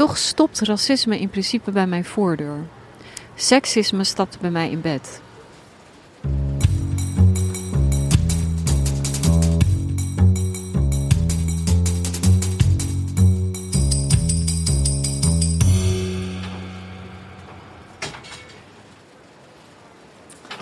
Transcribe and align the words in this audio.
Toch 0.00 0.18
stopt 0.18 0.60
racisme 0.60 1.18
in 1.18 1.28
principe 1.28 1.70
bij 1.70 1.86
mijn 1.86 2.04
voordeur. 2.04 2.66
Seksisme 3.34 4.04
stapt 4.04 4.40
bij 4.40 4.50
mij 4.50 4.70
in 4.70 4.80
bed. 4.80 5.22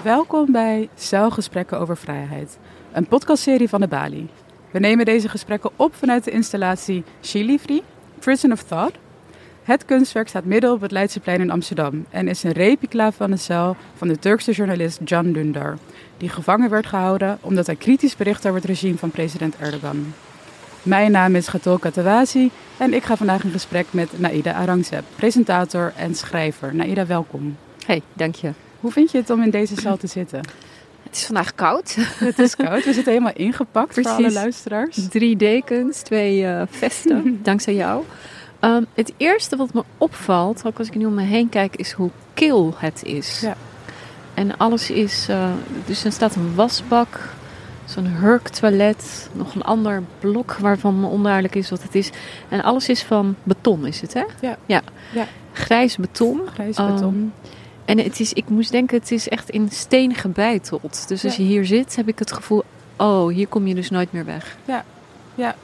Welkom 0.03 0.53
bij 0.53 0.89
Celgesprekken 0.95 1.79
over 1.79 1.97
Vrijheid, 1.97 2.59
een 2.93 3.07
podcastserie 3.07 3.69
van 3.69 3.81
de 3.81 3.89
Bali. 3.89 4.29
We 4.71 4.79
nemen 4.79 5.05
deze 5.05 5.29
gesprekken 5.29 5.71
op 5.77 5.95
vanuit 5.95 6.25
de 6.25 6.31
installatie 6.31 7.05
Chilifri, 7.21 7.83
Prison 8.19 8.53
of 8.53 8.63
Thought. 8.63 8.99
Het 9.69 9.85
kunstwerk 9.85 10.29
staat 10.29 10.45
midden 10.45 10.73
op 10.73 10.81
het 10.81 10.91
Leidseplein 10.91 11.41
in 11.41 11.51
Amsterdam 11.51 12.07
en 12.11 12.29
is 12.29 12.43
een 12.43 12.53
replica 12.53 13.13
van 13.13 13.31
de 13.31 13.37
cel 13.37 13.77
van 13.97 14.09
de 14.09 14.19
Turkse 14.19 14.53
journalist 14.53 15.01
Can 15.05 15.33
Dündar, 15.37 15.79
die 16.17 16.29
gevangen 16.29 16.71
werd 16.71 16.87
gehouden 16.87 17.39
omdat 17.41 17.67
hij 17.67 17.77
kritisch 17.77 18.17
bericht 18.17 18.47
over 18.47 18.61
het 18.61 18.69
regime 18.69 18.99
van 18.99 19.11
president 19.11 19.57
Erdogan. 19.57 20.15
Mijn 20.83 21.11
naam 21.11 21.35
is 21.35 21.49
Gatol 21.49 21.79
Katawazi 21.79 22.51
en 22.77 22.95
ik 22.95 23.03
ga 23.03 23.17
vandaag 23.17 23.45
in 23.45 23.51
gesprek 23.51 23.87
met 23.91 24.19
Naida 24.19 24.53
Arangzeb, 24.53 25.05
presentator 25.17 25.93
en 25.97 26.15
schrijver. 26.15 26.75
Naida, 26.75 27.07
welkom. 27.07 27.57
Hey, 27.87 28.03
dank 28.13 28.35
je. 28.35 28.51
Hoe 28.81 28.93
vind 28.93 29.11
je 29.11 29.19
het 29.19 29.31
om 29.31 29.43
in 29.43 29.51
deze 29.51 29.77
cel 29.77 29.97
te 29.97 30.07
zitten? 30.07 30.41
Het 31.03 31.17
is 31.17 31.25
vandaag 31.25 31.55
koud. 31.55 31.95
Het 32.19 32.39
is 32.39 32.57
koud. 32.57 32.85
We 32.85 32.93
zitten 32.93 33.13
helemaal 33.13 33.37
ingepakt 33.37 33.95
voor 33.95 34.05
alle 34.05 34.33
luisteraars. 34.33 35.09
Drie 35.09 35.37
dekens, 35.37 36.01
twee 36.01 36.41
uh, 36.41 36.63
vesten, 36.71 37.39
dankzij 37.43 37.75
jou. 37.75 38.05
Um, 38.61 38.87
het 38.95 39.13
eerste 39.17 39.57
wat 39.57 39.75
me 39.75 39.85
opvalt, 39.99 40.63
ook 40.67 40.79
als 40.79 40.87
ik 40.87 40.95
nu 40.95 41.05
om 41.05 41.15
me 41.15 41.23
heen 41.23 41.49
kijk, 41.49 41.77
is 41.77 41.93
hoe 41.93 42.11
kil 42.35 42.75
het 42.77 43.03
is. 43.05 43.41
Ja. 43.41 43.57
En 44.35 44.57
alles 44.57 44.91
is... 44.91 45.27
Uh, 45.31 45.51
dus 45.87 46.05
er 46.05 46.13
staat 46.13 46.35
een 46.35 46.55
wasbak, 46.55 47.29
zo'n 47.85 48.07
hurktoilet, 48.07 49.31
nog 49.33 49.55
een 49.55 49.63
ander 49.63 50.03
blok 50.19 50.53
waarvan 50.53 51.05
onduidelijk 51.05 51.55
is 51.55 51.71
wat 51.71 51.83
het 51.83 51.95
is. 51.95 52.11
En 52.49 52.63
alles 52.63 52.89
is 52.89 53.03
van 53.03 53.35
beton, 53.43 53.87
is 53.87 54.01
het 54.01 54.15
hè? 54.15 54.25
Ja. 54.41 54.57
ja. 54.67 54.83
ja. 55.15 55.27
Grijs 55.53 55.97
beton. 55.97 56.41
Grijs 56.53 56.77
beton. 56.77 57.15
Um, 57.15 57.33
en 57.85 57.99
het 57.99 58.21
is, 58.21 58.33
ik 58.33 58.49
moest 58.49 58.71
denken, 58.71 58.99
het 58.99 59.11
is 59.11 59.29
echt 59.29 59.51
in 59.51 59.69
steen 59.71 60.15
gebeiteld. 60.15 61.09
Dus 61.09 61.25
als 61.25 61.37
je 61.37 61.43
hier 61.43 61.65
zit, 61.65 61.97
heb 61.97 62.09
ik 62.09 62.19
het 62.19 62.33
gevoel, 62.33 62.65
oh, 62.97 63.29
hier 63.29 63.47
kom 63.47 63.67
je 63.67 63.75
dus 63.75 63.91
nooit 63.91 64.13
meer 64.13 64.25
weg. 64.25 64.57
Ja, 64.65 64.85
ja. 65.35 65.55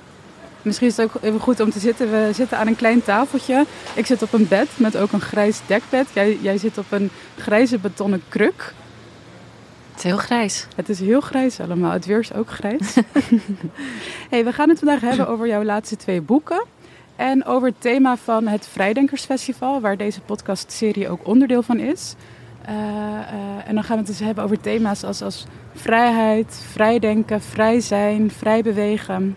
Misschien 0.65 0.87
is 0.87 0.97
het 0.97 1.07
ook 1.07 1.23
even 1.23 1.41
goed 1.41 1.61
om 1.61 1.71
te 1.71 1.79
zitten. 1.79 2.11
We 2.11 2.31
zitten 2.33 2.59
aan 2.59 2.67
een 2.67 2.77
klein 2.77 3.03
tafeltje. 3.03 3.65
Ik 3.95 4.07
zit 4.07 4.23
op 4.23 4.33
een 4.33 4.49
bed 4.49 4.69
met 4.77 4.97
ook 4.97 5.13
een 5.13 5.21
grijs 5.21 5.61
dekbed. 5.67 6.07
Jij, 6.13 6.39
jij 6.41 6.59
zit 6.59 6.79
op 6.79 6.87
een 6.91 7.11
grijze 7.39 7.79
betonnen 7.79 8.23
kruk. 8.29 8.75
Het 9.91 10.05
is 10.05 10.11
heel 10.11 10.17
grijs. 10.17 10.67
Het 10.77 10.89
is 10.89 11.01
heel 11.01 11.21
grijs 11.21 11.61
allemaal. 11.61 11.93
Het 11.93 12.07
weer 12.07 12.19
is 12.19 12.33
ook 12.33 12.51
grijs. 12.51 12.95
hey, 14.31 14.45
we 14.45 14.53
gaan 14.53 14.69
het 14.69 14.79
vandaag 14.79 15.01
hebben 15.01 15.29
over 15.29 15.47
jouw 15.47 15.65
laatste 15.65 15.97
twee 15.97 16.21
boeken. 16.21 16.65
En 17.17 17.45
over 17.45 17.69
het 17.69 17.81
thema 17.81 18.17
van 18.17 18.47
het 18.47 18.67
Vrijdenkersfestival, 18.67 19.81
waar 19.81 19.97
deze 19.97 20.21
podcastserie 20.21 21.09
ook 21.09 21.27
onderdeel 21.27 21.63
van 21.63 21.79
is. 21.79 22.15
Uh, 22.69 22.75
uh, 22.75 23.69
en 23.69 23.75
dan 23.75 23.85
gaan 23.85 23.97
we 23.97 24.03
het 24.03 24.07
dus 24.07 24.27
hebben 24.27 24.45
over 24.45 24.61
thema's 24.61 25.05
als, 25.05 25.23
als 25.23 25.47
vrijheid, 25.75 26.65
vrijdenken, 26.73 27.41
vrij 27.41 27.81
zijn, 27.81 28.31
vrij 28.31 28.63
bewegen. 28.63 29.37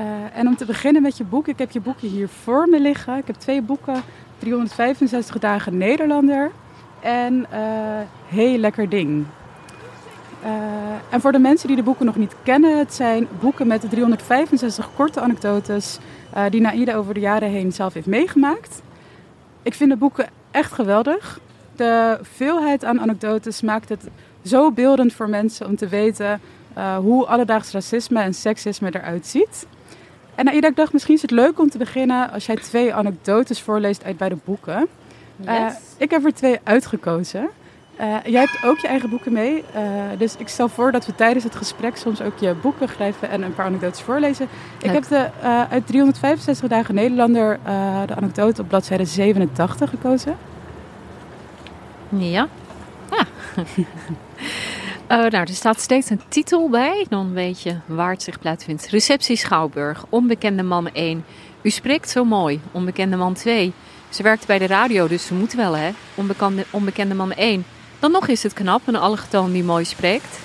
Uh, 0.00 0.06
en 0.38 0.46
om 0.46 0.56
te 0.56 0.64
beginnen 0.64 1.02
met 1.02 1.16
je 1.16 1.24
boek, 1.24 1.48
ik 1.48 1.58
heb 1.58 1.70
je 1.70 1.80
boeken 1.80 2.08
hier 2.08 2.28
voor 2.28 2.68
me 2.68 2.80
liggen. 2.80 3.16
Ik 3.16 3.26
heb 3.26 3.36
twee 3.36 3.62
boeken, 3.62 4.02
365 4.38 5.38
dagen 5.38 5.76
Nederlander 5.76 6.50
en 7.00 7.46
Heel 8.28 8.58
Lekker 8.58 8.88
Ding. 8.88 9.24
en 11.10 11.20
voor 11.20 11.32
de 11.32 11.38
mensen 11.38 11.66
die 11.66 11.76
de 11.76 11.82
boeken 11.82 12.06
nog 12.06 12.16
niet 12.16 12.34
kennen, 12.42 12.78
het 12.78 12.94
zijn 12.94 13.28
boeken 13.40 13.66
met 13.66 13.90
365 13.90 14.88
korte 14.94 15.20
anekdotes 15.20 15.98
uh, 16.36 16.44
die 16.50 16.60
Naïda 16.60 16.94
over 16.94 17.14
de 17.14 17.20
jaren 17.20 17.48
heen 17.48 17.72
zelf 17.72 17.94
heeft 17.94 18.06
meegemaakt. 18.06 18.82
Ik 19.62 19.74
vind 19.74 19.90
de 19.90 19.96
boeken 19.96 20.28
echt 20.50 20.72
geweldig. 20.72 21.40
De 21.76 22.18
veelheid 22.22 22.84
aan 22.84 23.00
anekdotes 23.00 23.60
maakt 23.60 23.88
het 23.88 24.08
zo 24.44 24.72
beeldend 24.72 25.12
voor 25.12 25.28
mensen 25.28 25.66
om 25.66 25.76
te 25.76 25.88
weten 25.88 26.40
uh, 26.76 26.96
hoe 26.96 27.26
alledaags 27.26 27.72
racisme 27.72 28.20
en 28.20 28.34
seksisme 28.34 28.94
eruit 28.94 29.26
ziet. 29.26 29.66
En 30.38 30.44
Naïda, 30.44 30.68
ik 30.68 30.76
dacht 30.76 30.92
misschien 30.92 31.14
is 31.14 31.22
het 31.22 31.30
leuk 31.30 31.58
om 31.58 31.70
te 31.70 31.78
beginnen 31.78 32.30
als 32.30 32.46
jij 32.46 32.56
twee 32.56 32.94
anekdotes 32.94 33.62
voorleest 33.62 34.04
uit 34.04 34.16
beide 34.16 34.36
boeken. 34.44 34.88
Uh, 35.44 35.66
ik 35.96 36.10
heb 36.10 36.24
er 36.24 36.34
twee 36.34 36.58
uitgekozen. 36.62 37.48
Uh, 38.00 38.16
jij 38.24 38.40
hebt 38.40 38.64
ook 38.64 38.78
je 38.78 38.88
eigen 38.88 39.10
boeken 39.10 39.32
mee. 39.32 39.64
Uh, 39.74 39.82
dus 40.18 40.36
ik 40.36 40.48
stel 40.48 40.68
voor 40.68 40.92
dat 40.92 41.06
we 41.06 41.14
tijdens 41.14 41.44
het 41.44 41.54
gesprek 41.54 41.96
soms 41.96 42.22
ook 42.22 42.38
je 42.38 42.54
boeken 42.54 42.88
schrijven 42.88 43.30
en 43.30 43.42
een 43.42 43.54
paar 43.54 43.66
anekdotes 43.66 44.00
voorlezen. 44.00 44.48
Ik 44.82 44.90
heb 44.90 45.08
de, 45.08 45.28
uit 45.70 45.86
365 45.86 46.68
dagen 46.68 46.94
Nederlander 46.94 47.58
de 48.06 48.14
anekdote 48.14 48.62
op 48.62 48.68
bladzijde 48.68 49.04
87 49.04 49.90
gekozen. 49.90 50.36
Ja. 52.08 52.48
Ja. 53.10 53.24
nou, 55.08 55.30
er 55.30 55.48
staat 55.48 55.80
steeds 55.80 56.10
een 56.10 56.20
titel 56.28 56.68
bij. 56.68 57.06
Dan 57.08 57.32
weet 57.32 57.62
je 57.62 57.76
waar 57.86 58.10
het 58.10 58.22
zich 58.22 58.38
plaatsvindt. 58.38 58.86
Receptie 58.86 59.36
Schouwburg. 59.36 60.04
Onbekende 60.08 60.62
man 60.62 60.92
1. 60.92 61.24
U 61.62 61.70
spreekt 61.70 62.10
zo 62.10 62.24
mooi. 62.24 62.60
Onbekende 62.72 63.16
man 63.16 63.34
2. 63.34 63.72
Ze 64.08 64.22
werkt 64.22 64.46
bij 64.46 64.58
de 64.58 64.66
radio, 64.66 65.08
dus 65.08 65.26
ze 65.26 65.34
moet 65.34 65.52
wel, 65.52 65.76
hè? 65.76 65.90
Onbekende, 66.14 66.64
onbekende 66.70 67.14
man 67.14 67.32
1. 67.32 67.64
Dan 67.98 68.10
nog 68.10 68.28
is 68.28 68.42
het 68.42 68.52
knap, 68.52 68.86
een 68.86 68.96
allochtoon 68.96 69.52
die 69.52 69.64
mooi 69.64 69.84
spreekt. 69.84 70.38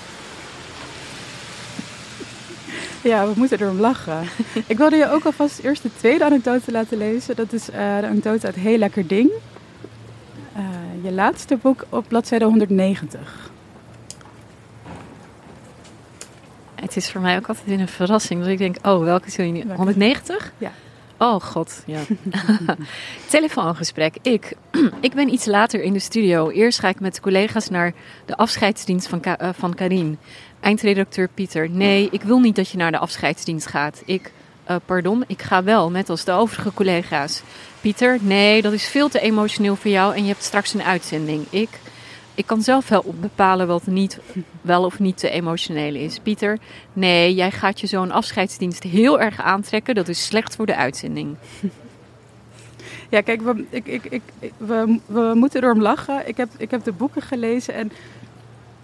Ja, 3.02 3.26
we 3.26 3.32
moeten 3.36 3.60
erom 3.60 3.80
lachen. 3.80 4.22
ik 4.66 4.78
wilde 4.78 4.96
je 4.96 5.10
ook 5.10 5.24
alvast 5.24 5.58
eerst 5.58 5.82
de 5.82 5.90
tweede 5.96 6.24
anekdote 6.24 6.70
laten 6.72 6.98
lezen. 6.98 7.36
Dat 7.36 7.52
is 7.52 7.68
uh, 7.70 7.74
de 7.76 8.06
anekdote 8.06 8.46
uit 8.46 8.54
Heel 8.54 8.78
Lekker 8.78 9.06
Ding. 9.06 9.30
Uh, 10.56 10.64
je 11.02 11.12
laatste 11.12 11.56
boek 11.56 11.84
op 11.88 12.04
bladzijde 12.08 12.44
190. 12.44 13.52
Het 16.84 16.96
is 16.96 17.10
voor 17.10 17.20
mij 17.20 17.36
ook 17.36 17.48
altijd 17.48 17.80
een 17.80 17.88
verrassing. 17.88 18.42
Dus 18.42 18.52
ik 18.52 18.58
denk, 18.58 18.76
oh, 18.82 19.04
welke 19.04 19.30
zul 19.30 19.44
je 19.44 19.52
nu... 19.52 19.64
190? 19.74 20.52
Ja. 20.58 20.72
Oh 21.18 21.40
god, 21.40 21.82
ja. 21.86 22.00
Telefoongesprek. 23.30 24.16
Ik, 24.22 24.52
ik 25.00 25.14
ben 25.14 25.32
iets 25.32 25.44
later 25.44 25.82
in 25.82 25.92
de 25.92 25.98
studio. 25.98 26.50
Eerst 26.50 26.78
ga 26.78 26.88
ik 26.88 27.00
met 27.00 27.20
collega's 27.20 27.68
naar 27.68 27.92
de 28.24 28.36
afscheidsdienst 28.36 29.08
van, 29.08 29.20
Ka 29.20 29.42
uh, 29.42 29.48
van 29.52 29.74
Karin. 29.74 30.18
Eindredacteur 30.60 31.28
Pieter. 31.28 31.70
Nee, 31.70 32.08
ik 32.10 32.22
wil 32.22 32.38
niet 32.38 32.56
dat 32.56 32.68
je 32.68 32.76
naar 32.76 32.90
de 32.90 32.98
afscheidsdienst 32.98 33.66
gaat. 33.66 34.02
Ik, 34.04 34.32
uh, 34.70 34.76
pardon, 34.84 35.24
ik 35.26 35.42
ga 35.42 35.62
wel, 35.62 35.90
net 35.90 36.10
als 36.10 36.24
de 36.24 36.32
overige 36.32 36.72
collega's. 36.74 37.42
Pieter, 37.80 38.18
nee, 38.20 38.62
dat 38.62 38.72
is 38.72 38.86
veel 38.86 39.08
te 39.08 39.20
emotioneel 39.20 39.76
voor 39.76 39.90
jou 39.90 40.14
en 40.14 40.22
je 40.22 40.28
hebt 40.28 40.44
straks 40.44 40.74
een 40.74 40.82
uitzending. 40.82 41.46
Ik, 41.50 41.68
ik 42.34 42.46
kan 42.46 42.62
zelf 42.62 42.88
wel 42.88 43.14
bepalen 43.20 43.66
wat 43.66 43.86
niet, 43.86 44.18
wel 44.60 44.84
of 44.84 44.98
niet 44.98 45.18
te 45.18 45.30
emotioneel 45.30 45.94
is. 45.94 46.18
Pieter, 46.18 46.58
nee, 46.92 47.34
jij 47.34 47.50
gaat 47.50 47.80
je 47.80 47.86
zo'n 47.86 48.10
afscheidsdienst 48.10 48.82
heel 48.82 49.20
erg 49.20 49.40
aantrekken. 49.40 49.94
Dat 49.94 50.08
is 50.08 50.24
slecht 50.24 50.56
voor 50.56 50.66
de 50.66 50.76
uitzending. 50.76 51.36
Ja, 53.08 53.20
kijk, 53.20 53.42
we, 53.42 53.64
ik, 53.70 53.86
ik, 53.86 54.04
ik, 54.38 54.52
we, 54.56 54.98
we 55.06 55.32
moeten 55.34 55.64
erom 55.64 55.80
lachen. 55.80 56.28
Ik 56.28 56.36
heb, 56.36 56.48
ik 56.56 56.70
heb 56.70 56.84
de 56.84 56.92
boeken 56.92 57.22
gelezen 57.22 57.74
en 57.74 57.92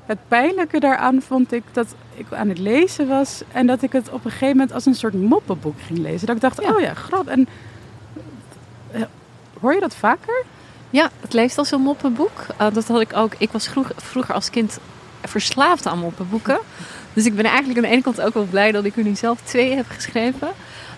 het 0.07 0.19
pijnlijke 0.29 0.81
daaraan 0.81 1.23
vond 1.23 1.53
ik 1.53 1.63
dat 1.73 1.95
ik 2.15 2.33
aan 2.33 2.49
het 2.49 2.59
lezen 2.59 3.09
was 3.09 3.43
en 3.53 3.67
dat 3.67 3.83
ik 3.83 3.93
het 3.93 4.09
op 4.09 4.25
een 4.25 4.31
gegeven 4.31 4.57
moment 4.57 4.73
als 4.73 4.87
een 4.87 4.95
soort 4.95 5.15
moppenboek 5.15 5.81
ging 5.81 5.99
lezen. 5.99 6.27
Dat 6.27 6.37
ik 6.37 6.43
dacht, 6.43 6.63
ja. 6.63 6.73
oh 6.75 6.81
ja, 6.81 6.95
grap. 6.95 7.27
En 7.27 7.49
uh, 8.95 9.03
hoor 9.61 9.75
je 9.75 9.81
dat 9.81 9.95
vaker? 9.95 10.45
Ja, 10.91 11.11
het 11.21 11.33
leest 11.33 11.59
als 11.59 11.71
een 11.71 11.81
moppenboek. 11.81 12.47
Uh, 12.61 12.67
dat 12.73 12.89
had 12.89 13.01
ik 13.01 13.17
ook. 13.17 13.33
Ik 13.39 13.51
was 13.51 13.69
vroeg, 13.69 13.91
vroeger 13.97 14.35
als 14.35 14.51
kind 14.51 14.79
verslaafd 15.23 15.87
aan 15.87 15.99
moppenboeken. 15.99 16.59
Dus 17.13 17.25
ik 17.25 17.35
ben 17.35 17.45
eigenlijk 17.45 17.77
aan 17.77 17.85
de 17.85 17.91
ene 17.91 18.03
kant 18.03 18.21
ook 18.21 18.35
wel 18.35 18.45
blij 18.45 18.73
dat 18.73 18.85
ik 18.85 18.97
er 18.97 19.05
nu 19.05 19.15
zelf 19.15 19.41
twee 19.41 19.75
heb 19.75 19.87
geschreven. 19.89 20.49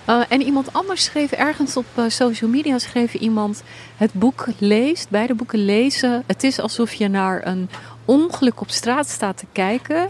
Uh, 0.09 0.21
en 0.29 0.43
iemand 0.43 0.73
anders 0.73 1.05
schreef 1.05 1.33
ergens 1.33 1.77
op 1.77 1.85
uh, 1.99 2.05
social 2.09 2.51
media 2.51 2.79
schreef 2.79 3.15
iemand 3.15 3.63
het 3.97 4.13
boek 4.13 4.47
leest, 4.59 5.11
beide 5.11 5.35
boeken 5.35 5.65
lezen. 5.65 6.23
Het 6.27 6.45
is 6.45 6.61
alsof 6.61 6.93
je 6.93 7.09
naar 7.09 7.47
een 7.47 7.69
ongeluk 8.05 8.61
op 8.61 8.71
straat 8.71 9.09
staat 9.09 9.37
te 9.37 9.47
kijken. 9.53 10.09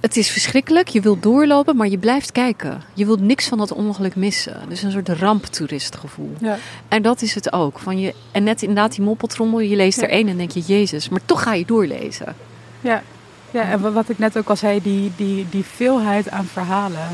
Het 0.00 0.16
is 0.16 0.30
verschrikkelijk, 0.30 0.88
je 0.88 1.00
wilt 1.00 1.22
doorlopen, 1.22 1.76
maar 1.76 1.88
je 1.88 1.98
blijft 1.98 2.32
kijken. 2.32 2.82
Je 2.94 3.06
wilt 3.06 3.20
niks 3.20 3.48
van 3.48 3.58
dat 3.58 3.72
ongeluk 3.72 4.16
missen. 4.16 4.62
Dus 4.68 4.82
een 4.82 4.90
soort 4.90 5.08
ramptoeristgevoel. 5.08 6.32
Ja. 6.40 6.56
En 6.88 7.02
dat 7.02 7.22
is 7.22 7.34
het 7.34 7.52
ook. 7.52 7.78
Van 7.78 7.98
je, 7.98 8.14
en 8.32 8.44
net 8.44 8.62
inderdaad 8.62 8.94
die 8.94 9.04
moppeltrommel, 9.04 9.60
je 9.60 9.76
leest 9.76 10.02
er 10.02 10.08
één 10.08 10.28
en 10.28 10.36
denk 10.36 10.50
je, 10.50 10.60
Jezus, 10.60 11.08
maar 11.08 11.20
toch 11.24 11.42
ga 11.42 11.54
je 11.54 11.64
doorlezen. 11.64 12.36
Ja, 12.80 13.02
ja 13.50 13.62
en 13.62 13.92
wat 13.92 14.08
ik 14.08 14.18
net 14.18 14.38
ook 14.38 14.48
al 14.48 14.56
zei, 14.56 14.82
die, 14.82 15.12
die, 15.16 15.46
die 15.50 15.64
veelheid 15.64 16.30
aan 16.30 16.44
verhalen 16.44 17.08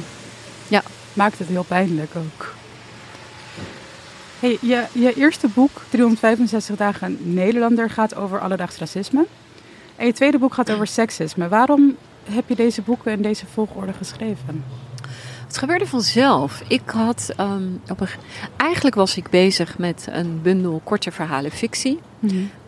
ja. 0.68 0.82
maakt 1.12 1.38
het 1.38 1.48
heel 1.48 1.64
pijnlijk 1.64 2.10
ook. 2.16 2.54
Hey, 4.40 4.58
je, 4.60 4.84
je 4.92 5.14
eerste 5.14 5.48
boek, 5.48 5.82
365 5.88 6.76
dagen 6.76 7.18
Nederlander, 7.20 7.90
gaat 7.90 8.16
over 8.16 8.40
alledaags 8.40 8.78
racisme. 8.78 9.26
En 9.96 10.06
je 10.06 10.12
tweede 10.12 10.38
boek 10.38 10.54
gaat 10.54 10.72
over 10.72 10.86
seksisme. 10.86 11.48
Waarom 11.48 11.96
heb 12.30 12.48
je 12.48 12.54
deze 12.54 12.82
boeken 12.82 13.12
in 13.12 13.22
deze 13.22 13.46
volgorde 13.46 13.92
geschreven? 13.92 14.64
Het 15.46 15.58
gebeurde 15.58 15.86
vanzelf. 15.86 16.62
Ik 16.68 16.90
had 16.90 17.32
ehm, 17.36 17.62
op 17.88 18.00
een, 18.00 18.08
eigenlijk 18.56 18.94
was 18.94 19.16
ik 19.16 19.30
bezig 19.30 19.78
met 19.78 20.06
een 20.10 20.42
bundel 20.42 20.80
korte 20.84 21.10
verhalen 21.10 21.50
fictie. 21.50 21.98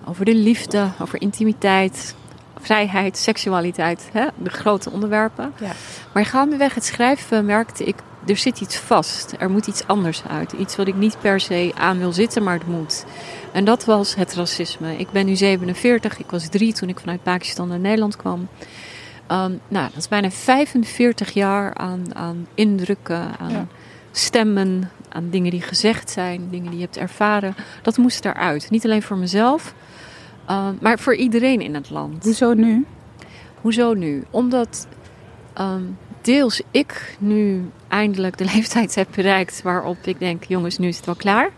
Over 0.04 0.24
de 0.24 0.34
liefde, 0.34 0.88
over 1.00 1.20
intimiteit, 1.20 2.14
vrijheid, 2.60 3.18
seksualiteit, 3.18 4.08
hè? 4.12 4.26
de 4.36 4.50
grote 4.50 4.90
onderwerpen. 4.90 5.52
Ja. 5.60 5.72
Maar 6.12 6.24
gaandeweg 6.24 6.74
het 6.74 6.84
schrijven 6.84 7.44
merkte 7.44 7.84
ik, 7.84 7.96
er 8.26 8.36
zit 8.36 8.60
iets 8.60 8.76
vast. 8.76 9.34
Er 9.38 9.50
moet 9.50 9.66
iets 9.66 9.86
anders 9.86 10.22
uit. 10.28 10.52
Iets 10.52 10.76
wat 10.76 10.86
ik 10.86 10.94
niet 10.94 11.16
per 11.20 11.40
se 11.40 11.72
aan 11.74 11.98
wil 11.98 12.12
zitten, 12.12 12.42
maar 12.42 12.58
het 12.58 12.66
moet. 12.66 13.04
En 13.52 13.64
dat 13.64 13.84
was 13.84 14.14
het 14.14 14.34
racisme. 14.34 14.96
Ik 14.96 15.10
ben 15.10 15.26
nu 15.26 15.36
47, 15.36 16.18
ik 16.18 16.30
was 16.30 16.48
drie 16.48 16.72
toen 16.72 16.88
ik 16.88 17.00
vanuit 17.00 17.22
Pakistan 17.22 17.68
naar 17.68 17.78
Nederland 17.78 18.16
kwam. 18.16 18.48
Um, 19.32 19.60
nou, 19.68 19.88
dat 19.88 19.96
is 19.96 20.08
bijna 20.08 20.30
45 20.30 21.30
jaar 21.30 21.74
aan, 21.74 22.14
aan 22.14 22.46
indrukken, 22.54 23.38
aan 23.38 23.68
stemmen, 24.12 24.90
aan 25.08 25.30
dingen 25.30 25.50
die 25.50 25.62
gezegd 25.62 26.10
zijn, 26.10 26.48
dingen 26.50 26.70
die 26.70 26.78
je 26.78 26.84
hebt 26.84 26.96
ervaren. 26.96 27.54
Dat 27.82 27.96
moest 27.96 28.24
eruit. 28.24 28.70
Niet 28.70 28.84
alleen 28.84 29.02
voor 29.02 29.16
mezelf, 29.16 29.74
uh, 30.50 30.68
maar 30.80 30.98
voor 30.98 31.14
iedereen 31.14 31.60
in 31.60 31.74
het 31.74 31.90
land. 31.90 32.24
Hoezo 32.24 32.54
nu? 32.54 32.86
Hoezo 33.60 33.94
nu? 33.94 34.24
Omdat 34.30 34.86
um, 35.60 35.98
deels 36.20 36.60
ik 36.70 37.16
nu 37.18 37.70
eindelijk 37.88 38.38
de 38.38 38.44
leeftijd 38.54 38.94
heb 38.94 39.08
bereikt 39.14 39.62
waarop 39.62 39.98
ik 40.02 40.18
denk, 40.18 40.44
jongens, 40.44 40.78
nu 40.78 40.88
is 40.88 40.96
het 40.96 41.06
wel 41.06 41.14
klaar. 41.14 41.50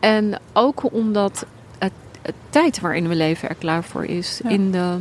En 0.00 0.40
ook 0.52 0.92
omdat 0.92 1.46
het, 1.78 1.92
het 2.22 2.34
tijd 2.50 2.80
waarin 2.80 3.08
we 3.08 3.14
leven 3.14 3.48
er 3.48 3.54
klaar 3.54 3.84
voor 3.84 4.04
is. 4.04 4.40
In 4.48 4.70
de 4.70 4.98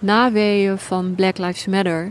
naweeën 0.00 0.78
van 0.78 1.14
Black 1.14 1.38
Lives 1.38 1.66
Matter. 1.66 2.10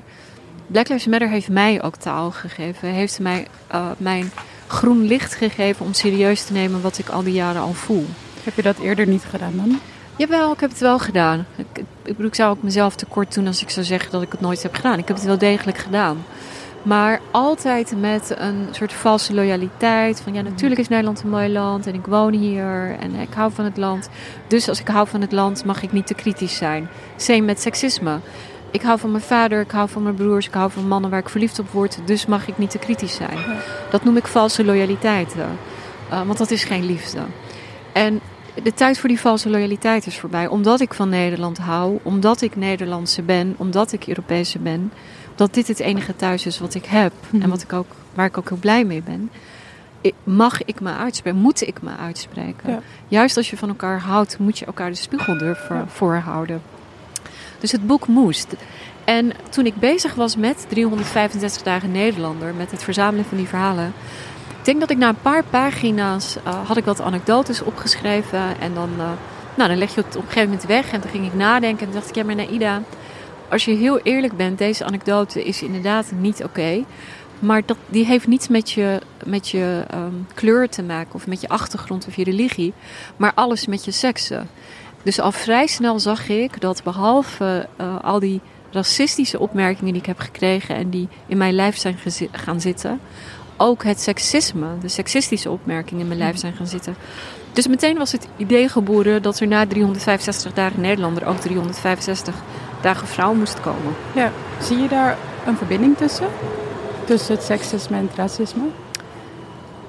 Black 0.67 0.87
Lives 0.87 1.07
Matter 1.07 1.29
heeft 1.29 1.49
mij 1.49 1.83
ook 1.83 1.95
taal 1.95 2.31
gegeven. 2.31 2.89
Heeft 2.89 3.19
mij 3.19 3.47
uh, 3.73 3.85
mijn 3.97 4.31
groen 4.67 5.05
licht 5.05 5.35
gegeven 5.35 5.85
om 5.85 5.93
serieus 5.93 6.43
te 6.43 6.53
nemen 6.53 6.81
wat 6.81 6.97
ik 6.97 7.09
al 7.09 7.23
die 7.23 7.33
jaren 7.33 7.61
al 7.61 7.73
voel. 7.73 8.05
Heb 8.43 8.55
je 8.55 8.61
dat 8.61 8.77
eerder 8.77 9.07
niet 9.07 9.23
gedaan 9.23 9.53
dan? 9.55 9.79
Jawel, 10.15 10.51
ik 10.51 10.59
heb 10.59 10.69
het 10.69 10.79
wel 10.79 10.99
gedaan. 10.99 11.45
Ik, 11.55 11.65
ik, 11.77 11.85
bedoel, 12.03 12.25
ik 12.25 12.35
zou 12.35 12.51
ook 12.51 12.63
mezelf 12.63 12.95
tekort 12.95 13.33
doen 13.33 13.47
als 13.47 13.61
ik 13.61 13.69
zou 13.69 13.85
zeggen 13.85 14.11
dat 14.11 14.21
ik 14.21 14.31
het 14.31 14.41
nooit 14.41 14.63
heb 14.63 14.75
gedaan. 14.75 14.97
Ik 14.99 15.07
heb 15.07 15.17
het 15.17 15.25
wel 15.25 15.37
degelijk 15.37 15.77
gedaan. 15.77 16.23
Maar 16.83 17.19
altijd 17.31 17.93
met 17.99 18.35
een 18.37 18.67
soort 18.71 18.93
valse 18.93 19.33
loyaliteit. 19.33 20.21
Van 20.21 20.33
ja, 20.33 20.41
natuurlijk 20.41 20.81
is 20.81 20.87
Nederland 20.87 21.23
een 21.23 21.29
mooi 21.29 21.49
land 21.49 21.87
en 21.87 21.93
ik 21.93 22.05
woon 22.05 22.33
hier 22.33 22.95
en 22.99 23.15
ik 23.15 23.33
hou 23.33 23.51
van 23.51 23.65
het 23.65 23.77
land. 23.77 24.09
Dus 24.47 24.69
als 24.69 24.79
ik 24.79 24.87
hou 24.87 25.07
van 25.07 25.21
het 25.21 25.31
land 25.31 25.65
mag 25.65 25.83
ik 25.83 25.91
niet 25.91 26.07
te 26.07 26.13
kritisch 26.13 26.57
zijn. 26.57 26.89
Same 27.15 27.41
met 27.41 27.61
seksisme. 27.61 28.19
Ik 28.71 28.81
hou 28.81 28.99
van 28.99 29.11
mijn 29.11 29.23
vader, 29.23 29.61
ik 29.61 29.71
hou 29.71 29.89
van 29.89 30.03
mijn 30.03 30.15
broers, 30.15 30.47
ik 30.47 30.53
hou 30.53 30.71
van 30.71 30.87
mannen 30.87 31.09
waar 31.09 31.19
ik 31.19 31.29
verliefd 31.29 31.59
op 31.59 31.69
word. 31.71 31.99
Dus 32.05 32.25
mag 32.25 32.47
ik 32.47 32.57
niet 32.57 32.71
te 32.71 32.77
kritisch 32.77 33.15
zijn. 33.15 33.37
Dat 33.91 34.03
noem 34.03 34.17
ik 34.17 34.27
valse 34.27 34.65
loyaliteiten. 34.65 35.57
Uh, 36.11 36.21
want 36.21 36.37
dat 36.37 36.51
is 36.51 36.63
geen 36.63 36.85
liefde. 36.85 37.19
En 37.93 38.19
de 38.63 38.73
tijd 38.73 38.99
voor 38.99 39.09
die 39.09 39.19
valse 39.19 39.49
loyaliteit 39.49 40.05
is 40.05 40.19
voorbij. 40.19 40.47
Omdat 40.47 40.79
ik 40.79 40.93
van 40.93 41.09
Nederland 41.09 41.57
hou, 41.57 41.99
omdat 42.03 42.41
ik 42.41 42.55
Nederlandse 42.55 43.21
ben, 43.21 43.55
omdat 43.57 43.91
ik 43.91 44.07
Europese 44.07 44.59
ben 44.59 44.91
dat 45.39 45.53
dit 45.53 45.67
het 45.67 45.79
enige 45.79 46.15
thuis 46.15 46.45
is 46.45 46.59
wat 46.59 46.73
ik 46.73 46.85
heb 46.85 47.13
en 47.31 47.37
mhm. 47.37 47.49
wat 47.49 47.61
ik 47.61 47.73
ook, 47.73 47.87
waar 48.13 48.25
ik 48.25 48.37
ook 48.37 48.49
heel 48.49 48.57
blij 48.57 48.83
mee 48.83 49.01
ben. 49.01 49.31
Mag 50.23 50.63
ik 50.63 50.79
me 50.79 50.93
uitspreken? 50.93 51.39
Moet 51.39 51.67
ik 51.67 51.81
me 51.81 51.91
uitspreken? 51.99 52.83
Juist 53.07 53.37
als 53.37 53.49
je 53.49 53.57
van 53.57 53.69
elkaar 53.69 53.99
houdt, 53.99 54.39
moet 54.39 54.59
je 54.59 54.65
elkaar 54.65 54.89
de 54.89 54.95
spiegel 54.95 55.37
durven 55.37 55.85
voorhouden. 55.89 56.61
Dus 57.59 57.71
het 57.71 57.87
boek 57.87 58.07
moest. 58.07 58.47
En 59.03 59.31
toen 59.49 59.65
ik 59.65 59.75
bezig 59.75 60.15
was 60.15 60.35
met 60.35 60.65
365 60.69 61.61
dagen 61.61 61.91
Nederlander, 61.91 62.53
met 62.53 62.71
het 62.71 62.83
verzamelen 62.83 63.25
van 63.25 63.37
die 63.37 63.47
verhalen. 63.47 63.93
Ik 64.59 64.65
denk 64.65 64.79
dat 64.79 64.89
ik 64.89 64.97
na 64.97 65.09
een 65.09 65.21
paar 65.21 65.43
pagina's 65.43 66.37
uh, 66.47 66.67
had 66.67 66.77
ik 66.77 66.85
wat 66.85 67.01
anekdotes 67.01 67.61
opgeschreven. 67.61 68.59
En 68.59 68.73
dan, 68.73 68.89
uh, 68.97 69.09
nou, 69.55 69.69
dan 69.69 69.77
leg 69.77 69.95
je 69.95 70.01
het 70.01 70.15
op 70.15 70.21
een 70.21 70.27
gegeven 70.27 70.49
moment 70.49 70.67
weg. 70.67 70.91
En 70.91 71.01
toen 71.01 71.09
ging 71.11 71.25
ik 71.25 71.33
nadenken 71.33 71.87
en 71.87 71.93
dacht 71.93 72.09
ik, 72.09 72.15
ja 72.15 72.23
maar 72.23 72.35
Naida, 72.35 72.81
als 73.49 73.65
je 73.65 73.71
heel 73.71 73.99
eerlijk 73.99 74.37
bent, 74.37 74.57
deze 74.57 74.85
anekdote 74.85 75.43
is 75.43 75.61
inderdaad 75.61 76.11
niet 76.17 76.43
oké. 76.43 76.83
maar 77.39 77.61
dat, 77.65 77.77
die 77.87 78.05
heeft 78.05 78.27
niets 78.27 78.47
met 78.47 78.71
je, 78.71 79.01
met 79.25 79.49
je 79.49 79.83
um, 79.93 80.27
kleur 80.33 80.69
te 80.69 80.83
maken 80.83 81.13
of 81.13 81.27
met 81.27 81.41
je 81.41 81.49
achtergrond 81.49 82.07
of 82.07 82.15
je 82.15 82.23
religie, 82.23 82.73
maar 83.17 83.31
alles 83.35 83.67
met 83.67 83.85
je 83.85 83.91
seksen. 83.91 84.49
Dus 85.03 85.19
al 85.19 85.31
vrij 85.31 85.67
snel 85.67 85.99
zag 85.99 86.29
ik 86.29 86.61
dat 86.61 86.83
behalve 86.83 87.67
uh, 87.81 87.95
al 88.01 88.19
die 88.19 88.41
racistische 88.71 89.39
opmerkingen 89.39 89.93
die 89.93 90.01
ik 90.01 90.07
heb 90.07 90.19
gekregen 90.19 90.75
en 90.75 90.89
die 90.89 91.07
in 91.27 91.37
mijn 91.37 91.53
lijf 91.53 91.77
zijn 91.77 91.97
gaan 92.31 92.61
zitten, 92.61 92.99
ook 93.57 93.83
het 93.83 94.01
seksisme, 94.01 94.67
de 94.81 94.87
seksistische 94.87 95.49
opmerkingen 95.49 96.01
in 96.01 96.07
mijn 96.07 96.19
lijf 96.19 96.37
zijn 96.37 96.53
gaan 96.53 96.67
zitten. 96.67 96.95
Dus 97.53 97.67
meteen 97.67 97.97
was 97.97 98.11
het 98.11 98.27
idee 98.37 98.69
geboren 98.69 99.21
dat 99.21 99.39
er 99.39 99.47
na 99.47 99.67
365 99.67 100.53
dagen 100.53 100.81
Nederlander 100.81 101.25
ook 101.25 101.39
365 101.39 102.33
dagen 102.35 102.68
vrouw 102.81 103.33
moest 103.33 103.61
komen. 103.61 103.95
Ja, 104.15 104.31
zie 104.61 104.77
je 104.77 104.87
daar 104.87 105.17
een 105.45 105.57
verbinding 105.57 105.97
tussen? 105.97 106.27
Tussen 107.05 107.35
het 107.35 107.43
seksisme 107.43 107.97
en 107.97 108.07
het 108.07 108.15
racisme? 108.15 108.65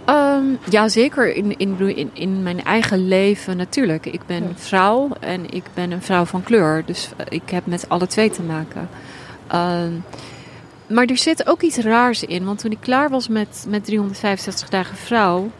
Um, 0.06 0.58
ja, 0.69 0.88
zeker 0.88 1.34
in, 1.34 1.58
in, 1.58 1.78
in, 1.96 2.10
in, 2.12 2.42
mijn 2.42 2.64
eigen 2.64 3.08
leven 3.08 3.56
natuurlijk. 3.56 4.06
Ik 4.06 4.20
ben 4.26 4.52
vrouw 4.56 5.08
en 5.20 5.50
ik 5.50 5.64
ben 5.75 5.90
een 5.90 6.02
vrouw 6.02 6.25
van 6.25 6.42
kleur. 6.42 6.82
Dus 6.87 7.10
eh, 7.16 7.26
ik 7.28 7.50
heb 7.50 7.66
met 7.66 7.88
alle 7.88 8.06
twee 8.06 8.31
te 8.31 8.42
maken. 8.42 8.88
Um, 9.54 10.04
maar 10.86 11.06
er 11.06 11.19
zit 11.19 11.46
ook 11.46 11.62
iets 11.62 11.76
raars 11.76 12.25
in. 12.25 12.44
Want 12.44 12.58
toen 12.58 12.70
ik 12.70 12.81
klaar 12.81 13.10
was 13.10 13.28
met, 13.28 13.64
met 13.69 13.84
365 13.84 14.69
dagen 14.69 14.96
vrouw 14.96 15.50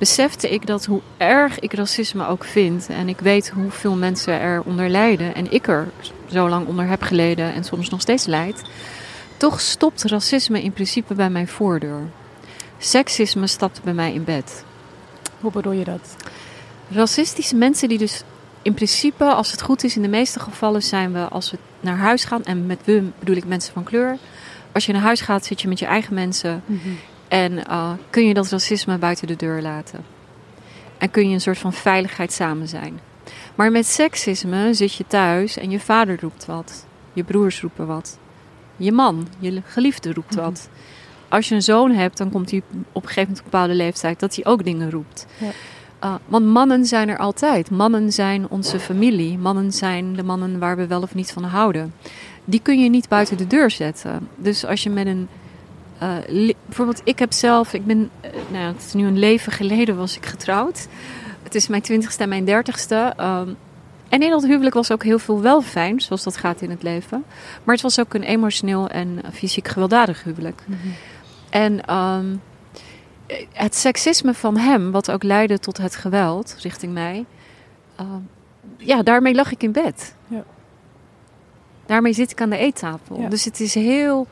besefte 0.00 0.50
ik 0.50 0.66
dat 0.66 0.84
hoe 0.84 1.00
erg 1.16 1.58
ik 1.58 1.72
racisme 1.72 2.26
ook 2.26 2.44
vind 2.44 2.88
en 2.88 3.08
ik 3.08 3.18
weet 3.20 3.48
hoeveel 3.48 3.94
mensen 3.94 4.40
er 4.40 4.62
onder 4.62 4.88
lijden 4.88 5.34
en 5.34 5.52
ik 5.52 5.68
er 5.68 5.88
zo 6.32 6.48
lang 6.48 6.66
onder 6.66 6.86
heb 6.86 7.02
geleden 7.02 7.54
en 7.54 7.64
soms 7.64 7.88
nog 7.88 8.00
steeds 8.00 8.26
leid, 8.26 8.62
toch 9.36 9.60
stopt 9.60 10.02
racisme 10.02 10.62
in 10.62 10.72
principe 10.72 11.14
bij 11.14 11.30
mijn 11.30 11.48
voordeur. 11.48 12.00
Seksisme 12.78 13.46
stapt 13.46 13.82
bij 13.82 13.94
mij 13.94 14.12
in 14.12 14.24
bed. 14.24 14.64
Hoe 15.40 15.52
bedoel 15.52 15.72
je 15.72 15.84
dat? 15.84 16.16
Racistische 16.90 17.56
mensen 17.56 17.88
die 17.88 17.98
dus 17.98 18.22
in 18.62 18.74
principe, 18.74 19.24
als 19.24 19.50
het 19.50 19.62
goed 19.62 19.84
is, 19.84 19.96
in 19.96 20.02
de 20.02 20.08
meeste 20.08 20.40
gevallen 20.40 20.82
zijn 20.82 21.12
we 21.12 21.28
als 21.28 21.50
we 21.50 21.58
naar 21.80 21.96
huis 21.96 22.24
gaan, 22.24 22.44
en 22.44 22.66
met 22.66 22.78
we 22.84 23.10
bedoel 23.18 23.36
ik 23.36 23.44
mensen 23.44 23.72
van 23.72 23.84
kleur. 23.84 24.18
Als 24.72 24.86
je 24.86 24.92
naar 24.92 25.02
huis 25.02 25.20
gaat, 25.20 25.44
zit 25.44 25.60
je 25.60 25.68
met 25.68 25.78
je 25.78 25.86
eigen 25.86 26.14
mensen. 26.14 26.62
Mhm. 26.66 26.88
En 27.28 27.52
uh, 27.52 27.90
kun 28.10 28.26
je 28.26 28.34
dat 28.34 28.50
racisme 28.50 28.98
buiten 28.98 29.26
de 29.26 29.36
deur 29.36 29.62
laten. 29.62 30.04
En 30.98 31.10
kun 31.10 31.28
je 31.28 31.34
een 31.34 31.40
soort 31.40 31.58
van 31.58 31.72
veiligheid 31.72 32.32
samen 32.32 32.68
zijn. 32.68 33.00
Maar 33.54 33.70
met 33.70 33.86
seksisme 33.86 34.74
zit 34.74 34.94
je 34.94 35.04
thuis 35.06 35.56
en 35.56 35.70
je 35.70 35.80
vader 35.80 36.20
roept 36.20 36.46
wat. 36.46 36.86
Je 37.12 37.24
broers 37.24 37.60
roepen 37.60 37.86
wat. 37.86 38.18
Je 38.76 38.92
man, 38.92 39.28
je 39.38 39.62
geliefde 39.64 40.12
roept 40.12 40.34
mhm. 40.34 40.44
wat. 40.44 40.68
Als 41.28 41.48
je 41.48 41.54
een 41.54 41.62
zoon 41.62 41.90
hebt, 41.90 42.16
dan 42.16 42.30
komt 42.30 42.50
hij 42.50 42.62
op 42.92 43.02
een 43.02 43.08
gegeven 43.08 43.20
moment 43.20 43.38
op 43.38 43.44
een 43.44 43.50
bepaalde 43.50 43.74
leeftijd 43.74 44.20
dat 44.20 44.34
hij 44.34 44.44
ook 44.44 44.64
dingen 44.64 44.90
roept. 44.90 45.26
Ja. 45.38 45.50
Uh, 46.04 46.14
want 46.26 46.46
mannen 46.46 46.84
zijn 46.86 47.08
er 47.08 47.18
altijd. 47.18 47.70
Mannen 47.70 48.12
zijn 48.12 48.48
onze 48.48 48.78
familie. 48.78 49.38
Mannen 49.38 49.72
zijn 49.72 50.14
de 50.14 50.22
mannen 50.22 50.58
waar 50.58 50.76
we 50.76 50.86
wel 50.86 51.02
of 51.02 51.14
niet 51.14 51.32
van 51.32 51.44
houden. 51.44 51.94
Die 52.44 52.60
kun 52.62 52.82
je 52.82 52.88
niet 52.88 53.08
buiten 53.08 53.36
de 53.36 53.46
deur 53.46 53.70
zetten. 53.70 54.28
Dus 54.36 54.64
als 54.64 54.82
je 54.82 54.90
met 54.90 55.06
een 55.06 55.28
uh, 56.02 56.52
bijvoorbeeld, 56.66 57.00
ik 57.04 57.18
heb 57.18 57.32
zelf, 57.32 57.72
ik 57.72 57.86
ben, 57.86 58.10
uh, 58.24 58.30
nou, 58.50 58.64
het 58.64 58.84
is 58.86 58.92
nu 58.92 59.06
een 59.06 59.18
leven 59.18 59.52
geleden 59.52 59.96
was 59.96 60.16
ik 60.16 60.26
getrouwd. 60.26 60.88
Het 61.50 61.62
is 61.62 61.68
mijn 61.68 61.82
twintigste 61.82 62.22
en 62.22 62.28
mijn 62.28 62.44
dertigste. 62.44 63.14
Um, 63.20 63.56
en 64.08 64.22
in 64.22 64.30
dat 64.30 64.46
huwelijk 64.46 64.74
was 64.74 64.90
ook 64.90 65.02
heel 65.02 65.18
veel 65.18 65.40
wel 65.40 65.62
fijn, 65.62 66.00
zoals 66.00 66.22
dat 66.22 66.36
gaat 66.36 66.60
in 66.60 66.70
het 66.70 66.82
leven. 66.82 67.24
Maar 67.64 67.74
het 67.74 67.82
was 67.82 68.00
ook 68.00 68.14
een 68.14 68.22
emotioneel 68.22 68.88
en 68.88 69.20
fysiek 69.32 69.68
gewelddadig 69.68 70.22
huwelijk. 70.22 70.62
Mm 70.66 70.76
-hmm. 70.82 70.94
En 71.50 71.96
um, 71.96 72.42
het 73.52 73.74
seksisme 73.74 74.34
van 74.34 74.56
hem, 74.56 74.90
wat 74.90 75.10
ook 75.10 75.22
leidde 75.22 75.58
tot 75.58 75.76
het 75.76 75.96
geweld 75.96 76.56
richting 76.58 76.92
mij. 76.92 77.24
Uh, 78.00 78.06
ja, 78.76 79.02
daarmee 79.02 79.34
lag 79.34 79.52
ik 79.52 79.62
in 79.62 79.72
bed. 79.72 80.14
Ja. 80.28 80.44
Daarmee 81.86 82.12
zit 82.12 82.30
ik 82.30 82.40
aan 82.40 82.50
de 82.50 82.56
eettafel. 82.56 83.20
Ja. 83.20 83.28
Dus 83.28 83.44
het 83.44 83.60
is 83.60 83.74
heel 83.74 84.26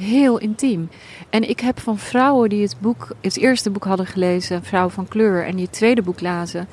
heel 0.00 0.38
intiem. 0.38 0.88
En 1.30 1.48
ik 1.48 1.60
heb 1.60 1.80
van 1.80 1.98
vrouwen 1.98 2.48
die 2.48 2.62
het 2.62 2.76
boek, 2.80 3.08
het 3.20 3.36
eerste 3.36 3.70
boek 3.70 3.84
hadden 3.84 4.06
gelezen, 4.06 4.64
Vrouwen 4.64 4.92
van 4.92 5.08
kleur, 5.08 5.46
en 5.46 5.56
die 5.56 5.64
het 5.64 5.72
tweede 5.72 6.02
boek 6.02 6.20
lazen, 6.20 6.68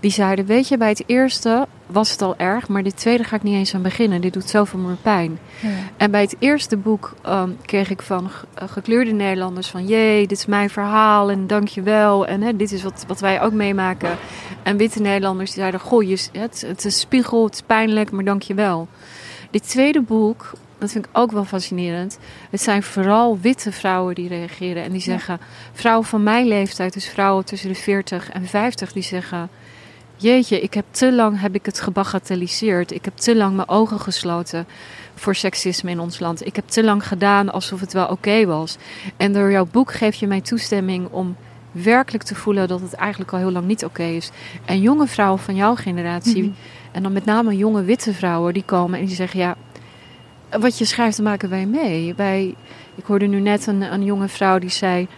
Die 0.00 0.10
zeiden, 0.10 0.46
weet 0.46 0.68
je, 0.68 0.76
bij 0.76 0.88
het 0.88 1.02
eerste 1.06 1.66
was 1.86 2.10
het 2.10 2.22
al 2.22 2.36
erg, 2.36 2.68
maar 2.68 2.82
dit 2.82 2.96
tweede 2.96 3.24
ga 3.24 3.36
ik 3.36 3.42
niet 3.42 3.54
eens 3.54 3.74
aan 3.74 3.82
beginnen. 3.82 4.20
Dit 4.20 4.32
doet 4.32 4.48
zoveel 4.48 4.78
meer 4.78 4.96
pijn. 5.02 5.38
Ja. 5.60 5.68
En 5.96 6.10
bij 6.10 6.20
het 6.20 6.36
eerste 6.38 6.76
boek 6.76 7.14
ehm, 7.22 7.50
kreeg 7.64 7.90
ik 7.90 8.02
van 8.02 8.30
eh, 8.54 8.68
gekleurde 8.68 9.12
Nederlanders 9.12 9.68
van... 9.68 9.86
jee, 9.86 10.26
dit 10.26 10.38
is 10.38 10.46
mijn 10.46 10.70
verhaal 10.70 11.30
en 11.30 11.46
dankjewel. 11.46 12.26
En 12.26 12.42
hè, 12.42 12.56
dit 12.56 12.72
is 12.72 12.82
wat, 12.82 13.04
wat 13.06 13.20
wij 13.20 13.40
ook 13.40 13.52
meemaken. 13.52 14.16
En 14.62 14.76
witte 14.76 15.00
Nederlanders 15.00 15.50
die 15.50 15.58
zeiden... 15.60 15.80
goh, 15.80 16.02
je, 16.02 16.28
het, 16.32 16.64
het 16.66 16.78
is 16.78 16.84
een 16.84 16.90
spiegel, 16.90 17.44
het 17.44 17.54
is 17.54 17.62
pijnlijk, 17.62 18.10
maar 18.10 18.24
dankjewel. 18.24 18.88
Dit 19.50 19.68
tweede 19.68 20.00
boek, 20.00 20.52
dat 20.78 20.90
vind 20.92 21.04
ik 21.04 21.10
ook 21.12 21.32
wel 21.32 21.44
fascinerend. 21.44 22.18
Het 22.50 22.60
zijn 22.62 22.82
vooral 22.82 23.38
witte 23.40 23.72
vrouwen 23.72 24.14
die 24.14 24.28
reageren. 24.28 24.82
En 24.82 24.92
die 24.92 25.00
zeggen, 25.00 25.40
vrouwen 25.72 26.06
van 26.06 26.22
mijn 26.22 26.46
leeftijd... 26.46 26.92
dus 26.92 27.08
vrouwen 27.08 27.44
tussen 27.44 27.68
de 27.68 27.74
40 27.74 28.30
en 28.30 28.46
50, 28.46 28.92
die 28.92 29.02
zeggen... 29.02 29.48
Jeetje, 30.20 30.60
ik 30.60 30.74
heb 30.74 30.84
te 30.90 31.12
lang 31.12 31.40
heb 31.40 31.54
ik 31.54 31.66
het 31.66 31.80
gebagatelliseerd. 31.80 32.90
Ik 32.92 33.04
heb 33.04 33.16
te 33.16 33.36
lang 33.36 33.56
mijn 33.56 33.68
ogen 33.68 34.00
gesloten 34.00 34.66
voor 35.14 35.34
seksisme 35.34 35.90
in 35.90 36.00
ons 36.00 36.18
land. 36.18 36.46
Ik 36.46 36.56
heb 36.56 36.68
te 36.68 36.84
lang 36.84 37.06
gedaan 37.06 37.52
alsof 37.52 37.80
het 37.80 37.92
wel 37.92 38.06
oké 38.08 38.46
was. 38.46 38.76
En 39.16 39.32
door 39.32 39.50
jouw 39.50 39.66
boek 39.70 39.92
geef 39.92 40.14
je 40.14 40.26
mij 40.26 40.40
toestemming 40.40 41.08
om 41.10 41.36
werkelijk 41.72 42.24
te 42.24 42.34
voelen 42.34 42.68
dat 42.68 42.80
het 42.80 42.92
eigenlijk 42.92 43.32
al 43.32 43.38
heel 43.38 43.52
lang 43.52 43.66
niet 43.66 43.84
oké 43.84 44.02
is. 44.02 44.30
En 44.64 44.80
jonge 44.80 45.06
vrouwen 45.06 45.38
van 45.40 45.54
jouw 45.54 45.74
generatie, 45.74 46.42
Mhm. 46.42 46.52
en 46.92 47.02
dan 47.02 47.12
met 47.12 47.24
name 47.24 47.56
jonge 47.56 47.82
witte 47.82 48.14
vrouwen, 48.14 48.54
die 48.54 48.64
komen 48.64 48.98
en 48.98 49.06
die 49.06 49.14
zeggen: 49.14 49.40
Ja, 49.40 49.56
wat 50.50 50.78
je 50.78 50.84
schrijft, 50.84 51.16
daar 51.16 51.26
maken 51.26 51.48
wij 51.48 51.66
mee. 51.66 52.14
Wij, 52.14 52.54
ik 52.94 53.04
hoorde 53.04 53.26
nu 53.26 53.40
net 53.40 53.66
een, 53.66 53.82
een 53.82 54.04
jonge 54.04 54.28
vrouw 54.28 54.58
die 54.58 54.70
zei: 54.70 55.08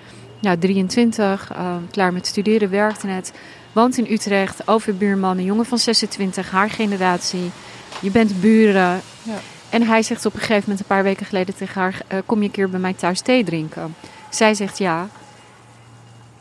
Ja, 0.41 0.57
23, 0.57 1.51
eh, 1.53 1.77
klaar 1.91 2.13
met 2.13 2.27
studeren, 2.27 2.71
werkte 2.71 3.07
net, 3.07 3.33
woont 3.73 3.99
in 3.99 4.13
Utrecht, 4.13 4.69
overbuurman, 4.69 5.39
een 5.39 5.45
jongen 5.45 5.67
van 5.67 5.79
26, 5.79 6.51
haar 6.51 6.71
generatie. 6.71 7.51
Je 8.01 8.11
bent 8.11 8.41
buren. 8.41 9.01
Ja. 9.23 9.39
En 9.71 9.83
hij 9.83 10.03
zegt 10.03 10.27
op 10.27 10.35
een 10.35 10.41
gegeven 10.41 10.63
moment, 10.63 10.81
een 10.81 10.97
paar 10.97 11.03
weken 11.03 11.27
geleden 11.27 11.55
tegen 11.55 11.81
haar: 11.81 12.01
eh, 12.07 12.19
Kom 12.27 12.39
je 12.39 12.45
een 12.45 12.51
keer 12.51 12.71
bij 12.71 12.81
mij 12.81 12.95
thuis 12.95 13.21
thee 13.21 13.45
drinken? 13.45 13.95
Zij 14.31 14.55
zegt 14.55 14.79
ja. 14.79 15.09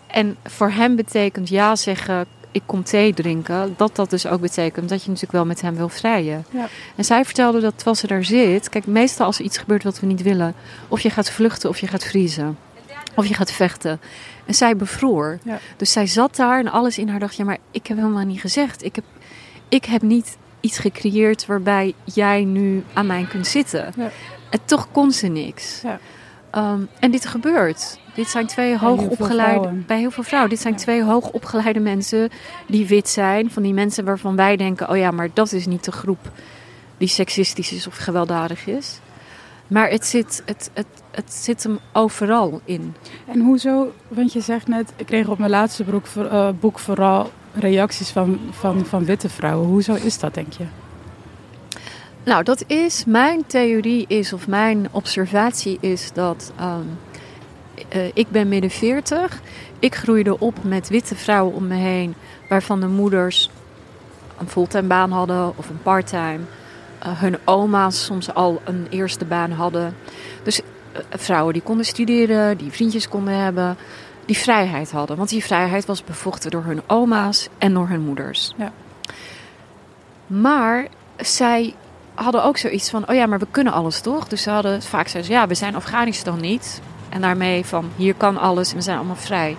En 0.08 0.38
voor 0.44 0.72
hem 0.72 0.96
betekent 0.96 1.50
ja 1.50 1.76
zeggen: 1.76 2.26
Ik 2.52 2.62
kom 2.66 2.84
thee 2.84 3.14
drinken. 3.14 3.74
Dat 3.78 3.96
dat 3.96 4.10
dus 4.10 4.28
ook 4.28 4.42
betekent 4.42 4.90
dat 4.90 5.02
je 5.02 5.08
natuurlijk 5.08 5.34
wel 5.34 5.46
met 5.46 5.62
hem 5.62 5.76
wil 5.76 5.90
vrijen. 5.90 6.46
Ja. 6.52 6.68
En 6.96 7.06
zij 7.06 7.26
vertelde 7.26 7.60
dat 7.60 7.74
terwijl 7.76 7.96
ze 7.96 8.08
daar 8.08 8.24
zit. 8.24 8.70
Kijk, 8.70 8.86
meestal 8.86 9.26
als 9.26 9.40
er 9.40 9.46
iets 9.46 9.58
gebeurt 9.58 9.84
wat 9.84 10.00
we 10.00 10.08
niet 10.08 10.22
willen, 10.22 10.56
of 10.88 11.00
je 11.00 11.10
gaat 11.10 11.30
vluchten 11.30 11.70
of 11.70 11.80
je 11.80 11.88
gaat 11.88 12.04
vriezen. 12.04 12.58
Of 13.16 13.26
je 13.26 13.34
gaat 13.34 13.52
vechten. 13.52 14.00
En 14.46 14.54
zij 14.54 14.76
bevroor. 14.76 15.40
Ja. 15.44 15.60
Dus 15.78 15.92
zij 15.92 16.08
zat 16.08 16.36
daar 16.36 16.60
en 16.60 16.72
alles 16.72 16.98
in 16.98 17.10
haar 17.10 17.20
dacht: 17.20 17.36
ja, 17.36 17.44
maar 17.44 17.58
ik 17.72 17.88
heb 17.88 17.98
helemaal 17.98 18.26
niet 18.26 18.42
gezegd. 18.42 18.84
Ik 18.84 18.96
heb, 18.96 19.04
ik 19.68 19.86
heb 19.86 20.02
niet 20.02 20.38
iets 20.60 20.78
gecreëerd 20.78 21.46
waarbij 21.46 21.94
jij 22.04 22.44
nu 22.44 22.84
aan 22.94 23.06
mij 23.06 23.26
kunt 23.30 23.48
zitten. 23.48 23.94
Ja. 23.98 24.10
En 24.50 24.60
toch 24.66 24.88
kon 24.92 25.12
ze 25.12 25.28
niks. 25.28 25.82
Ja. 25.84 26.00
Ehm, 26.52 26.82
en 27.00 27.12
dit 27.12 27.26
gebeurt. 27.26 28.00
Dit 28.14 28.28
zijn 28.28 28.48
twee 28.48 28.78
hoogopgeleide. 28.78 29.70
Bij 29.72 30.00
heel 30.00 30.12
veel 30.12 30.24
vrouwen. 30.24 30.50
Dit 30.50 30.60
zijn 30.60 30.74
Ja. 30.74 30.80
twee 30.80 31.04
hoogopgeleide 31.04 31.80
mensen 31.80 32.30
die 32.68 32.88
wit 32.88 33.10
zijn. 33.10 33.52
Van 33.52 33.64
die 33.64 33.74
mensen 33.74 34.06
waarvan 34.06 34.36
wij 34.36 34.56
denken: 34.56 34.90
oh 34.90 34.98
ja, 34.98 35.12
maar 35.12 35.30
dat 35.34 35.52
is 35.52 35.66
niet 35.66 35.84
de 35.84 35.92
groep 35.92 36.32
die 36.98 37.08
seksistisch 37.08 37.72
is 37.72 37.88
of 37.88 37.96
gewelddadig 37.98 38.68
is. 38.68 39.00
Maar 39.68 39.90
het 39.90 40.06
zit, 40.06 40.42
het, 40.46 40.70
het, 40.74 40.86
het 41.12 41.34
zit 41.34 41.64
hem 41.64 41.80
overal 41.94 42.62
in. 42.66 42.96
En 43.28 43.40
hoezo, 43.40 43.92
want 44.08 44.34
je 44.34 44.42
zegt 44.42 44.68
net, 44.68 44.94
ik 44.96 45.06
kreeg 45.06 45.28
op 45.28 45.38
mijn 45.38 45.52
laatste 45.52 45.84
boek, 45.84 46.06
eh, 46.16 46.50
boek 46.60 46.80
vooral 46.80 47.32
reacties 47.54 48.10
van, 48.10 48.40
van, 48.52 48.86
van 48.86 49.06
witte 49.06 49.30
vrouwen. 49.30 49.68
Hoezo 49.68 49.94
is 49.94 50.20
dat, 50.20 50.34
denk 50.34 50.54
je? 50.54 50.64
Nou, 52.30 52.44
dat 52.44 52.64
is 52.68 53.06
mijn 53.06 53.46
theorie 53.46 54.06
is, 54.08 54.34
of 54.34 54.48
mijn 54.48 54.88
observatie 54.92 55.78
is 55.82 56.12
dat 56.14 56.52
ehm, 56.56 56.86
eh, 57.90 58.06
ik 58.14 58.30
ben 58.30 58.48
midden 58.48 58.70
40. 58.70 59.42
Ik 59.80 59.96
groeide 59.96 60.40
op 60.40 60.64
met 60.64 60.90
witte 60.90 61.16
vrouwen 61.16 61.54
om 61.56 61.68
me 61.68 61.76
heen, 61.76 62.16
waarvan 62.50 62.80
de 62.80 62.88
moeders 62.88 63.50
een 64.38 64.50
fulltime 64.50 64.88
baan 64.88 65.12
hadden 65.12 65.58
of 65.58 65.70
een 65.70 65.82
parttime. 65.82 66.40
Eh, 67.00 67.22
hun 67.22 67.38
oma's 67.46 68.06
soms 68.06 68.34
al 68.34 68.62
een 68.64 68.88
eerste 68.90 69.26
baan 69.26 69.52
hadden. 69.52 69.96
Dus 70.44 70.62
eh, 70.62 71.02
vrouwen 71.10 71.54
die 71.54 71.62
konden 71.62 71.86
studeren, 71.86 72.58
die 72.58 72.72
vriendjes 72.72 73.08
konden 73.08 73.34
hebben, 73.34 73.78
die 74.26 74.38
vrijheid 74.38 74.92
hadden. 74.92 75.18
Want 75.18 75.30
die 75.30 75.44
vrijheid 75.44 75.86
was 75.86 76.04
bevochten 76.04 76.52
door 76.52 76.64
hun 76.64 76.82
oma's 76.88 77.48
en 77.58 77.74
door 77.74 77.88
hun 77.88 78.02
moeders. 78.02 78.54
Ja. 78.58 78.72
Maar 80.28 80.88
zij 81.18 81.76
hadden 82.24 82.44
ook 82.44 82.58
zoiets 82.58 82.90
van, 82.90 83.10
oh 83.10 83.16
ja, 83.16 83.26
maar 83.26 83.40
we 83.40 83.48
kunnen 83.52 83.74
alles 83.74 84.02
toch? 84.02 84.28
Dus 84.28 84.42
ze 84.42 84.50
hadden 84.50 84.82
vaak 84.82 85.08
ze, 85.08 85.22
ja, 85.24 85.48
we 85.48 85.54
zijn 85.54 85.76
Afghanistan 85.76 86.40
niet. 86.40 86.82
En 87.10 87.22
daarmee 87.22 87.66
van, 87.66 87.90
hier 87.96 88.14
kan 88.14 88.38
alles 88.38 88.70
en 88.70 88.76
we 88.76 88.82
zijn 88.82 88.98
allemaal 88.98 89.16
vrij. 89.16 89.58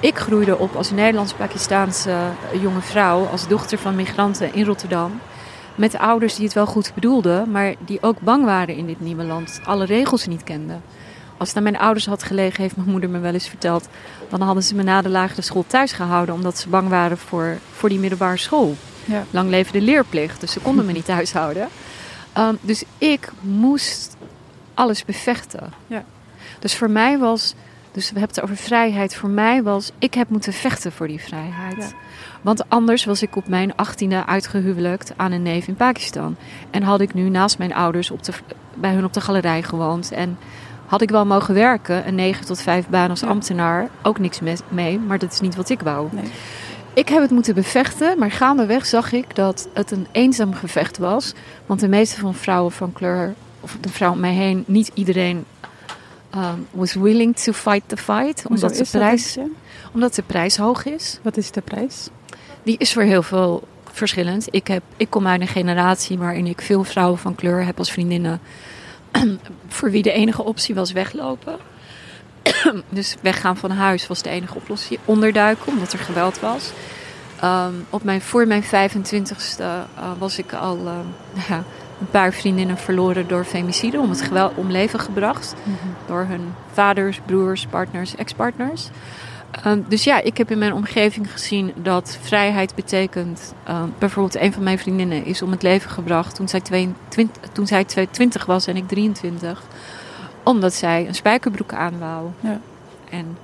Ik 0.00 0.18
groeide 0.18 0.58
op 0.58 0.74
als 0.74 0.90
Nederlands-Pakistaanse 0.90 2.16
jonge 2.60 2.80
vrouw, 2.80 3.26
als 3.26 3.48
dochter 3.48 3.78
van 3.78 3.94
migranten 3.94 4.54
in 4.54 4.64
Rotterdam. 4.64 5.20
Met 5.74 5.98
ouders 5.98 6.34
die 6.34 6.44
het 6.44 6.54
wel 6.54 6.66
goed 6.66 6.94
bedoelden, 6.94 7.50
maar 7.50 7.74
die 7.78 8.02
ook 8.02 8.20
bang 8.20 8.44
waren 8.44 8.76
in 8.76 8.86
dit 8.86 9.00
nieuwe 9.00 9.24
land. 9.24 9.60
Alle 9.64 9.84
regels 9.84 10.26
niet 10.26 10.44
kenden. 10.44 10.82
Als 11.36 11.48
het 11.48 11.56
aan 11.56 11.62
mijn 11.62 11.78
ouders 11.78 12.06
had 12.06 12.22
gelegen, 12.22 12.62
heeft 12.62 12.76
mijn 12.76 12.90
moeder 12.90 13.10
me 13.10 13.18
wel 13.18 13.32
eens 13.32 13.48
verteld. 13.48 13.88
Dan 14.28 14.40
hadden 14.40 14.62
ze 14.62 14.74
me 14.74 14.82
na 14.82 15.02
de 15.02 15.08
lagere 15.08 15.42
school 15.42 15.64
thuis 15.66 15.92
gehouden, 15.92 16.34
omdat 16.34 16.58
ze 16.58 16.68
bang 16.68 16.88
waren 16.88 17.18
voor, 17.18 17.58
voor 17.72 17.88
die 17.88 17.98
middelbare 17.98 18.36
school. 18.36 18.76
Ja. 19.08 19.24
Lang 19.30 19.50
leven 19.50 19.72
de 19.72 19.80
leerplicht, 19.80 20.40
dus 20.40 20.52
ze 20.52 20.60
konden 20.60 20.86
me 20.86 20.92
niet 20.92 21.04
thuis 21.14 21.32
houden. 21.32 21.68
Ehm, 22.32 22.54
dus 22.60 22.82
ik 22.98 23.28
moest 23.40 24.16
alles 24.74 25.04
bevechten. 25.04 25.72
Ja. 25.86 26.04
Dus 26.58 26.76
voor 26.76 26.90
mij 26.90 27.18
was, 27.18 27.54
dus 27.92 28.10
we 28.12 28.18
hebben 28.18 28.36
het 28.36 28.44
over 28.44 28.56
vrijheid. 28.56 29.14
Voor 29.14 29.28
mij 29.28 29.62
was, 29.62 29.90
ik 29.98 30.14
heb 30.14 30.28
moeten 30.28 30.52
vechten 30.52 30.92
voor 30.92 31.06
die 31.06 31.20
vrijheid. 31.20 31.76
Ja. 31.76 31.88
Want 32.42 32.68
anders 32.68 33.04
was 33.04 33.22
ik 33.22 33.36
op 33.36 33.48
mijn 33.48 33.76
achttiende 33.76 34.26
uitgehuwelijkt 34.26 35.12
aan 35.16 35.32
een 35.32 35.42
neef 35.42 35.66
in 35.68 35.74
Pakistan. 35.76 36.36
En 36.70 36.82
had 36.82 37.00
ik 37.00 37.14
nu 37.14 37.28
naast 37.28 37.58
mijn 37.58 37.74
ouders 37.74 38.10
op 38.10 38.22
de, 38.22 38.32
bij 38.74 38.92
hun 38.92 39.04
op 39.04 39.12
de 39.12 39.20
galerij 39.20 39.62
gewoond. 39.62 40.12
En 40.12 40.38
had 40.86 41.00
ik 41.02 41.10
wel 41.10 41.26
mogen 41.26 41.54
werken, 41.54 42.06
een 42.08 42.14
9 42.14 42.46
tot 42.46 42.60
5 42.60 42.88
baan 42.88 43.10
als 43.10 43.22
ambtenaar. 43.22 43.88
Ook 44.02 44.18
niks 44.18 44.40
me- 44.40 44.56
mee, 44.68 44.98
maar 44.98 45.18
dat 45.18 45.32
is 45.32 45.40
niet 45.40 45.56
wat 45.56 45.68
ik 45.68 45.80
wou. 45.80 46.08
Nee. 46.12 46.30
Ik 46.94 47.08
heb 47.08 47.22
het 47.22 47.30
moeten 47.30 47.54
bevechten, 47.54 48.18
maar 48.18 48.30
gaandeweg 48.30 48.86
zag 48.86 49.12
ik 49.12 49.34
dat 49.34 49.68
het 49.72 49.90
een 49.90 50.06
eenzaam 50.12 50.54
gevecht 50.54 50.98
was. 50.98 51.32
Want 51.66 51.80
de 51.80 51.88
meeste 51.88 52.20
van 52.20 52.34
vrouwen 52.34 52.72
van 52.72 52.92
kleur, 52.92 53.34
of 53.60 53.76
de 53.80 53.88
vrouwen 53.88 54.20
om 54.20 54.26
mij 54.26 54.34
heen, 54.34 54.64
niet 54.66 54.90
iedereen 54.94 55.44
um, 56.34 56.66
was 56.70 56.94
willing 56.94 57.36
to 57.36 57.52
fight 57.52 57.82
the 57.86 57.96
fight. 57.96 58.46
Omdat 58.48 58.70
de, 58.70 58.78
dat, 58.78 58.90
prijs, 58.90 59.36
omdat 59.92 60.14
de 60.14 60.22
prijs 60.22 60.56
hoog 60.56 60.84
is. 60.84 61.18
Wat 61.22 61.36
is 61.36 61.50
de 61.50 61.60
prijs? 61.60 62.08
Die 62.62 62.78
is 62.78 62.92
voor 62.92 63.02
heel 63.02 63.22
veel 63.22 63.68
verschillend. 63.92 64.46
Ik, 64.50 64.66
heb, 64.66 64.82
ik 64.96 65.10
kom 65.10 65.26
uit 65.26 65.40
een 65.40 65.48
generatie 65.48 66.18
waarin 66.18 66.46
ik 66.46 66.60
veel 66.60 66.84
vrouwen 66.84 67.18
van 67.18 67.34
kleur 67.34 67.64
heb 67.64 67.78
als 67.78 67.90
vriendinnen. 67.90 68.40
voor 69.68 69.90
wie 69.90 70.02
de 70.02 70.12
enige 70.12 70.44
optie 70.44 70.74
was 70.74 70.92
weglopen. 70.92 71.56
dus 72.88 73.16
weggaan 73.20 73.56
van 73.56 73.70
huis 73.70 74.06
was 74.06 74.22
de 74.22 74.30
enige 74.30 74.54
oplossing. 74.54 75.00
Onderduiken, 75.04 75.66
omdat 75.66 75.92
er 75.92 75.98
geweld 75.98 76.40
was. 76.40 76.70
Ehm, 77.40 77.72
op 77.90 78.02
mijn, 78.02 78.20
voor 78.20 78.46
mijn 78.46 78.64
25ste 78.64 79.58
eh, 79.58 80.10
was 80.18 80.38
ik 80.38 80.52
al 80.52 80.78
eh, 80.86 80.92
ja, 81.48 81.64
een 82.00 82.10
paar 82.10 82.32
vriendinnen 82.32 82.78
verloren 82.78 83.28
door 83.28 83.44
femicide. 83.44 83.98
Om 83.98 84.10
het 84.10 84.22
geweld 84.22 84.52
om 84.56 84.70
leven 84.70 85.00
gebracht. 85.00 85.54
Door 86.06 86.24
hun 86.28 86.54
vaders, 86.72 87.20
broers, 87.26 87.66
partners, 87.66 88.16
ex-partners. 88.16 88.88
Ehm, 89.50 89.80
dus 89.88 90.04
ja, 90.04 90.20
ik 90.20 90.38
heb 90.38 90.50
in 90.50 90.58
mijn 90.58 90.72
omgeving 90.72 91.32
gezien 91.32 91.72
dat 91.76 92.18
vrijheid 92.20 92.74
betekent. 92.74 93.54
ehm, 93.64 93.88
bijvoorbeeld, 93.98 94.42
een 94.42 94.52
van 94.52 94.62
mijn 94.62 94.78
vriendinnen 94.78 95.24
is 95.24 95.42
om 95.42 95.50
het 95.50 95.62
leven 95.62 95.90
gebracht 95.90 96.34
toen 96.34 96.48
zij, 96.48 96.60
22, 96.60 97.52
toen 97.52 97.66
zij 97.66 97.84
22 97.84 98.46
was 98.46 98.66
en 98.66 98.76
ik 98.76 98.88
23. 98.88 99.62
Omdat 100.48 100.74
zij 100.74 101.06
een 101.06 101.14
spijkerbroek 101.14 101.72
aan 101.72 101.98
wou. 101.98 102.28
Ja. 102.40 102.60
En 103.10 103.38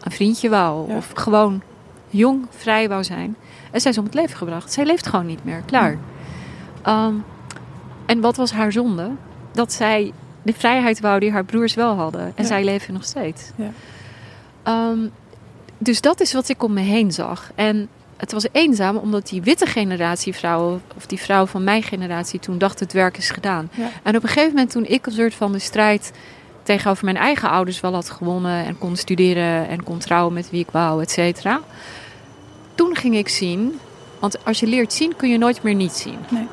een 0.00 0.10
vriendje 0.10 0.48
wou. 0.48 0.88
Ja. 0.88 0.96
Of 0.96 1.10
gewoon 1.14 1.62
jong, 2.08 2.46
vrij 2.50 2.88
wou 2.88 3.04
zijn. 3.04 3.36
En 3.70 3.80
zij 3.80 3.90
is 3.90 3.98
om 3.98 4.04
het 4.04 4.14
leven 4.14 4.36
gebracht. 4.36 4.72
Zij 4.72 4.84
leeft 4.84 5.06
gewoon 5.06 5.26
niet 5.26 5.44
meer. 5.44 5.62
Klaar. 5.66 5.98
Ehm, 6.82 7.14
en 8.06 8.20
wat 8.20 8.36
was 8.36 8.52
haar 8.52 8.72
zonde? 8.72 9.10
Dat 9.52 9.72
zij 9.72 10.12
de 10.42 10.52
vrijheid 10.52 11.00
wou 11.00 11.20
die 11.20 11.32
haar 11.32 11.44
broers 11.44 11.74
wel 11.74 11.94
hadden. 11.94 12.32
En 12.34 12.44
zij 12.44 12.64
leven 12.64 12.94
nog 12.94 13.04
steeds. 13.04 13.50
Ja. 13.56 13.70
Ehm, 14.62 15.08
dus 15.78 16.00
dat 16.00 16.20
is 16.20 16.32
wat 16.32 16.48
ik 16.48 16.62
om 16.62 16.72
me 16.72 16.80
heen 16.80 17.12
zag. 17.12 17.50
En 17.54 17.88
het 18.18 18.32
was 18.32 18.46
eenzaam 18.52 18.96
omdat 18.96 19.28
die 19.28 19.42
witte 19.42 19.66
generatie 19.66 20.34
vrouwen, 20.34 20.82
of 20.96 21.06
die 21.06 21.20
vrouwen 21.20 21.48
van 21.48 21.64
mijn 21.64 21.82
generatie 21.82 22.40
toen 22.40 22.58
dacht 22.58 22.80
het 22.80 22.92
werk 22.92 23.16
is 23.16 23.30
gedaan. 23.30 23.70
Ja. 23.74 23.90
En 24.02 24.16
op 24.16 24.22
een 24.22 24.28
gegeven 24.28 24.54
moment 24.54 24.70
toen 24.70 24.84
ik 24.86 25.06
een 25.06 25.12
soort 25.12 25.34
van 25.34 25.52
de 25.52 25.58
strijd 25.58 26.12
tegenover 26.62 27.04
mijn 27.04 27.16
eigen 27.16 27.50
ouders 27.50 27.80
wel 27.80 27.92
had 27.92 28.10
gewonnen 28.10 28.64
en 28.64 28.78
kon 28.78 28.96
studeren 28.96 29.68
en 29.68 29.82
kon 29.82 29.98
trouwen 29.98 30.32
met 30.34 30.50
wie 30.50 30.60
ik 30.60 30.70
wou, 30.70 31.02
et 31.02 31.10
cetera. 31.10 31.60
toen 32.74 32.96
ging 32.96 33.16
ik 33.16 33.28
zien, 33.28 33.78
want 34.18 34.44
als 34.44 34.60
je 34.60 34.66
leert 34.66 34.92
zien 34.92 35.16
kun 35.16 35.28
je 35.28 35.38
nooit 35.38 35.62
meer 35.62 35.74
niet 35.74 35.92
zien. 35.92 36.18
Nee. 36.28 36.46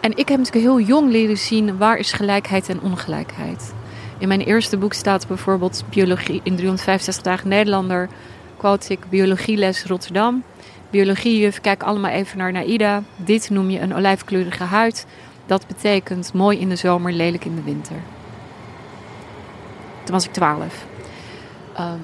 En 0.00 0.10
ik 0.10 0.28
heb 0.28 0.38
natuurlijk 0.38 0.64
heel 0.64 0.80
jong 0.80 1.10
leren 1.10 1.38
zien 1.38 1.76
waar 1.76 1.98
is 1.98 2.12
gelijkheid 2.12 2.68
en 2.68 2.80
ongelijkheid. 2.80 3.72
In 4.18 4.28
mijn 4.28 4.40
eerste 4.40 4.76
boek 4.76 4.92
staat 4.92 5.26
bijvoorbeeld 5.26 5.84
biologie 5.90 6.40
in 6.42 6.56
365 6.56 7.22
dagen 7.24 7.48
Nederlander. 7.48 8.08
Quote 8.56 8.92
ik 8.92 9.00
biologieles 9.08 9.84
Rotterdam. 9.84 10.42
Biologiejuf, 10.90 11.60
kijk 11.60 11.82
allemaal 11.82 12.10
even 12.10 12.38
naar 12.38 12.52
Naida. 12.52 13.02
Dit 13.16 13.50
noem 13.50 13.70
je 13.70 13.80
een 13.80 13.94
olijfkleurige 13.94 14.64
huid. 14.64 15.06
Dat 15.46 15.66
betekent 15.66 16.32
mooi 16.32 16.58
in 16.58 16.68
de 16.68 16.76
zomer, 16.76 17.12
lelijk 17.12 17.44
in 17.44 17.54
de 17.54 17.62
winter. 17.62 17.96
Toen 20.04 20.14
was 20.14 20.24
ik 20.24 20.32
12. 20.32 20.84
Um, 21.80 22.00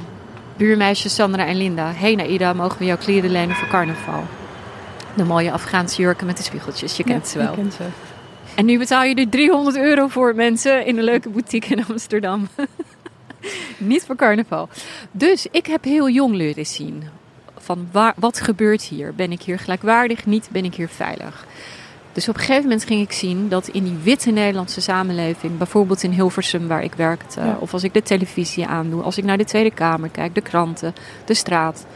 buurmeisjes 0.56 1.14
Sandra 1.14 1.46
en 1.46 1.56
Linda. 1.56 1.92
Hey 1.92 2.14
Naida, 2.14 2.52
mogen 2.52 2.78
we 2.78 2.84
jouw 2.84 2.96
kleren 2.96 3.30
lenen 3.30 3.56
voor 3.56 3.68
carnaval? 3.68 4.24
De 5.16 5.24
mooie 5.24 5.52
Afghaanse 5.52 6.02
jurken 6.02 6.26
met 6.26 6.36
de 6.36 6.42
spiegeltjes, 6.42 6.96
je 6.96 7.04
kent 7.04 7.24
Ja, 7.24 7.30
ze 7.30 7.38
wel. 7.38 7.48
ik 7.48 7.54
ken 7.54 7.72
ze. 7.72 7.84
En 8.54 8.64
nu 8.64 8.78
betaal 8.78 9.02
je 9.04 9.14
er 9.14 9.28
300 9.28 9.76
euro 9.76 10.06
voor 10.08 10.34
mensen 10.34 10.86
in 10.86 10.98
een 10.98 11.04
leuke 11.04 11.28
boutique 11.28 11.74
in 11.74 11.84
Amsterdam. 11.88 12.48
Niet 13.78 14.04
voor 14.04 14.16
carnaval. 14.16 14.68
Dus 15.10 15.46
ik 15.50 15.66
heb 15.66 15.84
heel 15.84 16.08
jong 16.08 16.34
leren 16.34 16.66
zien 16.66 17.02
van 17.62 17.88
waar, 17.92 18.14
wat 18.16 18.40
gebeurt 18.40 18.82
hier? 18.82 19.14
Ben 19.14 19.32
ik 19.32 19.42
hier 19.42 19.58
gelijkwaardig? 19.58 20.26
Niet? 20.26 20.48
Ben 20.52 20.64
ik 20.64 20.74
hier 20.74 20.88
veilig? 20.88 21.46
Dus 22.12 22.28
op 22.28 22.34
een 22.34 22.40
gegeven 22.40 22.62
moment 22.62 22.84
ging 22.84 23.00
ik 23.02 23.12
zien 23.12 23.48
dat 23.48 23.68
in 23.68 23.84
die 23.84 23.96
witte 24.02 24.30
Nederlandse 24.30 24.80
samenleving, 24.80 25.58
bijvoorbeeld 25.58 26.02
in 26.02 26.10
Hilversum 26.10 26.68
waar 26.68 26.82
ik 26.84 26.94
werkte, 26.94 27.40
Ja. 27.40 27.56
of 27.60 27.72
als 27.72 27.82
ik 27.84 27.94
de 27.94 28.02
televisie 28.02 28.66
aandoe, 28.66 29.02
als 29.02 29.18
ik 29.18 29.24
naar 29.24 29.38
de 29.38 29.44
Tweede 29.44 29.70
Kamer 29.70 30.08
kijk, 30.08 30.34
de 30.34 30.40
kranten, 30.40 30.94
de 31.24 31.34
straat, 31.34 31.86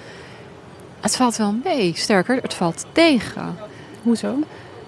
het 1.00 1.16
valt 1.16 1.36
wel 1.36 1.54
mee. 1.64 1.92
Sterker, 1.96 2.38
het 2.42 2.54
valt 2.54 2.86
tegen. 2.92 3.56
Hoezo? 4.02 4.34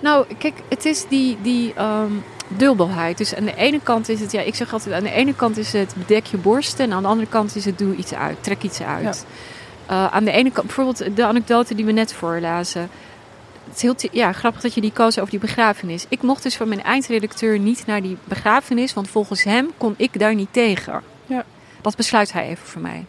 Nou, 0.01 0.27
kijk, 0.39 0.55
het 0.69 0.85
is 0.85 1.05
die, 1.09 1.37
die 1.43 1.75
ehm, 1.75 2.13
dubbelheid. 2.49 3.19
Dus 3.19 3.35
aan 3.35 3.45
de 3.45 3.55
ene 3.57 3.81
kant 3.83 4.09
is 4.09 4.21
het, 4.21 4.33
ja, 4.33 4.41
ik 4.41 4.55
zeg 4.55 4.73
altijd, 4.73 4.95
aan 4.95 5.03
de 5.03 5.11
ene 5.11 5.35
kant 5.35 5.57
is 5.57 5.73
het 5.73 5.95
bedek 5.97 6.27
je 6.27 6.37
borsten 6.37 6.85
en 6.85 6.93
aan 6.93 7.03
de 7.03 7.09
andere 7.09 7.29
kant 7.29 7.57
is 7.57 7.65
het 7.65 7.79
doe 7.79 7.95
iets 7.97 8.15
uit, 8.15 8.37
trek 8.41 8.63
iets 8.63 8.81
uit. 8.83 9.27
Eh, 9.88 10.07
aan 10.07 10.25
de 10.25 10.30
ene 10.30 10.50
kant, 10.50 10.66
bijvoorbeeld 10.66 11.16
de 11.16 11.25
anekdote 11.26 11.75
die 11.75 11.85
we 11.85 11.92
net 11.92 12.12
voorlazen. 12.12 12.88
Het 13.68 13.76
is 13.76 13.83
heel 13.83 13.95
ja, 14.12 14.33
grappig 14.33 14.61
dat 14.61 14.75
je 14.75 14.80
die 14.80 14.92
koos 14.92 15.18
over 15.18 15.30
die 15.30 15.38
begrafenis. 15.40 16.07
Ik 16.09 16.23
mocht 16.23 16.42
dus 16.42 16.57
van 16.57 16.68
mijn 16.68 16.83
eindredacteur 16.83 17.59
niet 17.59 17.87
naar 17.87 18.02
die 18.02 18.16
begrafenis, 18.25 18.95
want 18.95 19.09
volgens 19.09 19.42
hem 19.45 19.71
kon 19.76 19.95
ik 19.97 20.18
daar 20.18 20.35
niet 20.35 20.52
tegen. 20.52 21.02
Ja. 21.26 21.45
Dat 21.80 21.97
besluit 21.97 22.33
hij 22.33 22.49
even 22.49 22.66
voor 22.66 22.80
mij. 22.80 23.04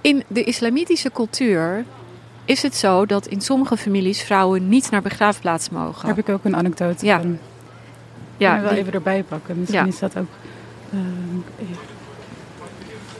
In 0.00 0.22
de 0.28 0.44
islamitische 0.44 1.10
cultuur 1.12 1.84
is 2.44 2.62
het 2.62 2.74
zo 2.76 3.06
dat 3.06 3.26
in 3.26 3.40
sommige 3.40 3.76
families 3.76 4.22
vrouwen 4.22 4.68
niet 4.68 4.90
naar 4.90 5.02
begraafplaats 5.02 5.70
mogen. 5.70 6.06
Daar 6.06 6.16
heb 6.16 6.28
ik 6.28 6.34
ook 6.34 6.44
een 6.44 6.56
anekdote 6.56 7.06
Ja. 7.06 7.20
van. 7.20 7.38
ja, 8.36 8.48
Kunnen 8.54 8.56
we 8.56 8.62
wel 8.62 8.70
die- 8.70 8.80
even 8.80 8.92
erbij 8.92 9.22
pakken. 9.22 9.58
Misschien 9.58 9.80
Ja. 9.80 9.86
is 9.86 9.98
dat 9.98 10.16
ook... 10.18 10.28
eh, 10.92 10.98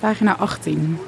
pagina 0.00 0.36
18. 0.36 0.98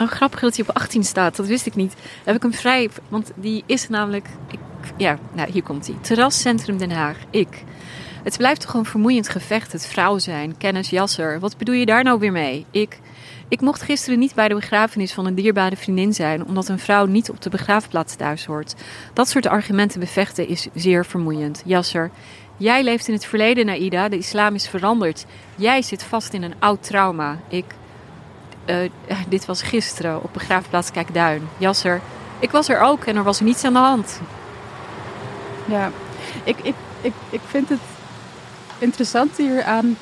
Oh, 0.00 0.08
grappig 0.08 0.40
dat 0.40 0.60
op 0.60 0.70
18 0.70 1.04
staat. 1.04 1.36
Dat 1.36 1.46
wist 1.46 1.66
ik 1.66 1.74
niet. 1.74 1.94
Heb 2.24 2.36
ik 2.36 2.42
hem 2.42 2.54
vrij... 2.54 2.90
Want 3.08 3.32
die 3.34 3.62
is 3.66 3.88
namelijk... 3.88 4.28
Ik, 4.50 4.58
ja, 4.96 5.18
nou, 5.32 5.50
hier 5.50 5.62
komt 5.62 5.86
hij. 5.86 5.96
Terrascentrum 6.00 6.78
Den 6.78 6.90
Haag. 6.90 7.16
Ik. 7.30 7.64
Het 8.22 8.36
blijft 8.36 8.60
toch 8.60 8.74
een 8.74 8.84
vermoeiend 8.84 9.28
gevecht. 9.28 9.72
Het 9.72 9.86
vrouw 9.86 10.18
zijn. 10.18 10.56
Kennis 10.56 10.90
Jasser. 10.90 11.40
Wat 11.40 11.56
bedoel 11.56 11.74
je 11.74 11.86
daar 11.86 12.04
nou 12.04 12.18
weer 12.18 12.32
mee? 12.32 12.66
Ik. 12.70 13.00
Ik 13.48 13.60
mocht 13.60 13.82
gisteren 13.82 14.18
niet 14.18 14.34
bij 14.34 14.48
de 14.48 14.54
begrafenis 14.54 15.12
van 15.12 15.26
een 15.26 15.34
dierbare 15.34 15.76
vriendin 15.76 16.14
zijn... 16.14 16.44
omdat 16.44 16.68
een 16.68 16.78
vrouw 16.78 17.06
niet 17.06 17.30
op 17.30 17.42
de 17.42 17.50
begraafplaats 17.50 18.14
thuis 18.14 18.46
hoort. 18.46 18.74
Dat 19.12 19.28
soort 19.28 19.46
argumenten 19.46 20.00
bevechten 20.00 20.48
is 20.48 20.68
zeer 20.74 21.06
vermoeiend. 21.06 21.62
Jasser. 21.64 22.10
Jij 22.56 22.82
leeft 22.82 23.08
in 23.08 23.14
het 23.14 23.24
verleden, 23.24 23.66
Naida. 23.66 24.08
De 24.08 24.16
islam 24.16 24.54
is 24.54 24.68
veranderd. 24.68 25.26
Jij 25.56 25.82
zit 25.82 26.02
vast 26.02 26.32
in 26.32 26.42
een 26.42 26.54
oud 26.58 26.82
trauma. 26.82 27.38
Ik. 27.48 27.64
Eh, 28.68 28.90
dit 29.28 29.46
was 29.46 29.62
gisteren 29.62 30.22
op 30.22 30.32
begraafplaats 30.32 30.90
Kijkduin. 30.90 31.48
Jasser, 31.58 32.00
ik 32.38 32.50
was 32.50 32.68
er 32.68 32.80
ook 32.80 33.04
en 33.04 33.16
er 33.16 33.22
was 33.22 33.40
niets 33.40 33.64
aan 33.64 33.72
de 33.72 33.78
hand. 33.78 34.20
Ja, 35.64 35.90
ik, 36.44 36.56
ik, 36.62 36.74
ik, 37.00 37.12
ik 37.30 37.40
vind 37.46 37.68
het 37.68 37.78
interessant 38.78 39.36
hieraan 39.36 39.96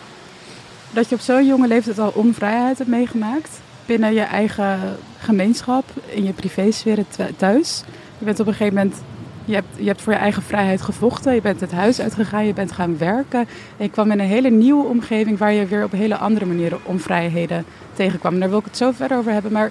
dat 0.91 1.09
je 1.09 1.15
op 1.15 1.21
zo'n 1.21 1.47
jonge 1.47 1.67
leeftijd 1.67 1.99
al 1.99 2.13
onvrijheid 2.15 2.79
hebt 2.79 2.91
meegemaakt. 2.91 3.61
Binnen 3.87 4.15
je 4.15 4.21
eigen 4.21 4.99
gemeenschap, 5.19 5.85
in 6.07 6.25
je 6.25 6.33
privésfeer 6.33 7.05
th- 7.17 7.39
thuis. 7.39 7.83
Je 8.19 8.25
bent 8.25 8.41
op 8.41 8.47
een 8.47 8.55
gegeven 8.55 8.75
moment, 8.75 8.97
je 9.47 9.55
hebt, 9.55 9.67
je 9.77 9.87
hebt 9.87 10.03
voor 10.03 10.13
je 10.13 10.19
eigen 10.19 10.43
vrijheid 10.43 10.83
gevochten. 10.83 11.35
Je 11.35 11.41
bent 11.41 11.61
het 11.61 11.73
huis 11.73 12.01
uitgegaan, 12.01 12.47
je 12.47 12.53
bent 12.53 12.73
gaan 12.73 12.99
werken. 12.99 13.41
En 13.77 13.85
je 13.85 13.91
kwam 13.91 14.11
in 14.11 14.21
een 14.21 14.27
hele 14.27 14.51
nieuwe 14.51 14.85
omgeving 14.85 15.39
waar 15.39 15.53
je 15.53 15.67
weer 15.67 15.85
op 15.85 15.93
hele 15.93 16.17
andere 16.17 16.47
manieren 16.47 16.79
onvrijheden 16.83 17.65
tegenkwam. 17.93 18.35
En 18.35 18.41
daar 18.41 18.49
wil 18.49 18.59
ik 18.59 18.65
het 18.65 18.77
zo 18.77 18.91
verder 18.91 19.19
over 19.19 19.33
hebben. 19.33 19.53
Maar 19.53 19.71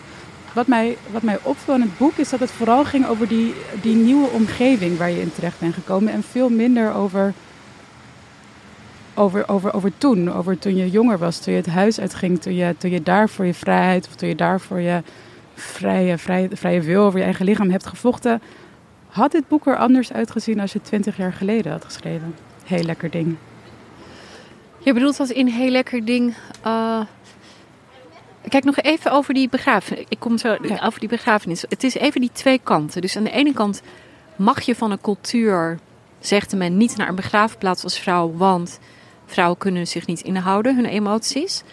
wat 0.54 0.68
mij, 0.68 0.98
wat 1.12 1.22
mij 1.22 1.38
opviel 1.42 1.74
in 1.74 1.82
het 1.82 1.98
boek 1.98 2.16
is 2.16 2.30
dat 2.30 2.40
het 2.40 2.52
vooral 2.52 2.86
ging 2.86 3.08
over 3.08 3.28
die, 3.28 3.54
die 3.82 3.96
nieuwe 3.96 4.28
omgeving 4.28 4.98
waar 4.98 5.12
je 5.12 5.22
in 5.22 5.34
terecht 5.34 5.60
bent 5.60 5.74
gekomen. 5.74 6.14
En 6.14 6.24
veel 6.24 6.50
minder 6.50 6.94
over, 6.94 7.34
over, 9.14 9.50
over, 9.50 9.74
over 9.74 9.92
toen. 9.98 10.34
Over 10.34 10.60
toen 10.60 10.76
je 10.76 10.90
jonger 10.90 11.18
was, 11.18 11.40
toen 11.40 11.54
je 11.54 11.60
het 11.60 11.70
huis 11.70 12.00
uitging. 12.00 12.42
Toen 12.42 12.56
je, 12.56 12.76
toen 12.78 12.92
je 12.92 13.04
daar 13.04 13.30
voor 13.30 13.46
je 13.46 13.54
vrijheid 13.54 14.08
of 14.08 14.16
toen 14.16 14.30
je 14.30 14.36
daar 14.36 14.60
voor 14.60 14.80
je 14.80 15.02
vrije, 15.56 16.18
vrije, 16.18 16.50
vrije 16.54 16.82
wil 16.82 17.04
over 17.04 17.20
je 17.20 17.26
eigen 17.26 17.46
lichaam 17.46 17.70
hebt 17.70 17.86
gevochten. 17.86 18.42
Had 19.16 19.32
dit 19.32 19.48
boek 19.48 19.66
er 19.68 19.78
anders 19.78 20.12
uitgezien 20.14 20.60
als 20.60 20.72
je 20.72 20.78
het 20.78 20.88
twintig 20.88 21.18
jaar 21.18 21.34
geleden 21.34 21.72
had 21.72 21.86
geschreven? 21.86 22.36
Heel 22.66 22.84
lekker 22.84 23.10
ding. 23.10 23.36
Je 24.80 24.94
bedoelt 24.94 25.18
dat 25.18 25.30
in 25.30 25.48
heel 25.48 25.70
lekker 25.70 26.06
ding. 26.06 26.36
eh, 26.62 27.02
Kijk 28.50 28.64
nog 28.64 28.78
even 28.78 29.12
over 29.12 29.34
die 29.34 29.50
begrafenis. 29.50 30.06
Ik 30.10 30.20
kom 30.20 30.38
zo 30.38 30.58
Ja. 30.62 30.80
over 30.86 31.00
die 31.00 31.10
begrafenis. 31.10 31.62
Het 31.70 31.84
is 31.84 31.94
even 31.96 32.22
die 32.22 32.30
twee 32.34 32.60
kanten. 32.64 33.02
Dus 33.02 33.18
aan 33.18 33.24
de 33.24 33.32
ene 33.32 33.54
kant 33.54 33.82
mag 34.36 34.62
je 34.62 34.76
van 34.76 34.92
een 34.92 35.02
cultuur, 35.02 35.80
zegt 36.20 36.56
men, 36.56 36.78
niet 36.78 36.98
naar 36.98 37.08
een 37.08 37.16
begraafplaats 37.16 37.84
als 37.84 38.00
vrouw, 38.00 38.32
want 38.34 38.80
vrouwen 39.26 39.58
kunnen 39.58 39.88
zich 39.88 40.08
niet 40.08 40.22
inhouden, 40.22 40.76
hun 40.76 40.86
emoties. 40.86 41.64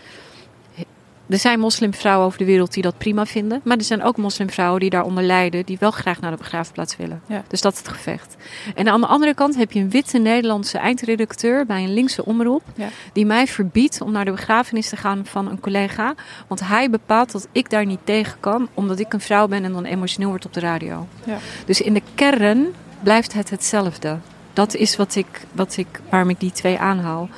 Er 1.33 1.39
zijn 1.39 1.61
moslimvrouwen 1.61 2.27
over 2.27 2.39
de 2.39 2.45
wereld 2.45 2.73
die 2.73 2.83
dat 2.83 2.99
prima 2.99 3.27
vinden. 3.27 3.61
Maar 3.65 3.77
er 3.77 3.85
zijn 3.85 4.03
ook 4.03 4.17
moslimvrouwen 4.17 4.81
die 4.81 4.91
daaronder 4.91 5.25
lijden, 5.25 5.65
die 5.65 5.77
wel 5.81 5.91
graag 5.91 6.21
naar 6.21 6.31
de 6.31 6.37
begraafplaats 6.37 6.97
willen. 6.97 7.23
Ja. 7.27 7.43
Dus 7.49 7.61
dat 7.61 7.73
is 7.73 7.79
het 7.79 7.89
gevecht. 7.89 8.37
En 8.75 8.89
aan 8.89 9.01
de 9.01 9.07
andere 9.07 9.35
kant 9.35 9.57
heb 9.57 9.73
je 9.73 9.81
een 9.81 9.91
witte 9.91 10.19
Nederlandse 10.19 10.79
eindredacteur 10.79 11.67
bij 11.67 11.83
een 11.83 11.95
linkse 11.95 12.25
omroep. 12.25 12.63
Ja. 12.75 12.89
Die 13.13 13.27
mij 13.27 13.47
verbiedt 13.47 14.01
om 14.01 14.13
naar 14.13 14.25
de 14.25 14.31
begrafenis 14.31 14.89
te 14.89 14.97
gaan 14.97 15.27
van 15.27 15.49
een 15.49 15.61
collega. 15.61 16.15
Want 16.49 16.61
hij 16.61 16.91
bepaalt 16.91 17.33
dat 17.33 17.49
ik 17.53 17.71
daar 17.71 17.87
niet 17.87 18.01
tegen 18.05 18.41
kan, 18.41 18.69
omdat 18.75 18.99
ik 18.99 19.13
een 19.13 19.21
vrouw 19.21 19.49
ben 19.49 19.65
en 19.65 19.73
dan 19.73 19.85
emotioneel 19.85 20.29
word 20.29 20.47
op 20.47 20.53
de 20.53 20.61
radio. 20.61 21.07
Ja. 21.25 21.39
Dus 21.65 21.81
in 21.81 21.95
de 21.95 22.03
kern 22.15 22.75
blijft 23.03 23.33
het 23.33 23.51
hetzelfde. 23.51 24.19
Dat 24.53 24.75
is 24.75 24.97
wat 24.97 25.15
ik, 25.15 25.47
wat 25.53 25.77
ik, 25.77 26.01
waarom 26.11 26.31
ik 26.31 26.41
die 26.41 26.53
twee 26.53 26.79
aanhaal. 26.79 27.29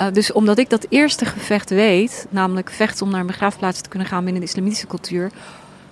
Uh, 0.00 0.06
dus 0.12 0.32
omdat 0.32 0.58
ik 0.58 0.70
dat 0.70 0.86
eerste 0.88 1.24
gevecht 1.24 1.70
weet, 1.70 2.26
namelijk 2.30 2.70
vechten 2.70 3.06
om 3.06 3.12
naar 3.12 3.20
een 3.20 3.26
begraafplaats 3.26 3.80
te 3.80 3.88
kunnen 3.88 4.08
gaan 4.08 4.24
binnen 4.24 4.42
de 4.42 4.48
islamitische 4.48 4.86
cultuur, 4.86 5.30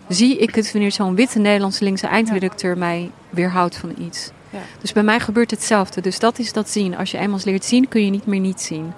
zie 0.09 0.39
ik 0.39 0.55
het 0.55 0.73
wanneer 0.73 0.93
zo'n 0.93 1.15
witte 1.15 1.39
Nederlandse 1.39 1.85
linkse 1.85 2.07
eindredacteur 2.07 2.73
ja. 2.73 2.79
mij 2.79 3.11
weerhoudt 3.31 3.77
van 3.77 3.95
iets. 3.99 4.31
Ja. 4.51 4.59
Dus 4.81 4.93
bij 4.93 5.03
mij 5.03 5.21
gebeurt 5.21 5.51
hetzelfde. 5.51 6.01
Dus 6.01 6.19
dat 6.19 6.39
is 6.39 6.53
dat 6.53 6.71
zien. 6.71 6.97
Als 6.97 7.11
je 7.11 7.19
eenmaal 7.19 7.39
leert 7.45 7.65
zien, 7.65 7.89
kun 7.89 8.05
je 8.05 8.11
niet 8.11 8.27
meer 8.27 8.41
niet 8.41 8.61
zien. 8.61 8.93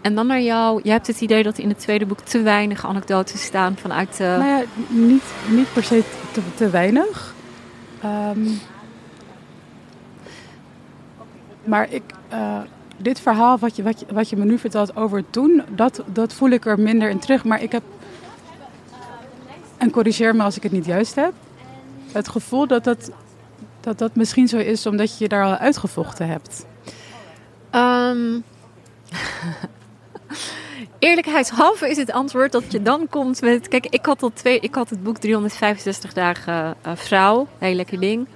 En 0.00 0.14
dan 0.14 0.26
naar 0.26 0.40
jou. 0.40 0.80
Je 0.84 0.90
hebt 0.90 1.06
het 1.06 1.20
idee 1.20 1.42
dat 1.42 1.58
in 1.58 1.68
het 1.68 1.78
tweede 1.78 2.06
boek 2.06 2.20
te 2.20 2.42
weinig 2.42 2.86
anekdotes 2.86 3.42
staan 3.42 3.76
vanuit. 3.76 4.20
Uh... 4.20 4.26
Nou 4.26 4.44
ja, 4.44 4.62
niet, 4.88 5.22
niet 5.48 5.72
per 5.72 5.84
se 5.84 6.02
te, 6.32 6.40
te 6.54 6.70
weinig. 6.70 7.34
Um, 8.04 8.60
maar 11.64 11.90
ik, 11.90 12.02
uh, 12.32 12.58
dit 13.02 13.20
verhaal 13.20 13.58
wat 13.58 13.76
je, 13.76 13.82
wat, 13.82 14.00
je, 14.00 14.06
wat 14.12 14.28
je 14.28 14.36
me 14.36 14.44
nu 14.44 14.58
vertelt 14.58 14.96
over 14.96 15.24
toen, 15.30 15.62
dat, 15.74 16.02
dat 16.06 16.32
voel 16.32 16.50
ik 16.50 16.66
er 16.66 16.80
minder 16.80 17.08
in 17.08 17.18
terug. 17.18 17.44
Maar 17.44 17.62
ik 17.62 17.72
heb, 17.72 17.82
en 19.76 19.90
corrigeer 19.90 20.36
me 20.36 20.42
als 20.42 20.56
ik 20.56 20.62
het 20.62 20.72
niet 20.72 20.86
juist 20.86 21.14
heb, 21.14 21.32
het 22.12 22.28
gevoel 22.28 22.66
dat 22.66 22.84
dat, 22.84 23.10
dat, 23.80 23.98
dat 23.98 24.14
misschien 24.14 24.48
zo 24.48 24.56
is 24.56 24.86
omdat 24.86 25.18
je 25.18 25.24
je 25.24 25.28
daar 25.28 25.44
al 25.44 25.56
uitgevochten 25.56 26.28
hebt. 26.28 26.66
Um... 27.72 28.42
Eerlijkheidshalve 30.98 31.88
is 31.90 31.96
het 31.96 32.12
antwoord 32.12 32.52
dat 32.52 32.72
je 32.72 32.82
dan 32.82 33.08
komt 33.08 33.40
met... 33.40 33.68
Kijk, 33.68 33.86
ik 33.86 34.06
had, 34.06 34.22
al 34.22 34.30
twee, 34.34 34.60
ik 34.60 34.74
had 34.74 34.90
het 34.90 35.02
boek 35.02 35.18
365 35.18 36.12
dagen 36.12 36.76
uh, 36.86 36.92
vrouw, 36.94 37.48
heel 37.58 37.74
lekker 37.74 38.00
ding. 38.00 38.26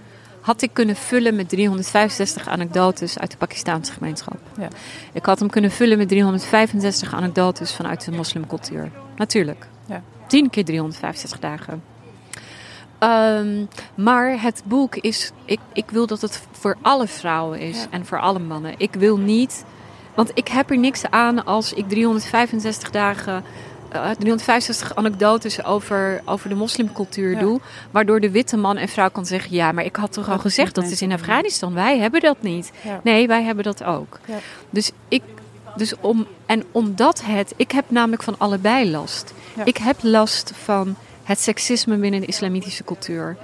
Had 0.46 0.62
ik 0.62 0.70
kunnen 0.72 0.96
vullen 0.96 1.36
met 1.36 1.48
365 1.48 2.48
anekdotes 2.48 3.18
uit 3.18 3.30
de 3.30 3.36
Pakistaanse 3.36 3.92
gemeenschap. 3.92 4.36
Ja. 4.58 4.68
Ik 5.12 5.24
had 5.24 5.38
hem 5.38 5.50
kunnen 5.50 5.70
vullen 5.70 5.98
met 5.98 6.08
365 6.08 7.14
anekdotes 7.14 7.72
vanuit 7.74 8.04
de 8.04 8.10
moslimcultuur. 8.12 8.90
natuurlijk. 9.16 9.66
Ja. 9.86 10.02
10 10.26 10.50
keer 10.50 10.64
365 10.64 11.38
dagen. 11.38 11.82
Ehm, 12.98 13.64
maar 13.94 14.42
het 14.42 14.62
boek 14.64 14.96
is. 14.96 15.30
Ik, 15.44 15.60
ik 15.72 15.90
wil 15.90 16.06
dat 16.06 16.20
het 16.20 16.42
voor 16.52 16.76
alle 16.82 17.06
vrouwen 17.06 17.58
is 17.60 17.76
Ja. 17.80 17.86
en 17.90 18.06
voor 18.06 18.20
alle 18.20 18.38
mannen. 18.38 18.74
Ik 18.76 18.94
wil 18.94 19.16
niet. 19.18 19.64
Want 20.14 20.30
ik 20.34 20.48
heb 20.48 20.70
er 20.70 20.78
niks 20.78 21.10
aan 21.10 21.44
als 21.44 21.72
ik 21.72 21.88
365 21.88 22.90
dagen. 22.90 23.44
Eh, 23.88 24.10
365 24.10 24.94
anekdotes 24.94 25.64
over, 25.64 26.22
over 26.24 26.48
de 26.48 26.54
moslimcultuur 26.54 27.30
Ja. 27.32 27.38
doe. 27.40 27.60
Waardoor 27.90 28.20
de 28.20 28.30
witte 28.30 28.56
man 28.56 28.76
en 28.76 28.88
vrouw 28.88 29.10
kan 29.10 29.26
zeggen: 29.26 29.54
Ja, 29.54 29.72
maar 29.72 29.84
ik 29.84 29.96
had 29.96 30.12
toch 30.12 30.26
al 30.26 30.32
Dat 30.32 30.40
gezegd 30.40 30.74
dat 30.74 30.84
is 30.84 31.02
in. 31.02 31.12
Afghanistan. 31.12 31.74
Wij 31.74 31.98
hebben 31.98 32.20
dat 32.20 32.36
niet. 32.42 32.72
Ja. 32.82 33.00
Nee, 33.02 33.26
wij 33.26 33.42
hebben 33.42 33.64
dat 33.64 33.84
ook. 33.84 34.18
Ja. 34.24 34.36
Dus 34.70 34.90
ik. 35.08 35.22
Dus 35.76 35.92
om, 36.00 36.26
en 36.46 36.64
omdat 36.72 37.22
het. 37.24 37.52
Ik 37.56 37.70
heb 37.70 37.84
namelijk 37.88 38.22
van 38.22 38.34
allebei 38.38 38.90
last. 38.90 39.32
Ik 39.64 39.76
heb 39.76 39.96
last 40.02 40.52
van 40.64 40.96
het 41.22 41.40
seksisme 41.40 41.96
binnen 41.96 42.20
de 42.20 42.26
islamitische 42.26 42.84
cultuur. 42.84 43.36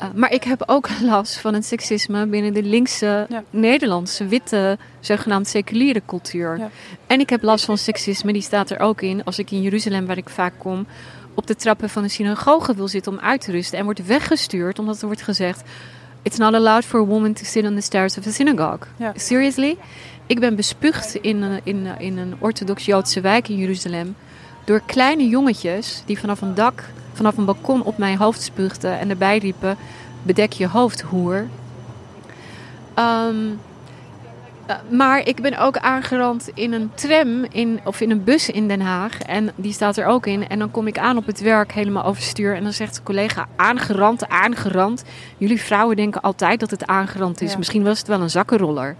Uh, 0.00 0.06
maar 0.14 0.32
ik 0.32 0.44
heb 0.44 0.62
ook 0.66 0.88
last 1.12 1.36
van 1.38 1.54
het 1.54 1.64
seksisme 1.64 2.26
binnen 2.26 2.52
de 2.52 2.62
linkse 2.62 3.26
Ja. 3.28 3.42
Nederlandse, 3.50 4.26
witte, 4.26 4.78
zogenaamd 5.00 5.48
seculiere 5.48 6.02
cultuur. 6.06 6.58
Ja. 6.58 6.70
En 7.06 7.20
ik 7.20 7.30
heb 7.30 7.42
last 7.42 7.64
van 7.64 7.78
seksisme, 7.78 8.32
die 8.32 8.42
staat 8.42 8.70
er 8.70 8.78
ook 8.80 9.02
in, 9.02 9.24
als 9.24 9.38
ik 9.38 9.50
in 9.50 9.62
Jeruzalem, 9.62 10.06
waar 10.06 10.16
ik 10.16 10.28
vaak 10.28 10.52
kom, 10.58 10.86
op 11.34 11.46
de 11.46 11.56
trappen 11.56 11.90
van 11.90 12.02
een 12.02 12.10
synagoge 12.10 12.74
wil 12.74 12.88
zitten 12.88 13.12
om 13.12 13.18
uit 13.18 13.40
te 13.40 13.50
rusten. 13.50 13.78
En 13.78 13.84
wordt 13.84 14.06
weggestuurd 14.06 14.78
omdat 14.78 15.00
er 15.00 15.06
wordt 15.06 15.22
gezegd: 15.22 15.62
It's 16.22 16.36
not 16.38 16.54
allowed 16.54 16.84
for 16.84 17.00
a 17.00 17.04
woman 17.04 17.32
to 17.32 17.44
sit 17.44 17.64
on 17.64 17.74
the 17.74 17.80
stairs 17.80 18.18
of 18.18 18.26
a 18.26 18.30
synagogue. 18.30 18.86
Ja. 18.96 19.12
Seriously? 19.16 19.76
Ik 20.26 20.40
ben 20.40 20.56
bespuugd 20.56 21.14
in, 21.14 21.42
een- 21.42 21.60
in, 21.64 21.86
in 21.98 22.18
een 22.18 22.34
orthodox-Joodse 22.38 23.20
wijk 23.20 23.48
in 23.48 23.56
Jeruzalem 23.56 24.16
door 24.64 24.82
kleine 24.86 25.28
jongetjes 25.28 26.02
die 26.06 26.18
vanaf 26.18 26.40
een 26.40 26.54
dak, 26.54 26.84
vanaf 27.20 27.36
een 27.36 27.44
balkon 27.44 27.82
op 27.82 27.98
mijn 27.98 28.18
hoofd 28.18 28.42
spuugden 28.42 28.98
en 28.98 29.10
erbij 29.10 29.38
riepen: 29.38 29.76
bedek 30.22 30.52
je 30.52 30.68
hoofd, 30.68 31.00
hoer. 31.00 31.46
Ehm, 32.94 33.36
eh, 34.66 34.76
maar 34.90 35.26
ik 35.26 35.40
ben 35.42 35.58
ook 35.58 35.76
aangerand 35.76 36.50
in 36.54 36.72
een 36.72 36.90
tram 36.94 37.44
in, 37.44 37.80
of 37.84 38.00
in 38.00 38.10
een 38.10 38.24
bus 38.24 38.48
in 38.48 38.68
Den 38.68 38.80
Haag. 38.80 39.22
En 39.22 39.52
die 39.54 39.72
staat 39.72 39.96
er 39.96 40.06
ook 40.06 40.26
in. 40.26 40.48
En 40.48 40.58
dan 40.58 40.70
kom 40.70 40.86
ik 40.86 40.98
aan 40.98 41.16
op 41.16 41.26
het 41.26 41.40
werk 41.40 41.72
helemaal 41.72 42.04
overstuur. 42.04 42.56
En 42.56 42.62
dan 42.62 42.72
zegt 42.72 42.94
de 42.94 43.02
collega: 43.02 43.48
aangerand, 43.56 44.28
aangerand. 44.28 45.04
Jullie 45.38 45.60
vrouwen 45.60 45.96
denken 45.96 46.20
altijd 46.20 46.60
dat 46.60 46.70
het 46.70 46.86
aangerand 46.86 47.40
is. 47.40 47.52
Ja. 47.52 47.58
Misschien 47.58 47.84
was 47.84 47.98
het 47.98 48.08
wel 48.08 48.20
een 48.20 48.30
zakkenroller. 48.30 48.96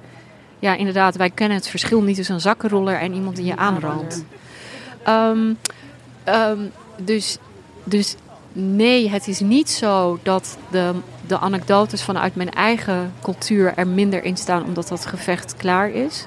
Ja, 0.59 0.75
inderdaad, 0.75 1.17
wij 1.17 1.31
kennen 1.31 1.57
het 1.57 1.69
verschil 1.69 2.03
niet 2.03 2.17
tussen 2.17 2.35
een 2.35 2.41
zakkenroller 2.41 2.95
en 2.95 3.15
iemand 3.15 3.37
die 3.37 3.45
je 3.45 3.57
aanrandt. 3.57 4.25
Ehm, 5.03 5.53
ehm, 6.25 6.59
dus, 6.97 7.39
dus 7.91 8.17
nee, 8.53 9.11
het 9.11 9.29
is 9.29 9.41
niet 9.41 9.71
zo 9.71 10.19
dat 10.23 10.59
de, 10.71 10.95
de 11.27 11.39
anekdotes 11.39 12.03
vanuit 12.03 12.35
mijn 12.35 12.51
eigen 12.51 13.13
cultuur 13.23 13.73
er 13.77 13.87
minder 13.87 14.25
in 14.25 14.37
staan 14.37 14.65
omdat 14.65 14.89
dat 14.89 15.07
gevecht 15.07 15.57
klaar 15.57 15.91
is. 15.91 16.27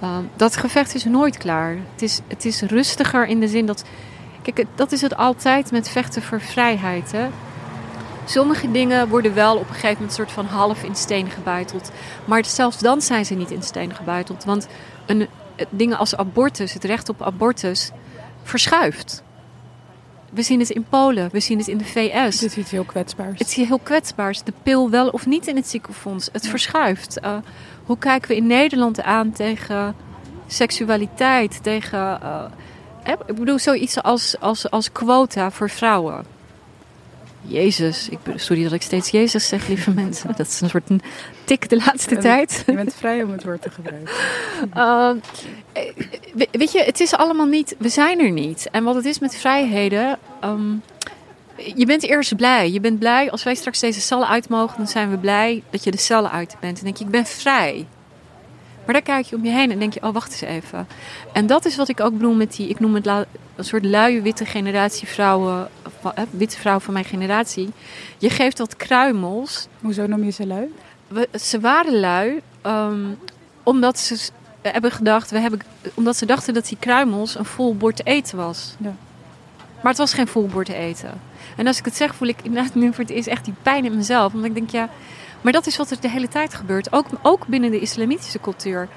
Ehm, 0.00 0.22
dat 0.36 0.56
gevecht 0.56 0.94
is 0.94 1.04
nooit 1.04 1.36
klaar. 1.36 1.76
Het 1.92 2.02
is, 2.02 2.20
het 2.26 2.44
is 2.44 2.62
rustiger 2.62 3.26
in 3.26 3.40
de 3.40 3.48
zin 3.48 3.66
dat. 3.66 3.84
Kijk, 4.42 4.66
dat 4.74 4.92
is 4.92 5.00
het 5.00 5.16
altijd 5.16 5.70
met 5.70 5.88
vechten 5.88 6.22
voor 6.22 6.40
vrijheid. 6.40 7.12
Hè? 7.12 7.28
Sommige 8.24 8.70
dingen 8.70 9.08
worden 9.08 9.34
wel 9.34 9.56
op 9.56 9.68
een 9.68 9.74
gegeven 9.74 9.94
moment 9.94 10.12
soort 10.12 10.32
van 10.32 10.46
half 10.46 10.82
in 10.82 10.96
steen 10.96 11.30
gebuiteld. 11.30 11.90
Maar 12.24 12.44
zelfs 12.44 12.78
dan 12.78 13.00
zijn 13.00 13.24
ze 13.24 13.34
niet 13.34 13.50
in 13.50 13.62
steen 13.62 13.94
gebuiteld. 13.94 14.44
Want 14.44 14.66
een, 15.06 15.20
eh, 15.56 15.66
dingen 15.70 15.98
als 15.98 16.16
abortus, 16.16 16.72
het 16.72 16.84
recht 16.84 17.08
op 17.08 17.22
abortus, 17.22 17.90
verschuift. 18.42 19.22
We 20.30 20.42
zien 20.42 20.58
het 20.60 20.70
in 20.70 20.84
Polen, 20.88 21.28
we 21.32 21.40
zien 21.40 21.58
het 21.58 21.68
in 21.68 21.78
de 21.78 21.84
VS. 21.84 22.38
Dit 22.38 22.50
is 22.50 22.56
iets 22.56 22.70
heel 22.70 22.84
kwetsbaars. 22.84 23.38
Het 23.38 23.48
is 23.48 23.54
heel 23.54 23.78
kwetsbaars. 23.78 24.42
De 24.42 24.52
pil 24.62 24.90
wel 24.90 25.08
of 25.08 25.26
niet 25.26 25.46
in 25.46 25.56
het 25.56 25.68
ziekenfonds. 25.68 26.28
Het 26.32 26.44
Ja. 26.44 26.50
verschuift. 26.50 27.18
Uh, 27.24 27.36
hoe 27.84 27.98
kijken 27.98 28.28
we 28.28 28.36
in 28.36 28.46
Nederland 28.46 29.02
aan 29.02 29.32
tegen 29.32 29.94
seksualiteit? 30.46 31.62
Tegen, 31.62 31.98
uh, 32.22 32.44
hè, 33.02 33.12
ik 33.12 33.34
bedoel, 33.34 33.58
zoiets 33.58 34.02
als, 34.02 34.40
als, 34.40 34.70
als 34.70 34.92
quota 34.92 35.50
voor 35.50 35.70
vrouwen. 35.70 36.24
Jezus, 37.42 38.08
ik, 38.08 38.18
sorry 38.34 38.62
dat 38.62 38.72
ik 38.72 38.82
steeds 38.82 39.10
Jezus 39.10 39.48
zeg, 39.48 39.68
lieve 39.68 39.90
mensen. 40.04 40.28
Dat 40.36 40.46
is 40.46 40.60
een 40.60 40.68
soort 40.68 40.90
een 40.90 41.00
tik 41.44 41.68
de 41.68 41.76
laatste 41.76 42.16
tijd. 42.18 42.62
Je 42.66 42.72
bent 42.72 42.94
vrij 42.94 43.22
om 43.22 43.30
het 43.30 43.44
woord 43.44 43.62
te 43.62 43.70
gebruiken. 43.70 44.12
Uh, 44.76 45.10
we- 46.38 46.48
weet 46.52 46.72
je, 46.72 46.82
het 46.82 47.00
is 47.00 47.14
allemaal 47.14 47.46
niet. 47.46 47.74
We 47.78 47.88
zijn 47.88 48.20
er 48.20 48.30
niet. 48.30 48.68
En 48.70 48.84
wat 48.84 48.94
het 48.94 49.04
is 49.04 49.18
met 49.18 49.36
vrijheden. 49.36 50.18
ehm, 50.40 50.72
je 51.74 51.86
bent 51.86 52.02
eerst 52.02 52.36
blij. 52.36 52.70
Je 52.70 52.80
bent 52.80 52.98
blij 52.98 53.30
als 53.30 53.42
wij 53.42 53.54
straks 53.54 53.80
deze 53.80 54.00
cellen 54.00 54.28
uit 54.28 54.48
mogen. 54.48 54.76
Dan 54.76 54.88
zijn 54.88 55.10
we 55.10 55.18
blij 55.18 55.62
dat 55.70 55.84
je 55.84 55.90
de 55.90 55.98
cellen 55.98 56.30
uit 56.30 56.56
bent. 56.60 56.78
En 56.78 56.84
denk 56.84 56.96
je, 56.96 57.04
ik 57.04 57.10
ben 57.10 57.26
vrij. 57.26 57.86
Maar 58.88 58.96
daar 59.02 59.14
kijk 59.16 59.26
je 59.26 59.36
om 59.36 59.44
je 59.44 59.50
heen 59.50 59.70
en 59.70 59.78
denk 59.78 59.92
je, 59.94 60.02
oh 60.02 60.12
wacht 60.12 60.30
eens 60.32 60.40
even. 60.40 60.86
En 61.32 61.46
dat 61.46 61.64
is 61.64 61.76
wat 61.76 61.88
ik 61.88 62.00
ook 62.00 62.12
bedoel 62.12 62.34
met 62.34 62.56
die, 62.56 62.68
ik 62.68 62.80
noem 62.80 62.94
het 62.94 63.04
la- 63.04 63.24
een 63.56 63.64
soort 63.64 63.84
luie 63.84 64.22
witte 64.22 64.44
generatie 64.46 65.08
vrouwen, 65.08 65.68
eh, 66.14 66.22
witte 66.30 66.58
vrouwen 66.58 66.84
van 66.84 66.92
mijn 66.92 67.04
generatie. 67.04 67.70
Je 68.18 68.30
geeft 68.30 68.58
wat 68.58 68.76
kruimels 68.76 69.66
Hoezo 69.80 70.06
noem 70.06 70.24
je 70.24 70.30
ze 70.30 70.46
lui? 70.46 70.72
we, 71.08 71.28
ze 71.40 71.60
waren 71.60 72.00
lui 72.00 72.40
ehm, 72.62 73.00
omdat 73.62 73.98
ze 73.98 74.16
s- 74.18 74.30
hebben 74.62 74.90
gedacht, 74.92 75.30
we 75.30 75.38
hebben, 75.38 75.60
omdat 75.94 76.16
ze 76.16 76.26
dachten 76.26 76.54
dat 76.54 76.68
die 76.68 76.76
kruimels 76.80 77.34
een 77.38 77.44
vol 77.44 77.76
bord 77.76 78.06
eten 78.06 78.36
was. 78.36 78.74
Ja. 78.78 78.94
Maar 79.82 79.90
het 79.92 79.98
was 79.98 80.12
geen 80.14 80.28
vol 80.28 80.46
bord 80.46 80.68
eten. 80.68 81.20
En 81.56 81.66
als 81.66 81.78
ik 81.78 81.84
het 81.84 81.96
zeg, 81.96 82.14
voel 82.14 82.28
ik 82.28 82.38
inderdaad 82.42 82.74
nu 82.74 82.86
voor 82.94 83.04
het 83.04 83.12
eerst 83.12 83.28
echt 83.28 83.44
die 83.44 83.54
pijn 83.62 83.84
in 83.84 83.96
mezelf. 83.96 84.32
Omdat 84.32 84.48
ik 84.48 84.54
denk, 84.54 84.70
ja, 84.70 84.88
maar 85.40 85.52
dat 85.52 85.66
is 85.66 85.76
wat 85.76 85.90
er 85.90 86.00
de 86.00 86.10
hele 86.10 86.28
tijd 86.28 86.54
gebeurt. 86.54 86.92
Ook, 86.92 87.06
ook 87.22 87.46
binnen 87.46 87.70
de 87.70 87.80
islamitische 87.80 88.40
cultuur. 88.40 88.88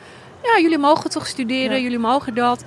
Ja, 0.43 0.61
jullie 0.61 0.77
mogen 0.77 1.09
toch 1.09 1.27
studeren, 1.27 1.75
Ja. 1.77 1.83
jullie 1.83 1.99
mogen 1.99 2.33
dat. 2.35 2.63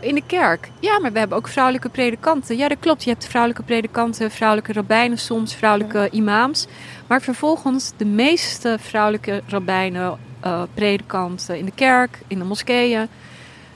In 0.00 0.14
de 0.14 0.22
kerk. 0.26 0.70
Ja, 0.80 0.98
maar 0.98 1.12
we 1.12 1.18
hebben 1.18 1.38
ook 1.38 1.48
vrouwelijke 1.48 1.88
predikanten. 1.88 2.56
Ja, 2.56 2.68
dat 2.68 2.78
klopt. 2.80 3.04
Je 3.04 3.10
hebt 3.10 3.26
vrouwelijke 3.26 3.62
predikanten, 3.64 4.30
vrouwelijke 4.30 4.72
rabbijnen 4.72 5.18
soms, 5.18 5.54
vrouwelijke 5.54 6.08
imams. 6.10 6.66
Maar 7.06 7.22
vervolgens 7.22 7.92
de 7.96 8.04
meeste 8.04 8.76
vrouwelijke 8.80 9.42
rabbijnen, 9.46 10.18
eh, 10.40 10.62
predikanten 10.74 11.58
in 11.58 11.64
de 11.64 11.72
kerk, 11.74 12.18
in 12.26 12.38
de 12.38 12.44
moskeeën. 12.44 13.08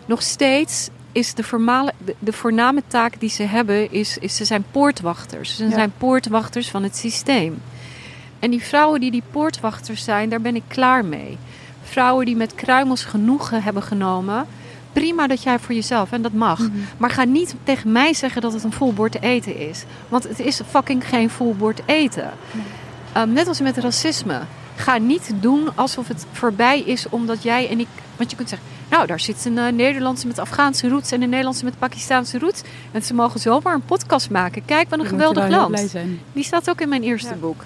Nog 0.07 0.23
steeds 0.23 0.89
is 1.13 1.35
de, 1.35 1.45
formale, 1.45 1.93
de, 2.05 2.15
de 2.19 2.33
voorname 2.33 2.83
taak 2.87 3.21
die 3.21 3.31
ze 3.31 3.43
hebben, 3.43 3.93
is, 3.93 4.19
is 4.19 4.37
ze 4.37 4.45
zijn 4.45 4.65
poortwachters. 4.71 5.57
Ze 5.57 5.65
Ja. 5.65 5.71
zijn 5.71 5.93
poortwachters 5.99 6.71
van 6.71 6.83
het 6.83 6.97
systeem. 6.97 7.63
En 8.39 8.51
die 8.51 8.63
vrouwen 8.63 9.01
die 9.01 9.11
die 9.11 9.23
poortwachters 9.31 10.05
zijn, 10.05 10.29
daar 10.29 10.41
ben 10.41 10.57
ik 10.57 10.63
klaar 10.69 11.05
mee. 11.05 11.39
Vrouwen 11.83 12.27
die 12.27 12.37
met 12.37 12.55
kruimels 12.55 13.05
genoegen 13.05 13.63
hebben 13.63 13.83
genomen. 13.83 14.47
Prima 14.93 15.27
dat 15.27 15.43
jij 15.43 15.59
voor 15.59 15.75
jezelf, 15.75 16.13
en 16.13 16.23
dat 16.23 16.33
mag. 16.33 16.59
Mhm. 16.59 16.71
Maar 16.97 17.11
ga 17.11 17.25
niet 17.25 17.55
tegen 17.63 17.93
mij 17.93 18.15
zeggen 18.15 18.43
dat 18.43 18.53
het 18.53 18.65
een 18.65 18.73
vol 18.73 18.93
bord 18.93 19.23
eten 19.23 19.57
is. 19.57 19.85
Want 20.09 20.29
het 20.29 20.39
is 20.39 20.61
fucking 20.69 21.09
geen 21.09 21.31
vol 21.31 21.55
bord 21.55 21.81
eten. 21.87 22.31
Nee. 22.53 22.65
Ehm, 23.13 23.33
net 23.33 23.47
als 23.49 23.61
met 23.61 23.77
racisme. 23.77 24.41
Ga 24.77 24.99
niet 24.99 25.31
doen 25.41 25.69
alsof 25.75 26.09
het 26.09 26.27
voorbij 26.33 26.81
is 26.81 27.09
omdat 27.09 27.43
jij 27.43 27.69
en 27.69 27.81
ik... 27.81 27.89
Want 28.17 28.31
je 28.31 28.37
kunt 28.37 28.49
zeggen, 28.49 28.69
nou 28.91 29.07
daar 29.07 29.21
zit 29.21 29.45
een 29.45 29.59
eh, 29.59 29.73
Nederlandse 29.73 30.27
met 30.27 30.39
Afghaanse 30.39 30.89
roots... 30.89 31.13
en 31.13 31.23
een 31.23 31.29
Nederlandse 31.29 31.65
met 31.65 31.79
Pakistaanse 31.79 32.39
roots. 32.39 32.63
En 32.93 33.03
ze 33.03 33.15
mogen 33.15 33.41
zomaar 33.41 33.75
een 33.75 33.83
podcast 33.85 34.31
maken. 34.31 34.65
Kijk, 34.65 34.89
wat 34.91 34.99
een 34.99 35.07
geweldig 35.07 35.49
land. 35.49 35.71
blij 35.71 35.89
zijn. 35.89 36.21
Die 36.33 36.45
staat 36.45 36.71
ook 36.71 36.81
in 36.81 36.89
mijn 36.89 37.03
eerste 37.03 37.29
Ja. 37.29 37.35
boek. 37.37 37.65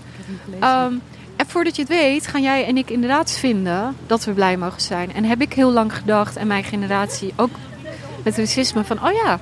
Ehm, 0.61 0.93
en 1.37 1.47
voordat 1.47 1.77
je 1.77 1.83
het 1.83 1.91
weet, 1.91 2.27
gaan 2.27 2.43
jij 2.43 2.67
en 2.67 2.77
ik 2.77 2.91
inderdaad 2.91 3.31
vinden 3.33 3.97
dat 4.07 4.25
we 4.25 4.33
blij 4.33 4.57
mogen 4.57 4.81
zijn. 4.83 5.13
En 5.15 5.25
heb 5.25 5.41
ik 5.41 5.53
heel 5.53 5.71
lang 5.73 5.95
gedacht, 5.97 6.37
en 6.37 6.47
mijn 6.47 6.65
generatie 6.65 7.33
ook 7.37 7.51
met 8.25 8.37
racisme, 8.39 8.85
van 8.85 9.05
oh 9.05 9.13
ja, 9.25 9.39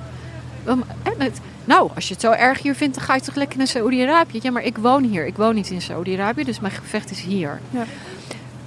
ehm, 0.65 0.79
het- 1.17 1.39
nou, 1.65 1.89
als 1.95 2.07
je 2.07 2.13
het 2.13 2.21
zo 2.23 2.31
erg 2.31 2.61
hier 2.61 2.75
vindt, 2.75 2.95
dan 2.95 3.03
ga 3.03 3.15
je 3.15 3.21
toch 3.21 3.35
lekker 3.35 3.57
naar 3.57 3.67
Saoedi-Arabië. 3.67 4.39
Ja, 4.41 4.51
maar 4.51 4.63
ik 4.63 4.77
woon 4.77 5.03
hier. 5.03 5.25
Ik 5.25 5.35
woon 5.37 5.55
niet 5.55 5.69
in 5.69 5.81
Saoedi-Arabië, 5.81 6.43
dus 6.43 6.59
mijn 6.59 6.73
gevecht 6.73 7.11
is 7.11 7.21
hier. 7.21 7.59
Ja. 7.69 7.83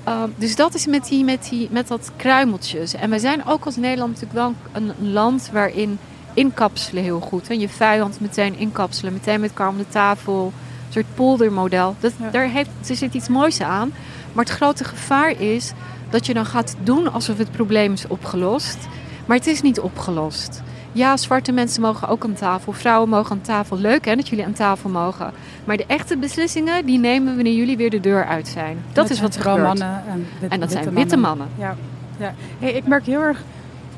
Ehm, 0.04 0.28
dus 0.36 0.56
dat 0.56 0.74
is 0.74 0.86
met, 0.86 1.04
die, 1.08 1.24
met, 1.24 1.46
die, 1.50 1.68
met 1.70 1.88
dat 1.88 2.10
kruimeltjes. 2.16 2.94
En 2.94 3.10
wij 3.10 3.18
zijn 3.18 3.46
ook 3.46 3.64
als 3.64 3.76
Nederland 3.76 4.12
natuurlijk 4.12 4.38
wel 4.38 4.54
een, 4.72 4.92
een 5.00 5.12
land 5.12 5.50
waarin 5.52 5.98
inkapselen 6.34 7.02
heel 7.02 7.20
goed. 7.20 7.48
En 7.50 7.60
je 7.60 7.68
vijand 7.68 8.20
meteen 8.20 8.58
inkapselen, 8.58 9.12
meteen 9.12 9.40
met 9.40 9.50
elkaar 9.50 9.68
om 9.68 9.78
de 9.78 9.88
tafel. 9.88 10.44
Een 10.86 10.92
soort 10.92 11.14
poldermodel. 11.14 11.96
Dat, 12.00 12.12
Ja. 12.20 12.30
daar 12.30 12.48
heeft, 12.48 12.70
er 12.88 12.96
zit 12.96 13.14
iets 13.14 13.28
moois 13.28 13.60
aan. 13.60 13.92
Maar 14.32 14.44
het 14.44 14.54
grote 14.54 14.84
gevaar 14.84 15.40
is 15.40 15.72
dat 16.10 16.26
je 16.26 16.34
dan 16.34 16.46
gaat 16.46 16.76
doen 16.82 17.12
alsof 17.12 17.38
het 17.38 17.50
probleem 17.52 17.92
is 17.92 18.06
opgelost. 18.06 18.78
Maar 19.26 19.36
het 19.36 19.46
is 19.46 19.62
niet 19.62 19.80
opgelost. 19.80 20.62
Ja, 20.94 21.16
zwarte 21.16 21.52
mensen 21.52 21.82
mogen 21.82 22.08
ook 22.08 22.24
aan 22.24 22.32
tafel. 22.34 22.72
Vrouwen 22.72 23.08
mogen 23.08 23.30
aan 23.30 23.40
tafel. 23.40 23.78
Leuk 23.78 24.04
hè, 24.04 24.16
dat 24.16 24.28
jullie 24.28 24.44
aan 24.44 24.52
tafel 24.52 24.90
mogen. 24.90 25.30
Maar 25.64 25.76
de 25.76 25.84
echte 25.86 26.16
beslissingen, 26.16 26.86
die 26.86 26.98
nemen 26.98 27.28
we 27.28 27.34
wanneer 27.34 27.54
jullie 27.54 27.76
weer 27.76 27.90
de 27.90 28.00
deur 28.00 28.24
uit 28.26 28.48
zijn. 28.48 28.78
Dat, 28.92 29.10
is 29.10 29.20
wat 29.20 29.34
er 29.34 29.40
gebeurt. 29.42 29.66
mannen 29.66 30.02
en, 30.08 30.26
wit- 30.40 30.50
En 30.50 30.60
dat 30.60 30.72
zijn 30.72 30.94
witte 30.94 31.16
mannen. 31.16 31.46
Ja, 31.58 31.76
ja. 32.16 32.34
Hey, 32.58 32.72
ik 32.72 32.86
merk 32.86 33.06
heel 33.06 33.20
erg 33.22 33.42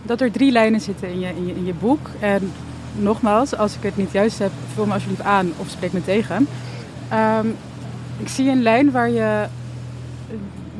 dat 0.02 0.20
er 0.20 0.30
drie 0.30 0.52
lijnen 0.52 0.80
zitten 0.80 1.08
in 1.10 1.20
je, 1.20 1.28
in 1.28 1.46
je, 1.46 1.54
in 1.54 1.64
je 1.64 1.74
boek. 1.74 2.08
En 2.20 2.52
nogmaals, 2.92 3.56
als 3.56 3.74
ik 3.76 3.82
het 3.82 3.96
niet 3.96 4.12
juist 4.12 4.38
heb, 4.38 4.50
vul 4.74 4.86
me 4.86 4.92
alsjeblieft 4.92 5.22
aan 5.22 5.52
of 5.56 5.68
spreek 5.68 5.92
me 5.92 6.04
tegen. 6.04 6.46
Ehm, 7.08 7.46
ik 8.18 8.28
zie 8.28 8.50
een 8.50 8.62
lijn 8.62 8.90
waar 8.90 9.10
je 9.10 9.44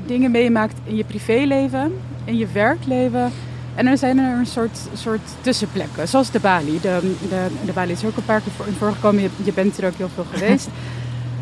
dingen 0.07 0.31
meemaakt 0.31 0.75
in 0.85 0.97
je 0.97 1.05
privéleven, 1.05 1.93
in 2.25 2.37
je 2.37 2.47
werkleven. 2.53 3.33
En 3.77 3.87
er 3.87 3.99
zijn 3.99 4.19
er 4.19 4.39
een 4.39 4.47
soort, 4.47 4.79
soort 4.95 5.21
tussenplekken, 5.41 6.09
zoals 6.09 6.31
de 6.31 6.41
Bali. 6.41 6.81
De, 6.81 7.15
de, 7.29 7.47
de 7.65 7.73
Bali 7.73 7.93
is 7.93 8.05
ook 8.05 8.17
een 8.17 8.25
paar 8.25 8.41
keer 8.41 8.53
voor, 8.53 8.67
voorgekomen, 8.79 9.23
je, 9.23 9.29
je 9.45 9.53
bent 9.53 9.79
er 9.79 9.87
ook 9.87 9.97
heel 9.97 10.11
veel 10.15 10.27
geweest. 10.33 10.69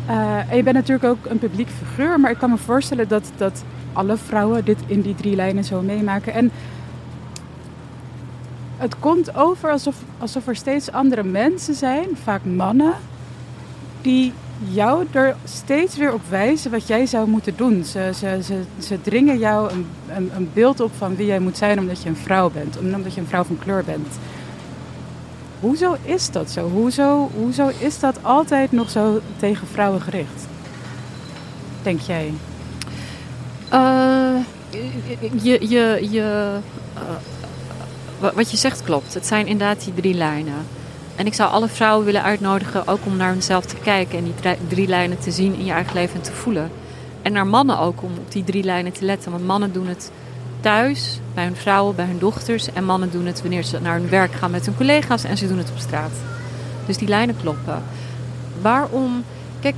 Uh, 0.09 0.37
en 0.49 0.57
je 0.57 0.63
bent 0.63 0.75
natuurlijk 0.75 1.05
ook 1.05 1.25
een 1.25 1.39
publiek 1.39 1.69
figuur, 1.69 2.19
maar 2.19 2.31
ik 2.31 2.37
kan 2.37 2.49
me 2.49 2.57
voorstellen 2.57 3.07
dat, 3.07 3.31
dat 3.37 3.63
alle 3.93 4.17
vrouwen 4.17 4.65
dit 4.65 4.77
in 4.87 5.01
die 5.01 5.15
drie 5.15 5.35
lijnen 5.35 5.63
zo 5.63 5.81
meemaken. 5.81 6.33
En 6.33 6.51
het 8.77 8.99
komt 8.99 9.35
over 9.35 9.71
alsof, 9.71 9.95
alsof 10.17 10.47
er 10.47 10.55
steeds 10.55 10.91
andere 10.91 11.23
mensen 11.23 11.73
zijn, 11.73 12.07
vaak 12.23 12.45
mannen, 12.45 12.93
die 14.01 14.33
jou 14.63 15.05
er 15.11 15.35
steeds 15.43 15.97
weer 15.97 16.13
op 16.13 16.21
wijzen 16.29 16.71
wat 16.71 16.87
jij 16.87 17.05
zou 17.05 17.27
moeten 17.27 17.55
doen. 17.55 17.83
Ze, 17.83 18.11
ze, 18.15 18.39
ze, 18.43 18.61
ze 18.79 19.01
dringen 19.01 19.37
jou 19.37 19.71
een, 19.71 19.87
een, 20.15 20.31
een 20.35 20.49
beeld 20.53 20.79
op 20.79 20.91
van 20.97 21.15
wie 21.15 21.25
jij 21.25 21.39
moet 21.39 21.57
zijn 21.57 21.79
omdat 21.79 22.03
je 22.03 22.09
een 22.09 22.17
vrouw 22.17 22.49
bent, 22.49 22.77
omdat 22.77 23.13
je 23.13 23.21
een 23.21 23.27
vrouw 23.27 23.43
van 23.43 23.57
kleur 23.59 23.83
bent. 23.83 24.07
Hoezo 25.59 25.95
is 26.03 26.31
dat 26.31 26.51
zo? 26.51 26.69
Hoezo, 26.69 27.29
hoezo 27.35 27.71
is 27.79 27.99
dat 27.99 28.17
altijd 28.21 28.71
nog 28.71 28.89
zo 28.89 29.21
tegen 29.37 29.67
vrouwen 29.67 30.01
gericht? 30.01 30.47
Denk 31.83 31.99
jij? 31.99 32.33
Uh, 33.73 34.35
je, 35.41 35.69
je, 35.69 36.07
je, 36.11 36.57
uh, 38.21 38.29
wat 38.33 38.51
je 38.51 38.57
zegt 38.57 38.83
klopt. 38.83 39.13
Het 39.13 39.25
zijn 39.25 39.47
inderdaad 39.47 39.83
die 39.83 39.93
drie 39.93 40.13
lijnen. 40.13 40.65
En 41.15 41.25
ik 41.25 41.33
zou 41.33 41.51
alle 41.51 41.67
vrouwen 41.67 42.05
willen 42.05 42.23
uitnodigen 42.23 42.87
ook 42.87 43.05
om 43.05 43.17
naar 43.17 43.31
hunzelf 43.31 43.65
te 43.65 43.75
kijken 43.75 44.17
en 44.17 44.23
die 44.23 44.57
drie 44.67 44.87
lijnen 44.87 45.19
te 45.19 45.31
zien 45.31 45.53
in 45.55 45.65
je 45.65 45.71
eigen 45.71 45.93
leven 45.93 46.15
en 46.15 46.21
te 46.21 46.31
voelen. 46.31 46.71
En 47.21 47.31
naar 47.31 47.47
mannen 47.47 47.79
ook 47.79 48.03
om 48.03 48.11
op 48.17 48.31
die 48.31 48.43
drie 48.43 48.63
lijnen 48.63 48.93
te 48.93 49.05
letten. 49.05 49.31
Want 49.31 49.45
mannen 49.45 49.73
doen 49.73 49.87
het 49.87 50.11
thuis, 50.59 51.19
bij 51.33 51.43
hun 51.43 51.55
vrouwen, 51.55 51.95
bij 51.95 52.05
hun 52.05 52.19
dochters. 52.19 52.73
En 52.73 52.85
mannen 52.85 53.11
doen 53.11 53.25
het 53.25 53.41
wanneer 53.41 53.63
ze 53.63 53.79
naar 53.81 53.99
hun 53.99 54.09
werk 54.09 54.33
gaan 54.33 54.51
met 54.51 54.65
hun 54.65 54.75
collega's 54.75 55.23
en 55.23 55.37
ze 55.37 55.47
doen 55.47 55.57
het 55.57 55.69
op 55.69 55.77
straat. 55.77 56.11
Dus 56.85 56.97
die 56.97 57.07
lijnen 57.07 57.37
kloppen. 57.41 57.83
Waarom? 58.61 59.23
Kijk, 59.59 59.75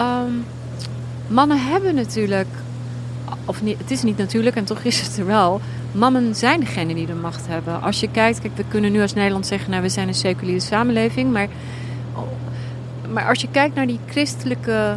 um, 0.00 0.44
mannen 1.26 1.66
hebben 1.66 1.94
natuurlijk, 1.94 2.48
of 3.44 3.62
niet, 3.62 3.78
het 3.78 3.90
is 3.90 4.02
niet 4.02 4.16
natuurlijk 4.16 4.56
en 4.56 4.64
toch 4.64 4.80
is 4.80 5.00
het 5.00 5.16
er 5.18 5.26
wel. 5.26 5.60
Mannen 5.92 6.34
zijn 6.34 6.60
degene 6.60 6.94
die 6.94 7.06
de 7.06 7.14
macht 7.14 7.46
hebben. 7.46 7.82
Als 7.82 8.00
je 8.00 8.10
kijkt, 8.10 8.40
kijk, 8.40 8.56
we 8.56 8.64
kunnen 8.68 8.92
nu 8.92 9.00
als 9.00 9.14
Nederland 9.14 9.46
zeggen, 9.46 9.70
nou, 9.70 9.82
we 9.82 9.88
zijn 9.88 10.08
een 10.08 10.14
seculiere 10.14 10.60
samenleving. 10.60 11.32
Maar, 11.32 11.48
maar 13.12 13.28
als 13.28 13.40
je 13.40 13.48
kijkt 13.50 13.74
naar 13.74 13.86
die 13.86 14.00
christelijke 14.06 14.96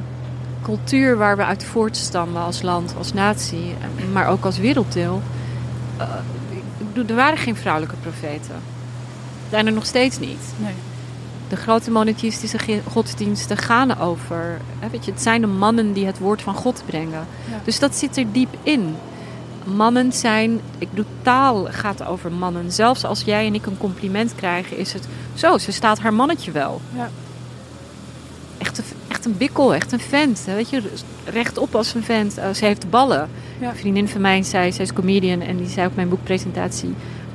cultuur 0.61 1.17
waar 1.17 1.37
we 1.37 1.45
uit 1.45 1.63
voortstammen 1.63 2.41
als 2.41 2.61
land, 2.61 2.93
als 2.97 3.13
natie, 3.13 3.75
maar 4.13 4.27
ook 4.27 4.45
als 4.45 4.57
werelddeel. 4.57 5.21
Uh, 5.99 7.09
er 7.09 7.15
waren 7.15 7.37
geen 7.37 7.55
vrouwelijke 7.55 7.95
profeten. 8.01 8.55
Zijn 9.49 9.65
er 9.65 9.73
nog 9.73 9.85
steeds 9.85 10.19
niet. 10.19 10.53
Nee. 10.57 10.73
De 11.49 11.55
grote 11.55 11.91
monotheïstische 11.91 12.57
godsdiensten 12.87 13.57
gaan 13.57 13.99
over. 13.99 14.61
Hè, 14.79 14.89
weet 14.89 15.05
je, 15.05 15.11
het 15.11 15.21
zijn 15.21 15.41
de 15.41 15.47
mannen 15.47 15.93
die 15.93 16.05
het 16.05 16.19
woord 16.19 16.41
van 16.41 16.55
God 16.55 16.83
brengen. 16.85 17.27
Ja. 17.49 17.59
Dus 17.63 17.79
dat 17.79 17.95
zit 17.95 18.17
er 18.17 18.31
diep 18.31 18.55
in. 18.63 18.95
Mannen 19.65 20.13
zijn, 20.13 20.59
ik 20.77 20.89
bedoel, 20.89 21.05
taal 21.21 21.65
gaat 21.69 22.05
over 22.05 22.31
mannen. 22.31 22.71
Zelfs 22.71 23.05
als 23.05 23.21
jij 23.21 23.45
en 23.45 23.53
ik 23.53 23.65
een 23.65 23.77
compliment 23.77 24.35
krijgen, 24.35 24.77
is 24.77 24.93
het 24.93 25.07
zo, 25.33 25.57
ze 25.57 25.71
staat 25.71 25.99
haar 25.99 26.13
mannetje 26.13 26.51
wel. 26.51 26.81
Ja. 26.95 27.09
Echt, 28.57 28.77
een, 28.77 28.83
echt 29.07 29.25
een 29.25 29.37
bikkel, 29.37 29.73
echt 29.75 29.91
een 29.91 29.99
vent. 29.99 30.43
Weet 30.45 30.69
je, 30.69 30.81
rechtop 31.25 31.75
als 31.75 31.93
een 31.93 32.03
vent. 32.03 32.37
Uh, 32.37 32.49
ze 32.49 32.65
heeft 32.65 32.89
ballen. 32.89 33.29
Ja. 33.59 33.69
Een 33.69 33.75
vriendin 33.75 34.07
van 34.07 34.21
mij 34.21 34.43
zei, 34.43 34.71
zij 34.71 34.85
is 34.85 34.93
comedian 34.93 35.41
en 35.41 35.57
die 35.57 35.69
zei 35.69 35.87
op 35.87 35.95
mijn 35.95 36.09
boekpresentatie: 36.09 36.93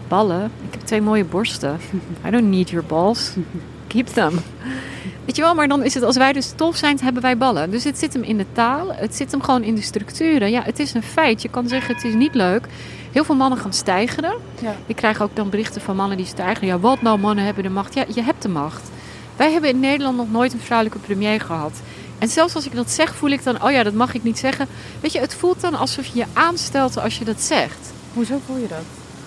Ballen? 0.08 0.44
Ik 0.44 0.72
heb 0.72 0.80
twee 0.80 1.02
mooie 1.02 1.24
borsten. 1.24 1.78
I 2.26 2.30
don't 2.30 2.48
need 2.48 2.70
your 2.70 2.86
balls. 2.86 3.32
Keep 3.86 4.06
them. 4.06 4.38
Weet 5.24 5.36
je 5.36 5.42
wel, 5.42 5.54
maar 5.54 5.68
dan 5.68 5.82
is 5.82 5.94
het 5.94 6.02
als 6.02 6.16
wij 6.16 6.32
dus 6.32 6.52
tof 6.56 6.76
zijn, 6.76 6.98
hebben 7.02 7.22
wij 7.22 7.36
ballen. 7.36 7.70
Dus 7.70 7.84
het 7.84 7.98
zit 7.98 8.12
hem 8.12 8.22
in 8.22 8.36
de 8.36 8.46
taal, 8.52 8.92
het 8.92 9.14
zit 9.14 9.30
hem 9.30 9.42
gewoon 9.42 9.62
in 9.62 9.74
de 9.74 9.82
structuren. 9.82 10.50
Ja, 10.50 10.62
het 10.62 10.78
is 10.78 10.94
een 10.94 11.02
feit. 11.02 11.42
Je 11.42 11.48
kan 11.48 11.68
zeggen 11.68 11.94
het 11.94 12.04
is 12.04 12.14
niet 12.14 12.34
leuk. 12.34 12.66
Heel 13.12 13.24
veel 13.24 13.34
mannen 13.34 13.58
gaan 13.58 13.72
stijgeren. 13.72 14.34
Ja. 14.60 14.76
Ik 14.86 14.96
krijg 14.96 15.22
ook 15.22 15.36
dan 15.36 15.50
berichten 15.50 15.80
van 15.80 15.96
mannen 15.96 16.16
die 16.16 16.26
stijgen. 16.26 16.66
Ja, 16.66 16.78
wat 16.78 17.02
nou, 17.02 17.18
mannen 17.18 17.44
hebben 17.44 17.62
de 17.62 17.70
macht. 17.70 17.94
Ja, 17.94 18.04
je 18.14 18.22
hebt 18.22 18.42
de 18.42 18.48
macht. 18.48 18.90
Wij 19.36 19.52
hebben 19.52 19.70
in 19.70 19.80
Nederland 19.80 20.16
nog 20.16 20.30
nooit 20.30 20.52
een 20.52 20.60
vrouwelijke 20.60 20.98
premier 20.98 21.40
gehad. 21.40 21.72
En 22.18 22.28
zelfs 22.28 22.54
als 22.54 22.66
ik 22.66 22.74
dat 22.74 22.90
zeg, 22.90 23.14
voel 23.14 23.30
ik 23.30 23.44
dan, 23.44 23.62
oh 23.62 23.70
ja, 23.70 23.82
dat 23.82 23.94
mag 23.94 24.14
ik 24.14 24.22
niet 24.22 24.38
zeggen. 24.38 24.66
Weet 25.00 25.12
je, 25.12 25.18
het 25.18 25.34
voelt 25.34 25.60
dan 25.60 25.74
alsof 25.74 26.06
je 26.06 26.18
je 26.18 26.26
aanstelt 26.32 26.98
als 26.98 27.18
je 27.18 27.24
dat 27.24 27.40
zegt. 27.40 27.92
Hoezo 28.14 28.40
voel 28.46 28.56
je 28.56 28.68
dat? 28.68 28.84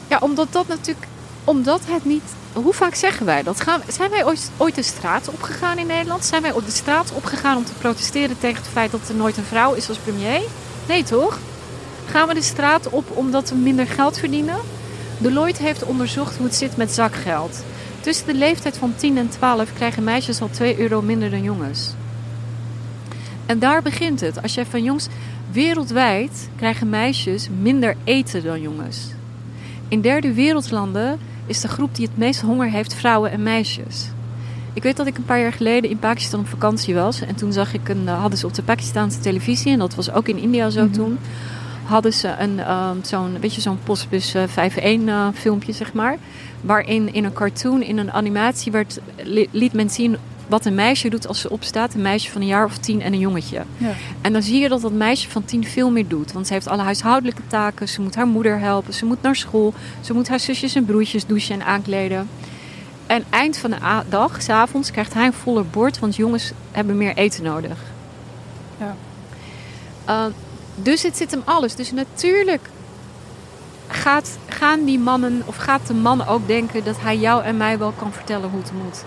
Ja, 0.08 0.18
omdat 0.22 0.48
dat 0.52 0.68
natuurlijk, 0.68 1.08
omdat 1.44 1.82
het 1.86 2.06
niet. 2.06 2.34
Hoe 2.54 2.74
vaak 2.74 2.96
zeggen 2.96 3.26
wij 3.26 3.44
dat? 3.44 3.62
Gaan, 3.62 3.82
zijn 3.88 4.10
wij 4.10 4.26
ooit, 4.26 4.52
ooit 4.58 4.76
de 4.76 4.84
straat 4.84 5.30
opgegaan 5.30 5.78
in 5.78 5.88
Nederland? 5.88 6.26
Zijn 6.26 6.42
wij 6.42 6.52
op 6.52 6.66
de 6.66 6.72
straat 6.72 7.12
opgegaan 7.14 7.58
om 7.58 7.66
te 7.66 7.74
protesteren 7.74 8.40
tegen 8.40 8.58
het 8.58 8.72
feit 8.72 8.92
dat 8.92 9.10
er 9.10 9.16
nooit 9.16 9.38
een 9.38 9.44
vrouw 9.44 9.74
is 9.74 9.90
als 9.90 9.98
premier? 9.98 10.42
Nee, 10.88 11.04
toch? 11.04 11.40
Gaan 12.06 12.28
we 12.28 12.34
de 12.34 12.42
straat 12.42 12.90
op 12.90 13.18
omdat 13.18 13.50
we 13.50 13.56
minder 13.56 13.88
geld 13.88 14.20
verdienen? 14.20 14.58
Deloitte 15.18 15.64
heeft 15.64 15.84
onderzocht 15.84 16.38
hoe 16.38 16.46
het 16.46 16.56
zit 16.56 16.78
met 16.78 16.92
zakgeld. 16.92 17.64
Tussen 18.00 18.26
de 18.26 18.34
leeftijd 18.34 18.78
van 18.78 18.94
10 18.96 19.18
en 19.18 19.30
12 19.30 19.74
krijgen 19.74 20.04
meisjes 20.04 20.42
al 20.42 20.50
2 20.50 20.80
euro 20.80 21.02
minder 21.02 21.30
dan 21.30 21.44
jongens. 21.44 21.94
En 23.46 23.60
daar 23.60 23.82
begint 23.82 24.20
het. 24.20 24.42
Als 24.42 24.54
jij 24.54 24.66
van 24.66 24.84
jongens 24.84 25.08
wereldwijd 25.52 26.50
krijgen 26.56 26.90
meisjes 26.90 27.48
minder 27.62 27.96
eten 28.04 28.44
dan 28.44 28.62
jongens. 28.62 29.08
In 29.88 30.02
derde 30.02 30.34
wereldlanden 30.34 31.20
is 31.46 31.62
de 31.62 31.68
groep 31.68 31.96
die 31.96 32.06
het 32.08 32.18
meest 32.18 32.42
honger 32.42 32.70
heeft 32.72 32.94
vrouwen 32.94 33.32
en 33.32 33.44
meisjes. 33.44 34.08
Ik 34.74 34.84
weet 34.84 34.98
dat 34.98 35.08
ik 35.08 35.18
een 35.18 35.26
paar 35.26 35.40
jaar 35.40 35.54
geleden 35.54 35.90
in 35.90 36.00
Pakistan 36.00 36.40
op 36.40 36.48
vakantie 36.48 36.96
was. 36.96 37.22
En 37.22 37.36
toen 37.36 37.54
zag 37.54 37.74
ik 37.74 37.90
een, 37.90 38.08
hadden 38.08 38.40
ze 38.40 38.46
op 38.46 38.54
de 38.54 38.64
Pakistanse 38.64 39.20
televisie, 39.20 39.72
en 39.72 39.80
dat 39.80 39.96
was 39.96 40.12
ook 40.12 40.28
in 40.28 40.38
India 40.38 40.70
zo 40.70 40.84
Mhm. 40.84 40.94
toen. 40.94 41.18
Hadden 41.84 42.14
ze 42.14 42.36
een, 42.40 42.72
um, 42.72 43.00
zo'n, 43.04 43.40
weet 43.40 43.56
je, 43.56 43.62
zo'n 43.62 43.80
postbus 43.84 44.36
uh, 44.36 44.44
5-1 44.48 45.08
uh, 45.08 45.28
filmpje, 45.34 45.72
zeg 45.74 45.94
maar. 45.94 46.18
Waarin 46.62 47.14
in 47.14 47.24
een 47.26 47.34
cartoon, 47.34 47.82
in 47.82 47.98
een 47.98 48.12
animatie, 48.12 48.72
werd, 48.72 49.00
li- 49.24 49.48
liet 49.52 49.74
men 49.74 49.90
zien 49.90 50.18
wat 50.48 50.66
een 50.66 50.76
meisje 50.76 51.10
doet 51.10 51.28
als 51.28 51.40
ze 51.40 51.50
opstaat. 51.50 51.94
Een 51.94 52.02
meisje 52.02 52.32
van 52.32 52.42
een 52.42 52.48
jaar 52.48 52.66
of 52.66 52.78
tien 52.78 53.02
en 53.02 53.14
een 53.14 53.20
jongetje. 53.20 53.64
Ja. 53.78 53.92
En 54.22 54.34
dan 54.34 54.42
zie 54.42 54.60
je 54.60 54.70
dat 54.70 54.82
dat 54.82 54.92
meisje 54.92 55.30
van 55.30 55.46
tien 55.46 55.66
veel 55.66 55.92
meer 55.92 56.08
doet. 56.08 56.32
Want 56.32 56.48
ze 56.48 56.54
heeft 56.54 56.68
alle 56.68 56.82
huishoudelijke 56.82 57.42
taken. 57.48 57.90
Ze 57.90 58.02
moet 58.02 58.16
haar 58.16 58.28
moeder 58.28 58.60
helpen. 58.60 58.94
Ze 58.94 59.06
moet 59.06 59.22
naar 59.22 59.36
school. 59.36 59.74
Ze 60.02 60.14
moet 60.14 60.28
haar 60.28 60.40
zusjes 60.40 60.76
en 60.76 60.86
broertjes 60.86 61.26
douchen 61.26 61.56
en 61.56 61.66
aankleden. 61.66 62.30
En 63.08 63.24
eind 63.30 63.58
van 63.58 63.70
de 63.70 64.02
dag, 64.10 64.42
s'avonds, 64.42 64.92
krijgt 64.92 65.14
hij 65.14 65.26
een 65.26 65.34
voller 65.34 65.66
bord. 65.66 66.00
Want 66.00 66.16
jongens 66.16 66.52
hebben 66.72 66.98
meer 66.98 67.16
eten 67.16 67.44
nodig. 67.44 67.78
Ja. 68.80 68.96
Uh, 70.10 70.34
dus 70.76 71.04
het 71.04 71.18
zit 71.18 71.32
hem 71.32 71.42
alles. 71.46 71.76
Dus 71.76 71.92
natuurlijk 71.92 72.70
gaat, 73.88 74.38
gaan 74.48 74.84
die 74.84 75.00
mannen, 75.00 75.42
of 75.46 75.56
gaat 75.56 75.88
de 75.88 75.94
man 75.94 76.28
ook 76.28 76.48
denken 76.48 76.84
dat 76.84 77.02
hij 77.02 77.18
jou 77.18 77.44
en 77.44 77.58
mij 77.58 77.78
wel 77.78 77.92
kan 77.92 78.14
vertellen 78.14 78.50
hoe 78.50 78.60
het 78.62 78.72
moet. 78.84 79.04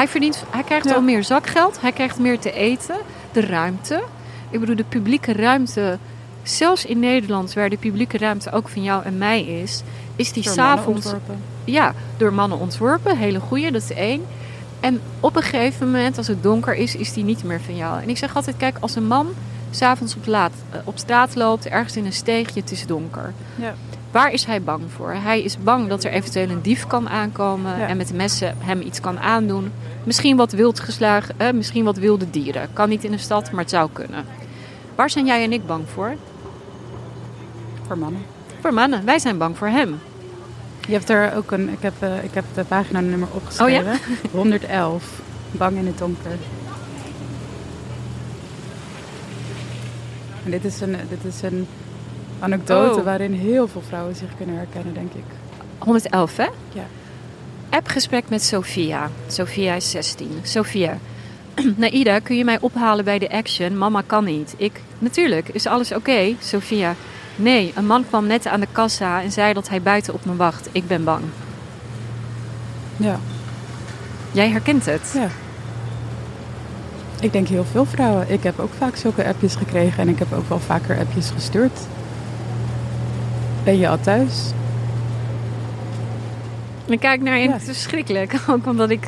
Hij, 0.00 0.08
verdient, 0.08 0.44
hij 0.50 0.62
krijgt 0.62 0.88
Ja. 0.88 0.94
al 0.94 1.00
meer 1.00 1.24
zakgeld, 1.24 1.80
hij 1.80 1.92
krijgt 1.92 2.18
meer 2.18 2.38
te 2.38 2.52
eten, 2.52 2.96
de 3.32 3.40
ruimte. 3.40 4.02
Ik 4.50 4.60
bedoel, 4.60 4.76
de 4.76 4.84
publieke 4.84 5.32
ruimte, 5.32 5.98
zelfs 6.42 6.84
in 6.84 6.98
Nederland, 6.98 7.52
waar 7.52 7.68
de 7.70 7.76
publieke 7.76 8.18
ruimte 8.18 8.52
ook 8.52 8.68
van 8.68 8.82
jou 8.82 9.04
en 9.04 9.18
mij 9.18 9.42
is, 9.44 9.82
is 10.16 10.32
die 10.32 10.42
s'avonds 10.42 11.12
ja, 11.64 11.94
door 12.16 12.32
mannen 12.32 12.58
ontworpen. 12.58 13.16
Hele 13.16 13.40
goeie, 13.40 13.70
dat 13.70 13.82
is 13.82 13.92
één. 13.92 14.22
En 14.80 15.00
op 15.20 15.36
een 15.36 15.42
gegeven 15.42 15.86
moment, 15.86 16.16
als 16.18 16.26
het 16.26 16.42
donker 16.42 16.74
is, 16.74 16.96
is 16.96 17.12
die 17.12 17.24
niet 17.24 17.44
meer 17.44 17.60
van 17.60 17.76
jou. 17.76 18.02
En 18.02 18.08
ik 18.08 18.16
zeg 18.18 18.36
altijd, 18.36 18.56
kijk, 18.56 18.76
als 18.80 18.96
een 18.96 19.06
man 19.06 19.28
s'avonds 19.70 20.16
op, 20.16 20.26
laat, 20.26 20.52
eh, 20.70 20.78
op 20.84 20.98
straat 20.98 21.34
loopt, 21.34 21.66
ergens 21.66 21.96
in 21.96 22.04
een 22.04 22.12
steegje, 22.12 22.60
het 22.60 22.70
is 22.70 22.86
donker. 22.86 23.32
Ja. 23.56 23.74
Waar 24.10 24.32
is 24.32 24.44
hij 24.44 24.62
bang 24.62 24.82
voor? 24.96 25.12
Hij 25.12 25.42
is 25.42 25.58
bang 25.58 25.88
dat 25.88 26.04
er 26.04 26.12
eventueel 26.12 26.48
een 26.50 26.62
dief 26.62 26.86
kan 26.86 27.08
aankomen 27.08 27.78
Ja. 27.78 27.86
en 27.86 27.96
met 27.96 28.12
messen 28.14 28.54
hem 28.58 28.80
iets 28.80 29.00
kan 29.00 29.18
aandoen. 29.20 29.72
Misschien 30.04 30.36
wat 30.36 30.52
wild 30.52 30.80
geslagen, 30.80 31.34
eh, 31.38 31.52
misschien 31.52 31.84
wat 31.84 31.96
wilde 31.96 32.30
dieren. 32.30 32.72
Kan 32.72 32.88
niet 32.88 33.04
in 33.04 33.10
de 33.10 33.18
stad, 33.18 33.50
maar 33.50 33.60
het 33.60 33.70
zou 33.70 33.90
kunnen. 33.92 34.24
Waar 34.94 35.10
zijn 35.10 35.26
jij 35.26 35.42
en 35.42 35.52
ik 35.52 35.66
bang 35.66 35.84
voor? 35.94 36.14
Voor 37.86 37.98
mannen. 37.98 38.22
Voor 38.60 38.74
mannen. 38.74 39.04
Wij 39.04 39.18
zijn 39.18 39.38
bang 39.38 39.58
voor 39.58 39.68
hem. 39.68 39.98
Je 40.86 40.92
hebt 40.92 41.08
er 41.08 41.36
ook 41.36 41.50
een, 41.50 41.68
ik 41.68 41.82
heb, 41.82 41.92
uh, 42.02 42.24
ik 42.24 42.34
heb 42.34 42.44
de 42.54 42.64
paginanummer 42.64 43.28
opgeschreven. 43.32 43.92
Oh 43.92 44.30
111. 44.30 45.20
Bang 45.50 45.76
in 45.76 45.86
het 45.86 45.98
donker. 45.98 46.38
En 50.44 50.50
dit 50.50 50.64
is 50.64 50.80
een, 50.80 50.96
dit 51.08 51.24
is 51.24 51.42
een 51.42 51.66
anekdote 52.38 52.98
Oh. 52.98 53.04
waarin 53.04 53.32
heel 53.32 53.68
veel 53.68 53.82
vrouwen 53.88 54.16
zich 54.16 54.36
kunnen 54.36 54.56
herkennen, 54.56 54.94
denk 54.94 55.12
ik. 55.12 55.24
111, 55.78 56.36
hè? 56.36 56.46
Ja. 56.72 56.84
Appgesprek 57.70 58.28
met 58.28 58.42
Sophia. 58.42 59.10
Sophia 59.26 59.74
is 59.74 59.90
16. 59.90 60.30
Sophia. 60.42 60.98
Naida, 61.76 62.18
kun 62.18 62.36
je 62.36 62.44
mij 62.44 62.60
ophalen 62.60 63.04
bij 63.04 63.18
de 63.18 63.30
action? 63.30 63.78
Mama 63.78 64.02
kan 64.06 64.24
niet. 64.24 64.54
Ik, 64.56 64.80
natuurlijk. 64.98 65.48
Is 65.48 65.66
alles 65.66 65.92
oké? 65.92 66.34
Sophia. 66.40 66.94
Nee, 67.36 67.72
een 67.74 67.86
man 67.86 68.06
kwam 68.08 68.26
net 68.26 68.46
aan 68.46 68.60
de 68.60 68.66
kassa 68.72 69.22
en 69.22 69.32
zei 69.32 69.52
dat 69.52 69.68
hij 69.68 69.82
buiten 69.82 70.14
op 70.14 70.24
me 70.24 70.36
wacht. 70.36 70.68
Ik 70.72 70.86
ben 70.86 71.04
bang. 71.04 71.22
Ja. 72.96 73.20
Jij 74.32 74.48
herkent 74.48 74.86
het? 74.86 75.12
Ja. 75.14 75.28
Ik 77.20 77.32
denk 77.32 77.48
heel 77.48 77.64
veel 77.64 77.84
vrouwen. 77.84 78.30
Ik 78.30 78.42
heb 78.42 78.58
ook 78.58 78.72
vaak 78.78 78.96
zulke 78.96 79.26
appjes 79.26 79.54
gekregen 79.54 79.98
en 79.98 80.08
ik 80.08 80.18
heb 80.18 80.32
ook 80.32 80.48
wel 80.48 80.60
vaker 80.60 80.98
appjes 80.98 81.30
gestuurd. 81.30 81.78
Ben 83.64 83.78
je 83.78 83.88
al 83.88 84.00
thuis? 84.00 84.52
Ik 86.90 87.00
kijk 87.00 87.20
naar 87.22 87.38
je 87.38 87.44
Ja. 87.48 87.52
het 87.52 87.60
is 87.60 87.66
verschrikkelijk. 87.66 88.34
Ook 88.50 88.66
omdat 88.66 88.90
ik... 88.90 89.06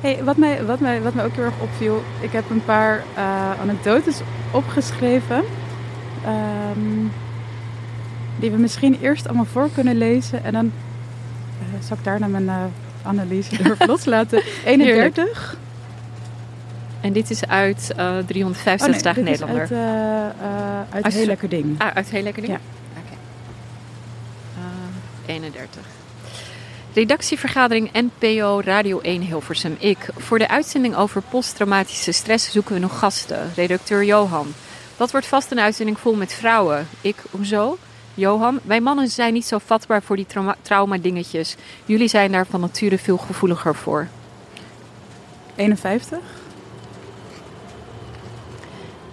Hey, 0.00 0.24
wat, 0.24 0.36
mij, 0.36 0.64
wat, 0.64 0.80
mij, 0.80 1.02
wat 1.02 1.14
mij 1.14 1.24
ook 1.24 1.34
heel 1.34 1.44
erg 1.44 1.60
opviel, 1.60 2.02
ik 2.20 2.32
heb 2.32 2.50
een 2.50 2.64
paar 2.64 3.02
eh, 3.14 3.50
anekdotes 3.60 4.20
opgeschreven. 4.50 5.44
ehm, 6.24 6.78
die 8.38 8.50
we 8.50 8.56
misschien 8.56 8.98
eerst 9.00 9.26
allemaal 9.26 9.44
voor 9.44 9.68
kunnen 9.74 9.96
lezen. 9.96 10.44
En 10.44 10.52
dan 10.52 10.72
eh, 11.60 11.86
zal 11.86 11.96
ik 11.96 12.04
daarna 12.04 12.26
mijn 12.26 12.48
eh, 12.48 12.64
analyse 13.02 13.56
erop 13.64 13.86
loslaten. 13.86 14.42
31. 14.64 15.56
En 17.00 17.12
dit 17.12 17.30
is 17.30 17.46
uit 17.46 17.92
eh 17.96 18.16
365 18.26 18.86
Oh, 18.86 18.92
nee, 18.94 19.02
dagen 19.02 19.24
Nederlander. 19.24 19.60
Uit, 19.60 19.72
uit 20.94 21.04
Uit- 21.04 21.14
Heel 21.14 21.26
Lekker 21.26 21.48
Ding. 21.48 21.74
Ah, 21.80 21.88
uit 21.94 22.10
heel 22.10 22.22
lekker 22.22 22.42
ding? 22.42 22.54
Ja. 22.54 22.60
Oké. 23.00 23.14
Eh, 25.26 25.34
31. 25.34 25.82
Redactievergadering 26.94 27.90
NPO 27.92 28.60
Radio 28.64 29.00
1 29.00 29.22
Hilversum. 29.22 29.76
Ik. 29.78 30.08
Voor 30.16 30.38
de 30.38 30.48
uitzending 30.48 30.96
over 30.96 31.22
posttraumatische 31.22 32.12
stress 32.12 32.52
zoeken 32.52 32.74
we 32.74 32.80
nog 32.80 32.98
gasten. 32.98 33.50
Redacteur 33.56 34.04
Johan. 34.04 34.52
Dat 34.96 35.10
wordt 35.10 35.26
vast 35.26 35.50
een 35.50 35.60
uitzending 35.60 35.98
vol 35.98 36.14
met 36.14 36.32
vrouwen. 36.32 36.88
Ik. 37.00 37.16
Hoezo? 37.30 37.78
Johan, 38.14 38.60
wij 38.62 38.80
mannen 38.80 39.08
zijn 39.08 39.32
niet 39.32 39.46
zo 39.46 39.58
vatbaar 39.58 40.02
voor 40.02 40.16
die 40.16 40.26
trauma, 40.26 40.56
trauma-dingetjes. 40.62 41.56
Jullie 41.84 42.08
zijn 42.08 42.32
daar 42.32 42.46
van 42.46 42.60
nature 42.60 42.98
veel 42.98 43.16
gevoeliger 43.16 43.74
voor. 43.74 44.08
51. 45.56 46.18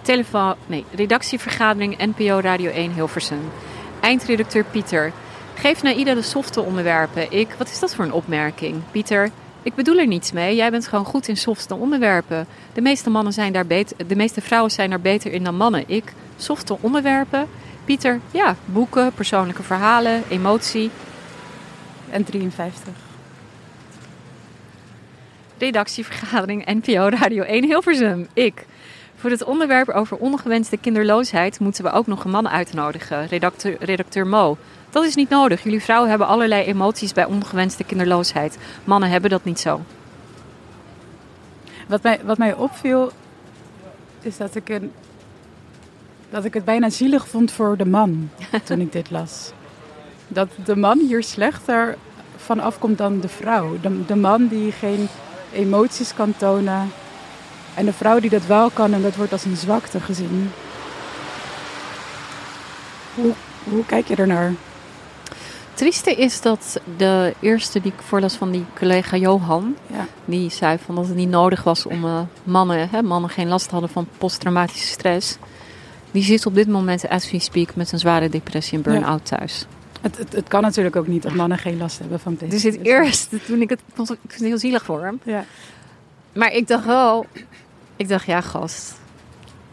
Telefoon, 0.02 0.54
nee, 0.66 0.84
redactievergadering 0.94 1.96
NPO 1.98 2.40
Radio 2.40 2.70
1 2.70 2.92
Hilversum. 2.92 3.50
Eindredacteur 4.00 4.64
Pieter. 4.64 5.12
Geef 5.60 5.82
Naida 5.82 6.14
de 6.14 6.22
softe 6.22 6.60
onderwerpen. 6.60 7.32
Ik, 7.32 7.48
wat 7.58 7.68
is 7.68 7.78
dat 7.78 7.94
voor 7.94 8.04
een 8.04 8.12
opmerking? 8.12 8.82
Pieter, 8.90 9.30
ik 9.62 9.74
bedoel 9.74 9.98
er 9.98 10.06
niets 10.06 10.32
mee. 10.32 10.56
Jij 10.56 10.70
bent 10.70 10.88
gewoon 10.88 11.04
goed 11.04 11.28
in 11.28 11.36
softe 11.36 11.74
onderwerpen. 11.74 12.46
De 12.72 12.80
meeste, 12.80 13.10
mannen 13.10 13.32
zijn 13.32 13.52
daar 13.52 13.66
beter, 13.66 14.08
de 14.08 14.16
meeste 14.16 14.40
vrouwen 14.40 14.70
zijn 14.70 14.90
daar 14.90 15.00
beter 15.00 15.32
in 15.32 15.44
dan 15.44 15.56
mannen. 15.56 15.84
Ik, 15.86 16.12
softe 16.36 16.76
onderwerpen. 16.80 17.48
Pieter, 17.84 18.20
ja, 18.30 18.56
boeken, 18.64 19.12
persoonlijke 19.12 19.62
verhalen, 19.62 20.22
emotie. 20.28 20.90
En 22.10 22.24
53. 22.24 22.92
Redactievergadering 25.58 26.64
NPO 26.66 27.08
Radio 27.08 27.42
1 27.42 27.64
Hilversum. 27.64 28.26
Ik. 28.32 28.66
Voor 29.18 29.30
het 29.30 29.44
onderwerp 29.44 29.88
over 29.88 30.16
ongewenste 30.16 30.76
kinderloosheid 30.76 31.60
moeten 31.60 31.84
we 31.84 31.90
ook 31.90 32.06
nog 32.06 32.24
een 32.24 32.30
man 32.30 32.48
uitnodigen. 32.48 33.26
Redacteur, 33.26 33.76
redacteur 33.80 34.26
Mo. 34.26 34.56
Dat 34.90 35.04
is 35.04 35.14
niet 35.14 35.28
nodig. 35.28 35.62
Jullie 35.62 35.82
vrouwen 35.82 36.08
hebben 36.08 36.26
allerlei 36.26 36.64
emoties 36.64 37.12
bij 37.12 37.24
ongewenste 37.24 37.84
kinderloosheid. 37.84 38.58
Mannen 38.84 39.10
hebben 39.10 39.30
dat 39.30 39.44
niet 39.44 39.60
zo. 39.60 39.80
Wat 41.86 42.02
mij, 42.02 42.20
wat 42.24 42.38
mij 42.38 42.54
opviel, 42.54 43.12
is 44.20 44.36
dat 44.36 44.54
ik, 44.54 44.68
een, 44.68 44.92
dat 46.30 46.44
ik 46.44 46.54
het 46.54 46.64
bijna 46.64 46.90
zielig 46.90 47.28
vond 47.28 47.52
voor 47.52 47.76
de 47.76 47.86
man 47.86 48.30
toen 48.64 48.80
ik 48.80 48.92
dit 48.92 49.10
las. 49.10 49.52
Dat 50.28 50.48
de 50.64 50.76
man 50.76 50.98
hier 50.98 51.22
slechter 51.22 51.96
van 52.36 52.60
afkomt 52.60 52.98
dan 52.98 53.20
de 53.20 53.28
vrouw. 53.28 53.80
De, 53.80 54.04
de 54.06 54.16
man 54.16 54.46
die 54.46 54.72
geen 54.72 55.08
emoties 55.52 56.14
kan 56.14 56.36
tonen. 56.36 56.90
En 57.78 57.84
de 57.84 57.92
vrouw 57.92 58.20
die 58.20 58.30
dat 58.30 58.46
wel 58.46 58.70
kan 58.70 58.92
en 58.92 59.02
dat 59.02 59.16
wordt 59.16 59.32
als 59.32 59.44
een 59.44 59.56
zwakte 59.56 60.00
gezien. 60.00 60.50
Hoe, 63.14 63.32
hoe 63.64 63.86
kijk 63.86 64.08
je 64.08 64.16
ernaar? 64.16 64.52
trieste 65.74 66.14
is 66.14 66.40
dat 66.40 66.80
de 66.96 67.34
eerste 67.40 67.80
die 67.80 67.92
ik 67.92 68.02
voorlas 68.02 68.34
van 68.34 68.50
die 68.50 68.64
collega 68.78 69.16
Johan... 69.16 69.76
Ja. 69.86 70.06
die 70.24 70.50
zei 70.50 70.78
van 70.78 70.94
dat 70.94 71.06
het 71.06 71.16
niet 71.16 71.28
nodig 71.28 71.62
was 71.62 71.86
om 71.86 72.04
eh, 72.04 72.20
mannen... 72.42 72.88
Hè, 72.90 73.02
mannen 73.02 73.30
geen 73.30 73.48
last 73.48 73.70
hadden 73.70 73.90
van 73.90 74.08
posttraumatische 74.18 74.86
stress... 74.86 75.36
die 76.10 76.22
zit 76.22 76.46
op 76.46 76.54
dit 76.54 76.68
moment, 76.68 77.08
as 77.08 77.30
we 77.30 77.38
speak... 77.38 77.74
met 77.74 77.92
een 77.92 77.98
zware 77.98 78.28
depressie 78.28 78.76
en 78.76 78.82
burn-out 78.82 79.26
thuis. 79.26 79.66
Het, 80.00 80.18
het, 80.18 80.32
het 80.32 80.48
kan 80.48 80.62
natuurlijk 80.62 80.96
ook 80.96 81.06
niet 81.06 81.22
dat 81.22 81.34
mannen 81.34 81.58
geen 81.58 81.78
last 81.78 81.98
hebben 81.98 82.20
van 82.20 82.36
PTSD. 82.36 82.50
Dus 82.50 82.62
het 82.62 82.78
eerste, 82.82 83.44
toen 83.44 83.60
ik 83.60 83.68
het... 83.68 83.78
Ik 83.78 83.94
vond 83.94 84.08
het 84.08 84.18
ik 84.22 84.30
vond 84.30 84.40
het 84.40 84.48
heel 84.48 84.58
zielig 84.58 84.84
voor 84.84 85.04
hem. 85.04 85.20
Ja. 85.22 85.44
Maar 86.32 86.52
ik 86.52 86.68
dacht 86.68 86.84
wel... 86.84 87.26
Ik 87.98 88.08
dacht, 88.08 88.26
ja 88.26 88.40
gast. 88.40 88.94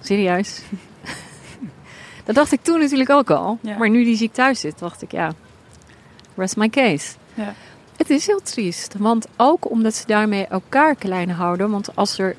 Serieus? 0.01 0.61
dat 2.25 2.35
dacht 2.35 2.51
ik 2.51 2.61
toen 2.61 2.79
natuurlijk 2.79 3.09
ook 3.09 3.29
al. 3.29 3.57
Ja. 3.61 3.77
Maar 3.77 3.89
nu 3.89 4.03
die 4.03 4.15
ziek 4.15 4.33
thuis 4.33 4.59
zit, 4.59 4.79
dacht 4.79 5.01
ik, 5.01 5.11
ja... 5.11 5.33
Rest 6.35 6.57
my 6.57 6.69
case. 6.69 7.15
Ja. 7.33 7.53
Het 7.97 8.09
is 8.09 8.27
heel 8.27 8.41
triest, 8.41 8.95
want 8.97 9.27
ook 9.37 9.69
omdat 9.69 9.93
ze 9.93 10.05
daarmee 10.05 10.45
elkaar 10.45 10.95
klein 10.95 11.29
houden. 11.29 11.69
Want 11.69 11.95
als 11.95 12.17
er, 12.17 12.35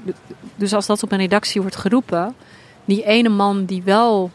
dus 0.54 0.74
als 0.74 0.86
dat 0.86 1.02
op 1.02 1.12
een 1.12 1.18
redactie 1.18 1.60
wordt 1.60 1.76
geroepen, 1.76 2.34
die 2.84 3.04
ene 3.04 3.28
man 3.28 3.64
die 3.64 3.82
wel 3.82 4.30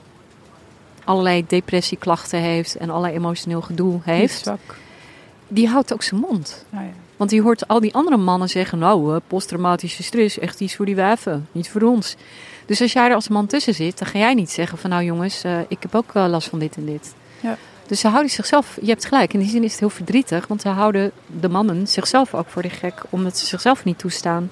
allerlei 1.04 1.46
depressieklachten 1.48 2.40
heeft 2.40 2.76
en 2.76 2.90
allerlei 2.90 3.14
emotioneel 3.14 3.62
gedoe 3.62 4.00
heeft, 4.04 4.52
die 5.48 5.68
houdt 5.68 5.94
ook 5.94 6.04
zijn 6.04 6.22
mond. 6.22 6.66
Nou 6.70 6.86
ja. 6.86 6.92
Want 7.22 7.34
je 7.34 7.42
hoort 7.42 7.68
al 7.68 7.80
die 7.80 7.94
andere 7.94 8.18
mannen 8.18 8.50
zeggen, 8.50 8.80
nou, 8.80 9.16
eh, 9.16 9.22
posttraumatische 9.28 10.04
stress, 10.04 10.40
echt 10.40 10.60
iets 10.60 10.76
voor 10.76 10.86
die 10.86 10.96
wijven, 10.96 11.48
niet 11.52 11.70
voor 11.70 11.82
ons. 11.82 12.16
Dus 12.66 12.82
als 12.82 12.94
jij 12.94 13.08
er 13.10 13.14
als 13.16 13.28
man 13.28 13.48
tussen 13.48 13.74
zit, 13.74 13.98
dan 14.00 14.08
ga 14.08 14.20
jij 14.20 14.34
niet 14.34 14.50
zeggen 14.52 14.78
van, 14.78 14.90
nou 14.90 15.04
jongens, 15.04 15.44
eh, 15.44 15.60
ik 15.68 15.78
heb 15.82 15.96
ook 15.96 16.12
wel 16.14 16.28
last 16.28 16.50
van 16.50 16.60
dit 16.60 16.76
en 16.76 16.86
dit. 16.86 17.14
Ja. 17.40 17.58
Dus 17.88 18.00
ze 18.00 18.08
houden 18.08 18.32
zichzelf, 18.32 18.78
je 18.82 18.88
hebt 18.88 19.06
gelijk, 19.06 19.34
in 19.34 19.40
die 19.40 19.50
zin 19.50 19.64
is 19.64 19.72
het 19.72 19.80
heel 19.80 19.90
verdrietig, 19.90 20.48
want 20.48 20.62
ze 20.62 20.68
houden 20.68 21.12
de 21.40 21.50
mannen 21.50 21.88
zichzelf 21.88 22.34
ook 22.34 22.48
voor 22.50 22.62
de 22.62 22.70
gek, 22.70 22.94
omdat 23.10 23.38
ze 23.38 23.46
zichzelf 23.46 23.84
niet 23.84 23.98
toestaan. 24.00 24.52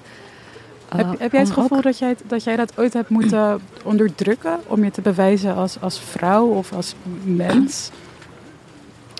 eh, 0.88 0.96
Heb, 0.98 1.18
heb 1.20 1.32
jij 1.32 1.40
het 1.40 1.48
ook- 1.50 1.54
gevoel 1.62 1.80
dat, 1.80 1.98
jij, 1.98 2.16
dat 2.26 2.44
jij 2.44 2.56
dat 2.56 2.72
ooit 2.78 2.92
hebt 2.92 3.08
moeten 3.08 3.60
onderdrukken 3.82 4.60
om 4.66 4.84
je 4.84 4.90
te 4.90 5.00
bewijzen 5.00 5.54
als, 5.54 5.80
als 5.80 6.00
vrouw 6.00 6.46
of 6.46 6.72
als 6.72 6.94
mens? 7.24 7.90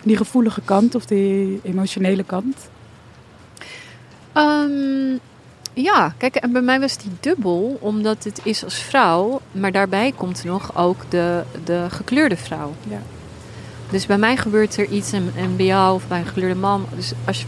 Die 0.02 0.16
gevoelige 0.16 0.60
kant 0.64 0.94
of 0.94 1.06
die 1.06 1.60
emotionele 1.62 2.24
kant? 2.24 2.56
Ehm, 4.32 5.16
ja, 5.72 6.14
kijk, 6.16 6.34
en 6.36 6.52
bij 6.52 6.62
mij 6.62 6.80
was 6.80 6.96
die 6.96 7.10
dubbel, 7.20 7.78
omdat 7.80 8.24
het 8.24 8.40
is 8.42 8.64
als 8.64 8.74
vrouw, 8.74 9.40
maar 9.52 9.72
daarbij 9.72 10.12
komt 10.16 10.44
nog 10.44 10.76
ook 10.76 11.10
de, 11.10 11.42
de 11.64 11.86
gekleurde 11.88 12.36
vrouw. 12.36 12.72
Ja. 12.88 13.02
Dus 13.90 14.06
bij 14.06 14.18
mij 14.18 14.36
gebeurt 14.36 14.76
er 14.76 14.86
iets 14.86 15.12
en, 15.12 15.32
en 15.36 15.56
bij 15.56 15.66
jou 15.66 15.94
of 15.94 16.08
bij 16.08 16.18
een 16.18 16.26
gekleurde 16.26 16.60
man. 16.60 16.86
Dus, 16.94 17.12
als 17.24 17.46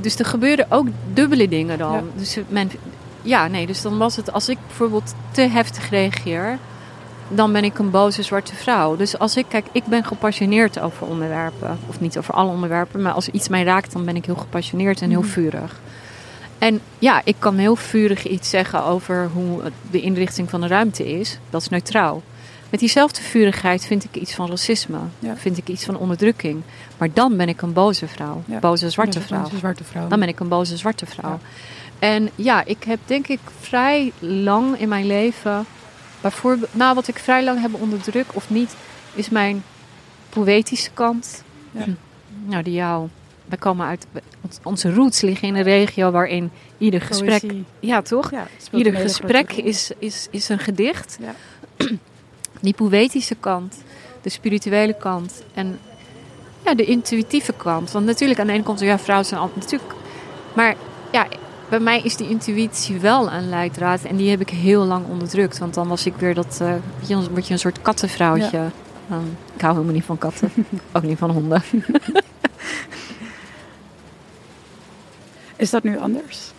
dus 0.00 0.18
er 0.18 0.24
gebeuren 0.24 0.66
ook 0.68 0.86
dubbele 1.12 1.48
dingen 1.48 1.78
dan. 1.78 1.92
Ja. 1.92 2.02
Dus 2.14 2.38
men, 2.48 2.70
ja, 3.22 3.46
nee, 3.46 3.66
dus 3.66 3.82
dan 3.82 3.98
was 3.98 4.16
het 4.16 4.32
als 4.32 4.48
ik 4.48 4.58
bijvoorbeeld 4.66 5.14
te 5.30 5.40
heftig 5.42 5.90
reageer, 5.90 6.58
dan 7.28 7.52
ben 7.52 7.64
ik 7.64 7.78
een 7.78 7.90
boze 7.90 8.22
zwarte 8.22 8.54
vrouw. 8.54 8.96
Dus 8.96 9.18
als 9.18 9.36
ik, 9.36 9.44
kijk, 9.48 9.66
ik 9.72 9.84
ben 9.84 10.04
gepassioneerd 10.04 10.80
over 10.80 11.06
onderwerpen. 11.06 11.78
Of 11.88 12.00
niet 12.00 12.18
over 12.18 12.34
alle 12.34 12.50
onderwerpen, 12.50 13.02
maar 13.02 13.12
als 13.12 13.28
iets 13.28 13.48
mij 13.48 13.62
raakt, 13.62 13.92
dan 13.92 14.04
ben 14.04 14.16
ik 14.16 14.24
heel 14.24 14.34
gepassioneerd 14.36 15.00
en 15.02 15.10
heel 15.10 15.20
Mhm. 15.20 15.28
vurig. 15.30 15.80
En 16.58 16.80
ja, 16.98 17.20
ik 17.24 17.36
kan 17.38 17.56
heel 17.56 17.76
vurig 17.76 18.26
iets 18.26 18.50
zeggen 18.50 18.84
over 18.84 19.28
hoe 19.32 19.60
de 19.90 20.00
inrichting 20.00 20.50
van 20.50 20.60
de 20.60 20.66
ruimte 20.66 21.18
is. 21.18 21.38
Dat 21.50 21.60
is 21.60 21.68
neutraal. 21.68 22.22
Met 22.70 22.80
diezelfde 22.80 23.22
vurigheid 23.22 23.84
vind 23.86 24.04
ik 24.04 24.16
iets 24.16 24.34
van 24.34 24.48
racisme. 24.48 24.98
Ja. 25.18 25.36
Vind 25.36 25.56
ik 25.58 25.68
iets 25.68 25.84
van 25.84 25.96
onderdrukking. 25.96 26.62
Maar 26.98 27.08
dan 27.12 27.36
ben 27.36 27.48
ik 27.48 27.62
een 27.62 27.72
boze 27.72 28.08
vrouw. 28.08 28.42
Ja. 28.46 28.58
Boze 28.58 28.90
zwarte 28.90 29.20
vrouw. 29.20 29.44
Een 29.52 29.58
zwarte 29.58 29.84
vrouw. 29.84 30.08
Dan 30.08 30.18
ben 30.18 30.28
ik 30.28 30.40
een 30.40 30.48
boze 30.48 30.76
zwarte 30.76 31.06
vrouw. 31.06 31.30
Ja. 31.30 31.38
En 31.98 32.30
ja, 32.34 32.64
ik 32.64 32.84
heb 32.84 32.98
denk 33.04 33.28
ik 33.28 33.40
vrij 33.60 34.12
lang 34.18 34.78
in 34.78 34.88
mijn 34.88 35.06
leven... 35.06 35.66
Bijvoorbeeld, 36.20 36.74
nou, 36.74 36.94
wat 36.94 37.08
ik 37.08 37.18
vrij 37.18 37.44
lang 37.44 37.60
heb 37.60 37.74
onderdrukt 37.74 38.34
of 38.34 38.50
niet... 38.50 38.76
is 39.14 39.28
mijn 39.28 39.64
poëtische 40.28 40.90
kant. 40.94 41.42
Ja. 41.70 41.82
Hm. 41.82 41.90
Nou, 42.44 42.62
die 42.62 42.74
jou... 42.74 43.08
We 43.44 43.56
komen 43.56 43.86
uit... 43.86 44.06
Onze 44.62 44.94
roots 44.94 45.20
liggen 45.20 45.48
in 45.48 45.54
een 45.54 45.62
regio 45.62 46.10
waarin 46.10 46.50
ieder 46.78 47.00
gesprek... 47.00 47.42
Ja, 47.80 48.02
toch? 48.02 48.30
Ja, 48.30 48.46
Ieder 48.72 48.94
gesprek 48.94 49.52
is, 49.52 49.90
is, 49.98 50.26
is 50.30 50.48
een 50.48 50.58
gedicht. 50.58 51.18
Ja. 51.20 51.34
Die 52.60 52.74
poëtische 52.74 53.34
kant, 53.34 53.76
de 54.22 54.28
spirituele 54.28 54.96
kant 54.96 55.42
en 55.54 55.78
ja, 56.64 56.74
de 56.74 56.84
intuïtieve 56.84 57.52
kant. 57.52 57.90
Want 57.90 58.06
natuurlijk 58.06 58.40
aan 58.40 58.46
de 58.46 58.52
ene 58.52 58.62
kant, 58.62 58.80
ja, 58.80 58.98
vrouwen 58.98 59.26
zijn 59.26 59.40
altijd 59.40 59.60
natuurlijk. 59.60 59.92
Maar 60.54 60.76
ja, 61.12 61.26
bij 61.68 61.80
mij 61.80 62.00
is 62.00 62.16
die 62.16 62.28
intuïtie 62.28 63.00
wel 63.00 63.32
een 63.32 63.48
leidraad. 63.48 64.02
En 64.02 64.16
die 64.16 64.30
heb 64.30 64.40
ik 64.40 64.50
heel 64.50 64.84
lang 64.84 65.06
onderdrukt. 65.06 65.58
Want 65.58 65.74
dan 65.74 65.88
was 65.88 66.06
ik 66.06 66.14
weer 66.16 66.34
dat... 66.34 66.58
Uh, 66.62 66.74
je, 67.06 67.30
word 67.30 67.46
je 67.46 67.52
een 67.52 67.58
soort 67.58 67.82
kattenvrouwtje. 67.82 68.58
Um, 69.12 69.36
ik 69.54 69.60
hou 69.60 69.72
helemaal 69.72 69.94
niet 69.94 70.04
van 70.04 70.18
katten. 70.18 70.52
Ook 70.92 71.02
niet 71.02 71.18
van 71.18 71.30
honden. 71.30 71.62
is 75.56 75.70
dat 75.70 75.82
nu 75.82 75.98
anders? 75.98 76.52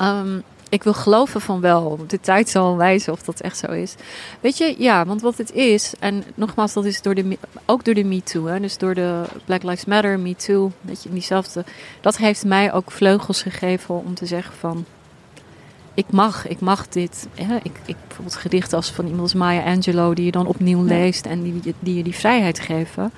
Um, 0.00 0.42
ik 0.72 0.82
wil 0.82 0.94
geloven 0.94 1.40
van 1.40 1.60
wel. 1.60 2.04
De 2.06 2.20
tijd 2.20 2.48
zal 2.48 2.76
wijzen 2.76 3.12
of 3.12 3.22
dat 3.22 3.40
echt 3.40 3.58
zo 3.58 3.66
is. 3.66 3.94
Weet 4.40 4.58
je, 4.58 4.74
ja, 4.78 5.06
want 5.06 5.22
wat 5.22 5.38
het 5.38 5.52
is, 5.52 5.94
en 5.98 6.24
nogmaals, 6.34 6.72
dat 6.72 6.84
is 6.84 7.02
door 7.02 7.14
de, 7.14 7.38
ook 7.66 7.84
door 7.84 7.94
de 7.94 8.04
MeToo, 8.04 8.46
hè, 8.46 8.60
dus 8.60 8.78
door 8.78 8.94
de 8.94 9.22
Black 9.44 9.62
Lives 9.62 9.84
Matter, 9.84 10.18
MeToo, 10.18 10.72
weet 10.80 11.02
je, 11.02 11.10
diezelfde. 11.10 11.64
Dat 12.00 12.16
heeft 12.16 12.44
mij 12.44 12.72
ook 12.72 12.90
vleugels 12.90 13.42
gegeven 13.42 14.04
om 14.04 14.14
te 14.14 14.26
zeggen 14.26 14.54
van, 14.54 14.84
ik 15.94 16.10
mag, 16.10 16.48
ik 16.48 16.60
mag 16.60 16.88
dit. 16.88 17.28
Hè, 17.34 17.56
ik, 17.56 17.80
ik, 17.86 17.96
bijvoorbeeld 18.06 18.36
gedichten 18.36 18.76
als 18.76 18.90
van 18.90 19.04
iemand 19.04 19.22
als 19.22 19.34
Maya 19.34 19.62
Angelou, 19.62 20.14
die 20.14 20.24
je 20.24 20.30
dan 20.30 20.46
opnieuw 20.46 20.82
leest 20.82 21.26
en 21.26 21.42
die, 21.42 21.74
die 21.78 21.96
je 21.96 22.02
die 22.02 22.14
vrijheid 22.14 22.60
geven. 22.60 23.12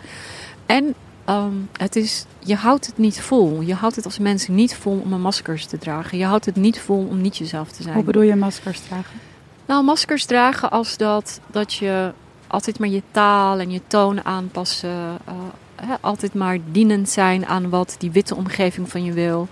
En 0.66 0.94
Ehm, 1.25 1.53
het 1.72 1.97
is, 1.97 2.25
je 2.39 2.55
houdt 2.55 2.87
het 2.87 2.99
niet 2.99 3.20
vol. 3.20 3.61
Je 3.61 3.75
houdt 3.75 3.97
het 3.97 4.05
als 4.05 4.18
mensen 4.18 4.55
niet 4.55 4.75
vol 4.75 5.01
om 5.05 5.12
een 5.12 5.20
maskers 5.20 5.66
te 5.66 5.79
dragen. 5.79 6.18
Je 6.18 6.25
houdt 6.25 6.45
het 6.45 6.57
niet 6.57 6.81
vol 6.81 7.07
om 7.11 7.20
niet 7.20 7.37
jezelf 7.37 7.70
te 7.70 7.83
zijn. 7.83 7.95
Hoe 7.95 8.05
bedoel 8.05 8.22
je 8.22 8.37
maskers 8.37 8.81
dragen? 8.81 9.20
Nou, 9.66 9.85
maskers 9.85 10.25
dragen 10.25 10.70
als 10.70 10.97
dat, 10.97 11.41
dat 11.47 11.75
je 11.75 12.12
altijd 12.47 12.79
maar 12.79 12.89
je 12.89 13.03
taal 13.11 13.59
en 13.59 13.70
je 13.70 13.81
toon 13.87 14.25
aanpassen. 14.25 15.18
Uh, 15.29 15.91
altijd 16.01 16.35
maar 16.35 16.59
dienend 16.70 17.09
zijn 17.09 17.47
aan 17.47 17.70
wat 17.70 17.97
die 17.99 18.11
witte 18.11 18.35
omgeving 18.35 18.91
van 18.91 19.05
je 19.05 19.12
wil. 19.12 19.49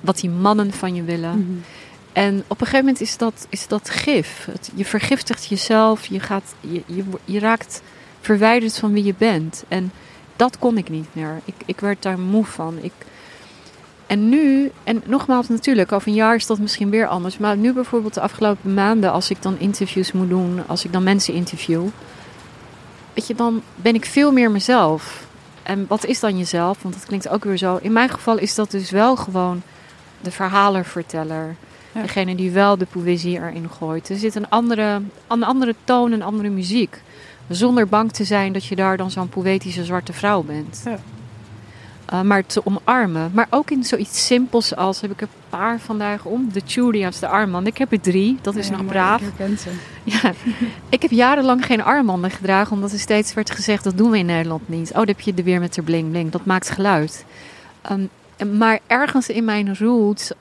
Wat 0.00 0.20
die 0.20 0.30
mannen 0.30 0.72
van 0.72 0.94
je 0.94 1.02
willen. 1.02 1.38
Mhm. 1.38 1.58
En 2.12 2.44
op 2.46 2.60
een 2.60 2.66
gegeven 2.66 2.84
moment 2.84 3.00
is 3.00 3.16
dat, 3.16 3.46
is 3.48 3.68
dat 3.68 3.90
gif. 3.90 4.48
je 4.74 4.84
vergiftigt 4.84 5.46
jezelf. 5.46 6.06
Je, 6.06 6.20
gaat, 6.20 6.54
je, 6.60 6.82
je, 6.86 7.04
je 7.24 7.38
raakt 7.38 7.82
verwijderd 8.20 8.78
van 8.78 8.92
wie 8.92 9.04
je 9.04 9.14
bent. 9.18 9.64
En 9.68 9.92
dat 10.36 10.58
kon 10.58 10.78
ik 10.78 10.88
niet 10.88 11.06
meer. 11.12 11.40
Ik, 11.44 11.54
ik 11.66 11.80
werd 11.80 12.02
daar 12.02 12.18
moe 12.18 12.44
van. 12.44 12.78
Ik, 12.80 12.92
en 14.06 14.28
nu, 14.28 14.70
en 14.84 15.02
nogmaals 15.06 15.48
natuurlijk, 15.48 15.92
over 15.92 16.08
een 16.08 16.14
jaar 16.14 16.34
is 16.34 16.46
dat 16.46 16.58
misschien 16.58 16.90
weer 16.90 17.06
anders. 17.06 17.38
Maar 17.38 17.56
nu 17.56 17.72
bijvoorbeeld 17.72 18.14
de 18.14 18.20
afgelopen 18.20 18.74
maanden, 18.74 19.12
als 19.12 19.30
ik 19.30 19.42
dan 19.42 19.58
interviews 19.58 20.12
moet 20.12 20.28
doen, 20.28 20.62
als 20.66 20.84
ik 20.84 20.92
dan 20.92 21.02
mensen 21.02 21.34
interview, 21.34 21.84
weet 23.14 23.26
je, 23.26 23.34
dan 23.34 23.62
ben 23.76 23.94
ik 23.94 24.04
veel 24.04 24.32
meer 24.32 24.50
mezelf. 24.50 25.26
En 25.62 25.84
wat 25.88 26.04
is 26.04 26.20
dan 26.20 26.38
jezelf? 26.38 26.82
Want 26.82 26.94
dat 26.94 27.06
klinkt 27.06 27.28
ook 27.28 27.44
weer 27.44 27.56
zo. 27.56 27.78
In 27.82 27.92
mijn 27.92 28.08
geval 28.08 28.38
is 28.38 28.54
dat 28.54 28.70
dus 28.70 28.90
wel 28.90 29.16
gewoon 29.16 29.62
de 30.20 30.30
verhalenverteller. 30.30 31.56
Ja. 31.92 32.02
Degene 32.02 32.34
die 32.34 32.50
wel 32.50 32.78
de 32.78 32.86
poëzie 32.86 33.38
erin 33.38 33.70
gooit. 33.78 34.08
Er 34.08 34.16
zit 34.16 34.34
een 34.34 34.48
andere, 34.48 35.02
een 35.28 35.42
andere 35.42 35.74
toon, 35.84 36.12
een 36.12 36.22
andere 36.22 36.48
muziek. 36.48 37.02
Zonder 37.48 37.88
bang 37.88 38.12
te 38.12 38.24
zijn 38.24 38.52
dat 38.52 38.64
je 38.64 38.76
daar 38.76 38.96
dan 38.96 39.10
zo'n 39.10 39.28
poëtische 39.28 39.84
zwarte 39.84 40.12
vrouw 40.12 40.42
bent. 40.42 40.82
Ja. 40.84 40.98
Uh, 42.12 42.20
maar 42.20 42.46
te 42.46 42.66
omarmen. 42.66 43.30
Maar 43.34 43.46
ook 43.50 43.70
in 43.70 43.84
zoiets 43.84 44.26
simpels 44.26 44.76
als, 44.76 45.00
heb 45.00 45.10
ik 45.10 45.20
een 45.20 45.28
paar 45.48 45.80
vandaag 45.80 46.24
om, 46.24 46.48
de 46.52 46.60
Julia's, 46.66 47.18
de 47.18 47.28
armbanden. 47.28 47.72
Ik 47.72 47.78
heb 47.78 47.92
er 47.92 48.00
drie, 48.00 48.38
dat 48.42 48.56
is 48.56 48.70
nog 48.70 48.86
braaf. 48.86 49.22
Ik 49.22 49.58
ze. 49.58 49.70
Ja, 50.04 50.32
ik 50.88 51.02
heb 51.02 51.10
jarenlang 51.10 51.66
geen 51.66 51.82
armbanden 51.82 52.30
gedragen, 52.30 52.72
omdat 52.72 52.92
er 52.92 52.98
steeds 52.98 53.34
werd 53.34 53.50
gezegd, 53.50 53.84
dat 53.84 53.96
doen 53.96 54.10
we 54.10 54.18
in 54.18 54.26
Nederland 54.26 54.68
niet. 54.68 54.88
Oh, 54.88 54.96
dan 54.96 55.06
heb 55.06 55.20
je 55.20 55.32
er 55.34 55.44
weer 55.44 55.60
met 55.60 55.74
de 55.74 55.82
bling 55.82 56.10
bling, 56.10 56.30
dat 56.30 56.44
maakt 56.44 56.70
geluid. 56.70 57.24
Um, 57.90 58.10
maar 58.56 58.78
ergens 58.86 59.28
in 59.28 59.44
mijn 59.44 59.76
roots, 59.78 60.32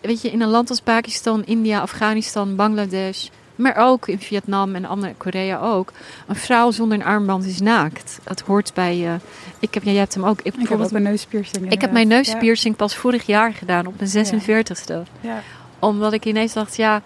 weet 0.00 0.22
je, 0.22 0.30
in 0.30 0.40
een 0.40 0.48
land 0.48 0.70
als 0.70 0.80
Pakistan, 0.80 1.44
India, 1.44 1.80
Afghanistan, 1.80 2.56
Bangladesh 2.56 3.28
maar 3.58 3.76
ook 3.76 4.08
in 4.08 4.18
Vietnam 4.18 4.74
en 4.74 4.84
andere 4.84 5.14
Korea 5.16 5.58
ook. 5.58 5.92
Een 6.26 6.36
vrouw 6.36 6.70
zonder 6.70 6.98
een 6.98 7.04
armband 7.04 7.44
is 7.44 7.60
naakt. 7.60 8.18
Dat 8.24 8.40
hoort 8.40 8.70
bij 8.74 8.96
je. 8.96 9.06
Uh, 9.06 9.14
ik 9.58 9.74
heb, 9.74 9.82
ja, 9.82 9.90
jij 9.90 10.00
hebt 10.00 10.14
hem 10.14 10.24
ook. 10.24 10.40
Ik, 10.42 10.54
ik 10.54 10.68
heb 10.68 10.80
ook 10.80 10.90
mijn 10.90 11.04
neuspiercing. 11.04 11.70
Ik 11.72 11.80
heb 11.80 11.92
mijn 11.92 12.08
neuspiercing 12.08 12.76
pas 12.76 12.96
vorig 12.96 13.26
jaar 13.26 13.52
gedaan, 13.52 13.86
op 13.86 13.94
mijn 13.98 14.26
46ste. 14.26 15.10
Ja. 15.20 15.42
Omdat 15.78 16.12
ik 16.12 16.24
ineens 16.24 16.52
dacht, 16.52 16.76
ja, 16.76 17.02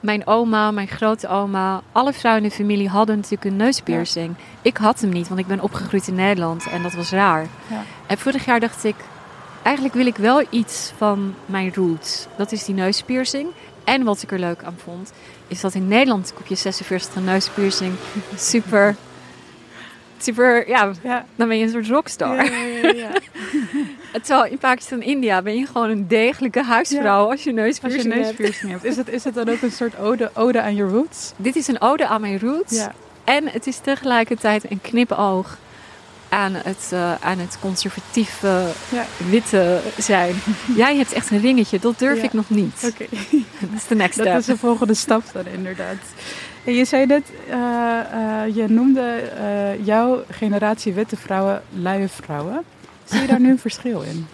mijn 0.00 0.26
oma, 0.26 0.70
mijn 0.70 0.88
grote 0.88 1.28
oma, 1.28 1.82
alle 1.92 2.12
vrouwen 2.12 2.42
in 2.42 2.48
de 2.48 2.54
familie 2.54 2.88
hadden 2.88 3.16
natuurlijk 3.16 3.44
een 3.44 3.56
neuspiercing. 3.56 4.34
Ik 4.62 4.76
had 4.76 5.00
hem 5.00 5.10
niet, 5.10 5.28
want 5.28 5.40
ik 5.40 5.46
ben 5.46 5.60
opgegroeid 5.60 6.08
in 6.08 6.14
Nederland 6.14 6.66
en 6.66 6.82
dat 6.82 6.92
was 6.92 7.10
raar. 7.10 7.46
En 8.06 8.18
vorig 8.18 8.44
jaar 8.44 8.60
dacht 8.60 8.84
ik, 8.84 8.96
eigenlijk 9.62 9.94
wil 9.94 10.06
ik 10.06 10.16
wel 10.16 10.44
iets 10.50 10.92
van 10.96 11.34
mijn 11.46 11.74
roots. 11.74 12.26
Dat 12.36 12.52
is 12.52 12.64
die 12.64 12.74
neuspiercing. 12.74 13.48
En 13.84 14.04
wat 14.04 14.22
ik 14.22 14.32
er 14.32 14.38
leuk 14.38 14.62
aan 14.62 14.76
vond, 14.84 15.12
is 15.48 15.60
dat 15.60 15.74
in 15.74 15.88
Nederland 15.88 16.32
op 16.38 16.46
je 16.46 16.58
46e 16.58 17.24
neuspiercing 17.24 17.94
super, 18.36 18.96
super, 20.18 20.68
ja, 20.68 20.92
ja, 21.02 21.24
dan 21.36 21.48
ben 21.48 21.58
je 21.58 21.64
een 21.64 21.70
soort 21.70 21.88
rockstar. 21.88 22.44
Ja, 22.44 22.64
ja, 22.64 22.92
ja, 22.92 23.10
Terwijl 24.22 24.44
in 24.44 24.58
Pakistan 24.58 25.00
en 25.00 25.06
India 25.06 25.42
ben 25.42 25.56
je 25.56 25.66
gewoon 25.66 25.90
een 25.90 26.08
degelijke 26.08 26.62
huisvrouw 26.62 27.30
als 27.30 27.44
je 27.44 27.52
neuspiercing, 27.52 28.04
als 28.04 28.14
je 28.14 28.22
neuspiercing 28.22 28.72
hebt. 28.72 28.84
Is 28.84 28.96
het, 28.96 29.08
is 29.08 29.24
het 29.24 29.34
dan 29.34 29.48
ook 29.48 29.62
een 29.62 29.72
soort 29.72 29.98
ode, 29.98 30.30
ode 30.34 30.60
aan 30.60 30.74
je 30.74 30.84
roots? 30.84 31.32
Dit 31.36 31.56
is 31.56 31.68
een 31.68 31.80
ode 31.80 32.06
aan 32.06 32.20
mijn 32.20 32.38
roots. 32.38 32.86
En 33.24 33.48
het 33.48 33.66
is 33.66 33.78
tegelijkertijd 33.78 34.70
een 34.70 34.80
knipoog 34.80 35.58
aan 36.28 36.54
het, 36.54 36.90
uh, 36.92 37.14
aan 37.14 37.38
het 37.38 37.58
conservatieve 37.60 38.66
witte 39.30 39.80
zijn. 39.98 40.34
Jij 40.76 40.96
hebt 40.96 41.12
echt 41.12 41.30
een 41.30 41.40
ringetje, 41.40 41.78
dat 41.78 41.98
durf 41.98 42.22
ik 42.22 42.32
nog 42.32 42.50
niet. 42.50 42.92
Oké. 42.92 43.06
dat 43.60 43.70
is 43.76 43.86
de 43.86 43.94
next 43.94 44.12
step. 44.12 44.24
Dat 44.24 44.40
is 44.40 44.46
de 44.46 44.56
volgende 44.56 44.94
stap 44.94 45.22
dan 45.32 45.46
inderdaad. 45.46 45.96
En 46.64 46.74
je 46.74 46.84
zei 46.84 47.06
net, 47.06 47.30
uh, 47.48 47.54
uh, 47.54 48.54
je 48.54 48.64
noemde 48.68 49.30
jouw 49.84 50.24
generatie 50.30 50.92
witte 50.92 51.16
vrouwen 51.16 51.62
luie 51.70 52.08
vrouwen. 52.08 52.62
Zie 53.04 53.20
je 53.20 53.26
daar 53.26 53.40
nu 53.40 53.50
een 53.50 53.58
verschil 53.58 54.02
in? 54.02 54.26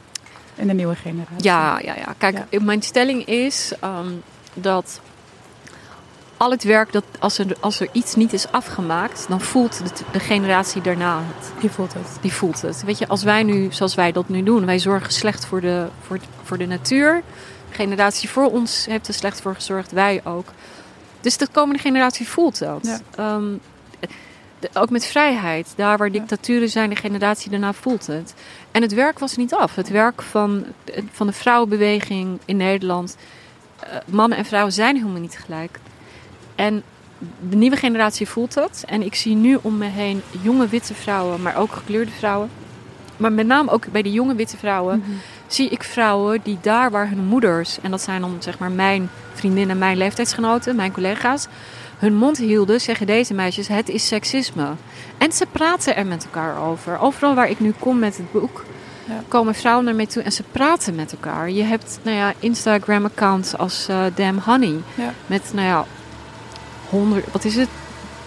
In 0.54 0.66
de 0.66 0.74
nieuwe 0.74 0.94
generatie? 0.94 1.44
Ja, 1.44 1.78
ja, 1.82 1.94
ja. 1.96 2.14
Kijk, 2.18 2.60
mijn 2.60 2.82
stelling 2.82 3.24
is 3.24 3.72
um, 3.84 4.22
dat 4.54 5.00
al 6.44 6.50
het 6.50 6.64
werk 6.64 6.92
dat 6.92 7.04
als 7.18 7.38
er, 7.38 7.56
als 7.60 7.80
er 7.80 7.88
iets 7.92 8.14
niet 8.14 8.32
is 8.32 8.50
afgemaakt, 8.50 9.26
dan 9.28 9.40
voelt 9.40 9.78
de, 9.78 10.04
de, 10.12 10.20
generatie 10.20 10.82
daarna 10.82 11.22
het. 11.22 11.60
Die 11.60 11.70
voelt 11.70 11.94
het. 11.94 12.18
Die 12.20 12.32
voelt 12.32 12.62
het. 12.62 12.82
Weet 12.84 12.98
je, 12.98 13.08
als 13.08 13.22
wij 13.22 13.42
nu, 13.42 13.72
zoals 13.72 13.94
wij 13.94 14.12
dat 14.12 14.28
nu 14.28 14.42
doen, 14.42 14.66
wij 14.66 14.78
zorgen 14.78 15.12
slecht 15.12 15.46
voor 15.46 15.60
de, 15.60 15.86
voor, 16.06 16.18
voor 16.42 16.58
de 16.58 16.66
natuur. 16.66 17.22
De 17.68 17.74
generatie 17.74 18.28
voor 18.28 18.50
ons 18.50 18.86
heeft 18.86 19.08
er 19.08 19.14
slecht 19.14 19.40
voor 19.40 19.54
gezorgd, 19.54 19.92
wij 19.92 20.20
ook. 20.24 20.46
Dus 21.20 21.36
de 21.36 21.48
komende 21.52 21.80
generatie 21.80 22.28
voelt 22.28 22.58
dat. 22.58 23.00
Ehm, 23.16 23.54
ook 24.72 24.90
met 24.90 25.06
vrijheid. 25.06 25.72
Daar 25.76 25.98
waar 25.98 26.10
dictaturen 26.10 26.68
zijn, 26.68 26.90
de 26.90 26.96
generatie 26.96 27.50
daarna 27.50 27.72
voelt 27.72 28.06
het. 28.06 28.34
En 28.70 28.82
het 28.82 28.94
werk 28.94 29.18
was 29.18 29.36
niet 29.36 29.54
af. 29.54 29.74
Het 29.74 29.88
werk 29.88 30.22
van, 30.22 30.64
van 31.10 31.26
de 31.26 31.32
vrouwenbeweging 31.32 32.38
in 32.44 32.56
Nederland. 32.56 33.16
Uh, 33.84 33.90
mannen 34.06 34.38
en 34.38 34.44
vrouwen 34.44 34.72
zijn 34.72 34.96
helemaal 34.96 35.20
niet 35.20 35.38
gelijk. 35.38 35.78
En 36.54 36.82
de 37.48 37.56
nieuwe 37.56 37.76
generatie 37.76 38.28
voelt 38.28 38.54
dat. 38.54 38.84
En 38.86 39.02
ik 39.02 39.14
zie 39.14 39.34
nu 39.34 39.58
om 39.62 39.78
me 39.78 39.86
heen 39.86 40.22
jonge 40.42 40.68
witte 40.68 40.94
vrouwen, 40.94 41.42
maar 41.42 41.56
ook 41.56 41.72
gekleurde 41.72 42.10
vrouwen. 42.10 42.50
Maar 43.16 43.32
met 43.32 43.46
name 43.46 43.70
ook 43.70 43.86
bij 43.92 44.02
de 44.02 44.12
jonge 44.12 44.34
witte 44.34 44.56
vrouwen 44.56 44.98
mhm. 44.98 45.10
zie 45.46 45.68
ik 45.68 45.82
vrouwen 45.82 46.40
die 46.42 46.58
daar 46.60 46.90
waar 46.90 47.08
hun 47.08 47.24
moeders, 47.24 47.80
en 47.80 47.90
dat 47.90 48.02
zijn 48.02 48.20
dan 48.20 48.36
zeg 48.38 48.58
maar 48.58 48.70
mijn 48.70 49.10
vriendinnen, 49.32 49.78
mijn 49.78 49.96
leeftijdsgenoten, 49.96 50.76
mijn 50.76 50.92
collega's, 50.92 51.46
hun 51.98 52.14
mond 52.14 52.38
hielden, 52.38 52.80
zeggen 52.80 53.06
deze 53.06 53.34
meisjes: 53.34 53.68
het 53.68 53.88
is 53.88 54.06
seksisme. 54.06 54.68
En 55.18 55.32
ze 55.32 55.46
praten 55.52 55.96
er 55.96 56.06
met 56.06 56.24
elkaar 56.24 56.58
over. 56.62 56.98
Overal 56.98 57.34
waar 57.34 57.50
ik 57.50 57.60
nu 57.60 57.74
kom 57.78 57.98
met 57.98 58.16
het 58.16 58.32
boek, 58.32 58.64
ja. 59.08 59.22
komen 59.28 59.54
vrouwen 59.54 59.84
naar 59.84 59.94
mij 59.94 60.06
toe 60.06 60.22
en 60.22 60.32
ze 60.32 60.42
praten 60.52 60.94
met 60.94 61.12
elkaar. 61.12 61.50
Je 61.50 61.62
hebt 61.62 61.98
nou 62.02 62.16
ja, 62.16 62.32
Instagram-accounts 62.38 63.56
als 63.56 63.86
uh, 63.90 64.04
Damn 64.14 64.38
Honey. 64.38 64.80
Met 65.26 65.50
nou 65.54 65.66
ja, 65.66 65.84
honderd, 66.88 67.32
wat 67.32 67.44
is 67.44 67.56
het? 67.56 67.68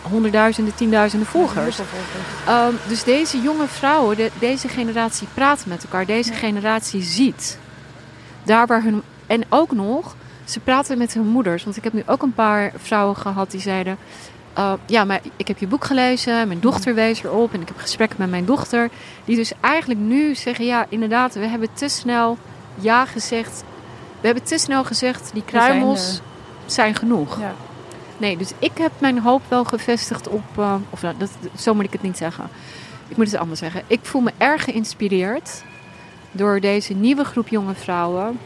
Honderdduizenden, 0.02 0.76
tienduizenden 0.76 1.28
volgers. 1.28 1.80
Um, 1.80 2.78
dus 2.88 3.04
deze 3.04 3.42
jonge 3.42 3.68
vrouwen, 3.68 4.16
de, 4.16 4.32
deze 4.40 4.68
generatie 4.68 5.28
praat 5.34 5.66
met 5.66 5.84
elkaar. 5.84 6.06
Deze 6.06 6.34
generatie 6.34 7.02
ziet. 7.02 7.58
Daar 8.44 8.68
waar 8.68 8.84
hun. 8.84 9.02
En 9.28 9.44
ook 9.50 9.72
nog, 9.72 10.16
ze 10.44 10.60
praten 10.60 10.98
met 10.98 11.14
hun 11.14 11.28
moeders. 11.28 11.64
Want 11.64 11.78
ik 11.78 11.84
heb 11.84 11.94
nu 11.94 12.04
ook 12.06 12.22
een 12.22 12.34
paar 12.34 12.72
vrouwen 12.78 13.16
gehad 13.16 13.52
die 13.52 13.62
zeiden. 13.62 13.98
Uh, 14.58 14.74
ja, 14.86 15.04
maar 15.04 15.22
ik 15.36 15.48
heb 15.48 15.58
je 15.58 15.68
boek 15.68 15.86
gelezen, 15.86 16.48
mijn 16.48 16.60
dochter 16.60 16.96
wees 16.96 17.24
erop 17.24 17.54
en 17.54 17.62
ik 17.62 17.68
heb 17.68 17.78
gesprekken 17.78 18.18
met 18.20 18.30
mijn 18.30 18.46
dochter. 18.46 18.90
Die 19.26 19.36
dus 19.36 19.52
eigenlijk 19.60 20.00
nu 20.00 20.36
zeggen, 20.36 20.66
ja, 20.66 20.86
inderdaad, 20.90 21.34
we 21.34 21.48
hebben 21.48 21.70
te 21.74 21.88
snel 21.88 22.38
ja 22.76 23.06
gezegd. 23.06 23.64
We 24.20 24.26
hebben 24.26 24.44
te 24.44 24.58
snel 24.58 24.84
gezegd, 24.84 25.30
die 25.34 25.44
kruimels 25.46 26.06
zijn, 26.08 26.22
zijn, 26.66 26.96
genoeg. 26.96 27.40
Ja. 27.40 27.56
Nee, 28.18 28.38
dus 28.38 28.52
ik 28.60 28.78
heb 28.78 28.92
mijn 28.98 29.20
hoop 29.20 29.42
wel 29.48 29.64
gevestigd 29.64 30.28
op. 30.28 30.44
Uh, 30.60 30.76
of 30.90 31.02
nou, 31.02 31.16
dat, 31.18 31.30
zo 31.58 31.74
moet 31.74 31.86
ik 31.86 31.92
het 31.92 32.02
niet 32.02 32.18
zeggen. 32.18 32.50
Ik 33.08 33.18
moet 33.18 33.32
het 33.32 33.40
anders 33.40 33.60
zeggen. 33.60 33.84
Ik 33.88 34.00
voel 34.02 34.22
me 34.22 34.32
erg 34.38 34.64
geïnspireerd 34.64 35.64
door 36.32 36.60
deze 36.60 36.94
nieuwe 36.94 37.24
groep 37.24 37.48
jonge 37.48 37.74
vrouwen, 37.74 38.40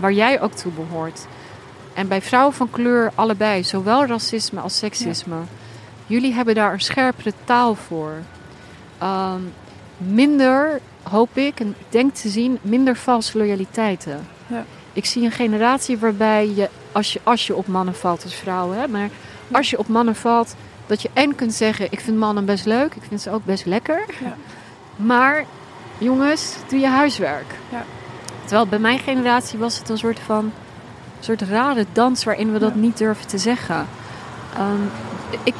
waar 0.00 0.12
jij 0.12 0.40
ook 0.40 0.52
toe 0.52 0.72
behoort. 0.72 1.26
En 1.94 2.08
bij 2.08 2.22
vrouwen 2.22 2.54
van 2.54 2.70
kleur 2.70 3.12
allebei, 3.14 3.64
zowel 3.64 4.06
racisme 4.06 4.60
als 4.60 4.78
seksisme. 4.78 5.36
Jullie 6.06 6.32
hebben 6.32 6.54
daar 6.54 6.72
een 6.72 6.80
scherpere 6.80 7.32
taal 7.44 7.74
voor. 7.74 8.12
Ehm, 8.98 9.40
minder, 9.96 10.80
hoop 11.02 11.36
ik, 11.36 11.60
en 11.60 11.68
ik 11.68 11.86
denk 11.88 12.14
te 12.14 12.28
zien, 12.28 12.58
minder 12.62 12.96
valse 12.96 13.38
loyaliteiten. 13.38 14.26
Ja. 14.46 14.64
Ik 14.92 15.04
zie 15.04 15.24
een 15.24 15.30
generatie 15.30 15.98
waarbij 15.98 16.50
je 16.54 16.68
als, 16.96 17.12
je, 17.12 17.20
als 17.22 17.46
je 17.46 17.56
op 17.56 17.66
mannen 17.66 17.94
valt 17.94 18.22
als 18.24 18.34
vrouw, 18.34 18.72
hè, 18.72 18.88
maar 18.88 19.08
als 19.52 19.70
je 19.70 19.78
op 19.78 19.88
mannen 19.88 20.16
valt, 20.16 20.54
dat 20.86 21.02
je 21.02 21.10
en 21.12 21.34
kunt 21.34 21.54
zeggen: 21.54 21.86
Ik 21.90 22.00
vind 22.00 22.16
mannen 22.16 22.44
best 22.44 22.64
leuk, 22.64 22.94
ik 22.94 23.02
vind 23.08 23.20
ze 23.20 23.30
ook 23.30 23.44
best 23.44 23.64
lekker. 23.66 24.04
Ja. 24.20 24.36
Maar 24.96 25.44
jongens, 25.98 26.56
doe 26.68 26.78
je 26.78 26.86
huiswerk. 26.88 27.54
Ja. 27.68 27.84
Terwijl 28.44 28.66
bij 28.66 28.78
mijn 28.78 28.98
generatie 28.98 29.58
was 29.58 29.78
het 29.78 29.88
een 29.88 29.98
soort 29.98 30.18
van 30.18 30.44
een 30.44 31.24
soort 31.24 31.42
rare 31.42 31.86
dans 31.92 32.24
waarin 32.24 32.52
we 32.52 32.58
dat 32.58 32.72
Ja. 32.74 32.80
niet 32.80 32.98
durven 32.98 33.26
te 33.26 33.38
zeggen. 33.38 33.86
Ehm, 34.54 34.82
ik, 35.30 35.54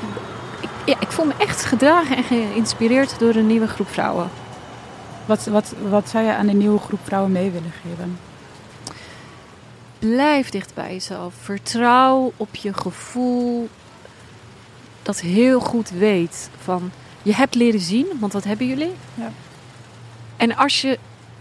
ik, 0.61 0.68
ja, 0.84 0.95
ik 1.01 1.12
voel 1.12 1.26
me 1.26 1.34
echt 1.39 1.64
gedragen 1.64 2.16
en 2.16 2.22
geïnspireerd 2.24 3.18
door 3.18 3.34
een 3.34 3.47
nieuwe 3.47 3.68
groep 3.68 3.89
vrouwen. 3.89 4.30
Wat, 5.26 5.47
wat, 5.47 5.74
wat 5.89 6.09
zou 6.09 6.24
je 6.24 6.34
aan 6.34 6.47
de 6.47 6.53
nieuwe 6.53 6.78
groep 6.78 7.01
vrouwen 7.03 7.32
mee 7.32 7.51
willen 7.51 7.72
geven? 7.82 8.18
Blijf 9.99 10.51
dicht 10.51 10.75
bij 10.75 10.93
jezelf. 10.93 11.35
Vertrouw 11.43 12.33
op 12.37 12.55
je 12.55 12.75
gevoel. 12.75 13.69
Dat 15.03 15.21
heel 15.21 15.61
goed 15.61 15.91
weet 15.91 16.51
van 16.63 16.91
je 17.23 17.35
hebt 17.35 17.55
leren 17.55 17.81
zien, 17.81 18.07
want 18.21 18.33
wat 18.33 18.45
hebben 18.45 18.67
jullie? 18.67 18.93
Ja. 19.15 19.33
En 20.37 20.57
als 20.57 20.81
je 20.81 20.99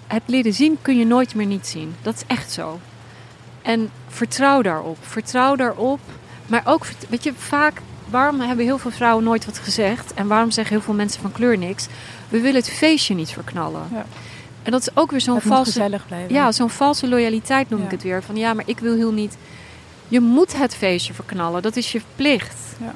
hebt 0.07 0.29
leren 0.29 0.53
zien, 0.53 0.77
kun 0.81 0.97
je 0.97 1.05
nooit 1.05 1.35
meer 1.35 1.45
niet 1.45 1.67
zien. 1.67 1.95
Dat 2.01 2.15
is 2.15 2.23
echt 2.27 2.51
zo. 2.51 2.79
En 3.61 3.89
vertrouw 4.07 4.61
daarop. 4.61 4.97
Vertrouw 5.01 5.55
daarop. 5.55 5.99
Maar 6.47 6.61
ook, 6.65 6.85
weet 7.09 7.23
je, 7.23 7.33
vaak, 7.37 7.81
waarom 8.09 8.39
hebben 8.39 8.65
heel 8.65 8.77
veel 8.77 8.91
vrouwen 8.91 9.23
nooit 9.23 9.45
wat 9.45 9.57
gezegd? 9.57 10.13
En 10.13 10.27
waarom 10.27 10.51
zeggen 10.51 10.75
heel 10.75 10.83
veel 10.85 10.93
mensen 10.93 11.21
van 11.21 11.31
kleur 11.31 11.57
niks? 11.57 11.87
We 12.29 12.39
willen 12.39 12.61
het 12.61 12.69
feestje 12.69 13.13
niet 13.13 13.31
verknallen. 13.31 13.87
Ja. 13.91 14.05
En 14.65 14.71
dat 14.71 14.81
is 14.81 14.89
ook 14.93 15.11
weer 15.11 15.21
zo'n 15.21 15.41
valse 15.41 15.71
gezellig 15.71 16.05
blijven. 16.07 16.33
ja, 16.33 16.51
zo'n 16.51 16.69
valse 16.69 17.07
loyaliteit 17.07 17.69
noem 17.69 17.79
Ja. 17.79 17.85
ik 17.85 17.91
het 17.91 18.03
weer. 18.03 18.23
Van 18.23 18.35
ja, 18.35 18.53
maar 18.53 18.63
ik 18.67 18.79
wil 18.79 18.95
heel 18.95 19.11
niet. 19.11 19.37
Je 20.07 20.19
moet 20.19 20.57
het 20.57 20.75
feestje 20.75 21.13
verknallen. 21.13 21.61
Dat 21.61 21.75
is 21.75 21.91
je 21.91 22.01
plicht. 22.15 22.55
Ja. 22.79 22.93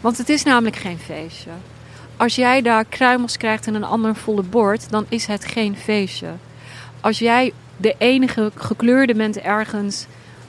Want 0.00 0.18
het 0.18 0.28
is 0.28 0.42
namelijk 0.42 0.76
geen 0.76 0.98
feestje. 0.98 1.50
Als 2.16 2.34
jij 2.34 2.62
daar 2.62 2.84
kruimels 2.84 3.36
krijgt 3.36 3.66
en 3.66 3.74
een 3.74 3.84
ander 3.84 4.16
volle 4.16 4.42
bord, 4.42 4.90
dan 4.90 5.06
is 5.08 5.26
het 5.26 5.44
geen 5.44 5.76
feestje. 5.76 6.28
Als 7.00 7.18
jij 7.18 7.52
de 7.76 7.94
enige 7.98 8.50
gekleurde 8.54 9.14
bent 9.14 9.38
ergens 9.38 10.06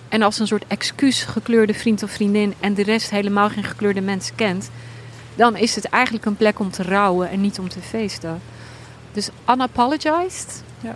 en 0.09 0.21
als 0.21 0.39
een 0.39 0.47
soort 0.47 0.63
excuus 0.67 1.23
gekleurde 1.23 1.73
vriend 1.73 2.03
of 2.03 2.11
vriendin 2.11 2.53
en 2.59 2.73
de 2.73 2.83
rest 2.83 3.09
helemaal 3.09 3.49
geen 3.49 3.63
gekleurde 3.63 4.01
mensen 4.01 4.35
kent, 4.35 4.69
dan 5.35 5.55
is 5.57 5.75
het 5.75 5.85
eigenlijk 5.85 6.25
een 6.25 6.35
plek 6.37 6.59
om 6.59 6.71
te 6.71 6.83
rouwen 6.83 7.29
en 7.29 7.41
niet 7.41 7.59
om 7.59 7.69
te 7.69 7.79
feesten. 7.79 8.41
Dus 9.13 9.29
unapologized, 9.49 10.63
Ja. 10.79 10.95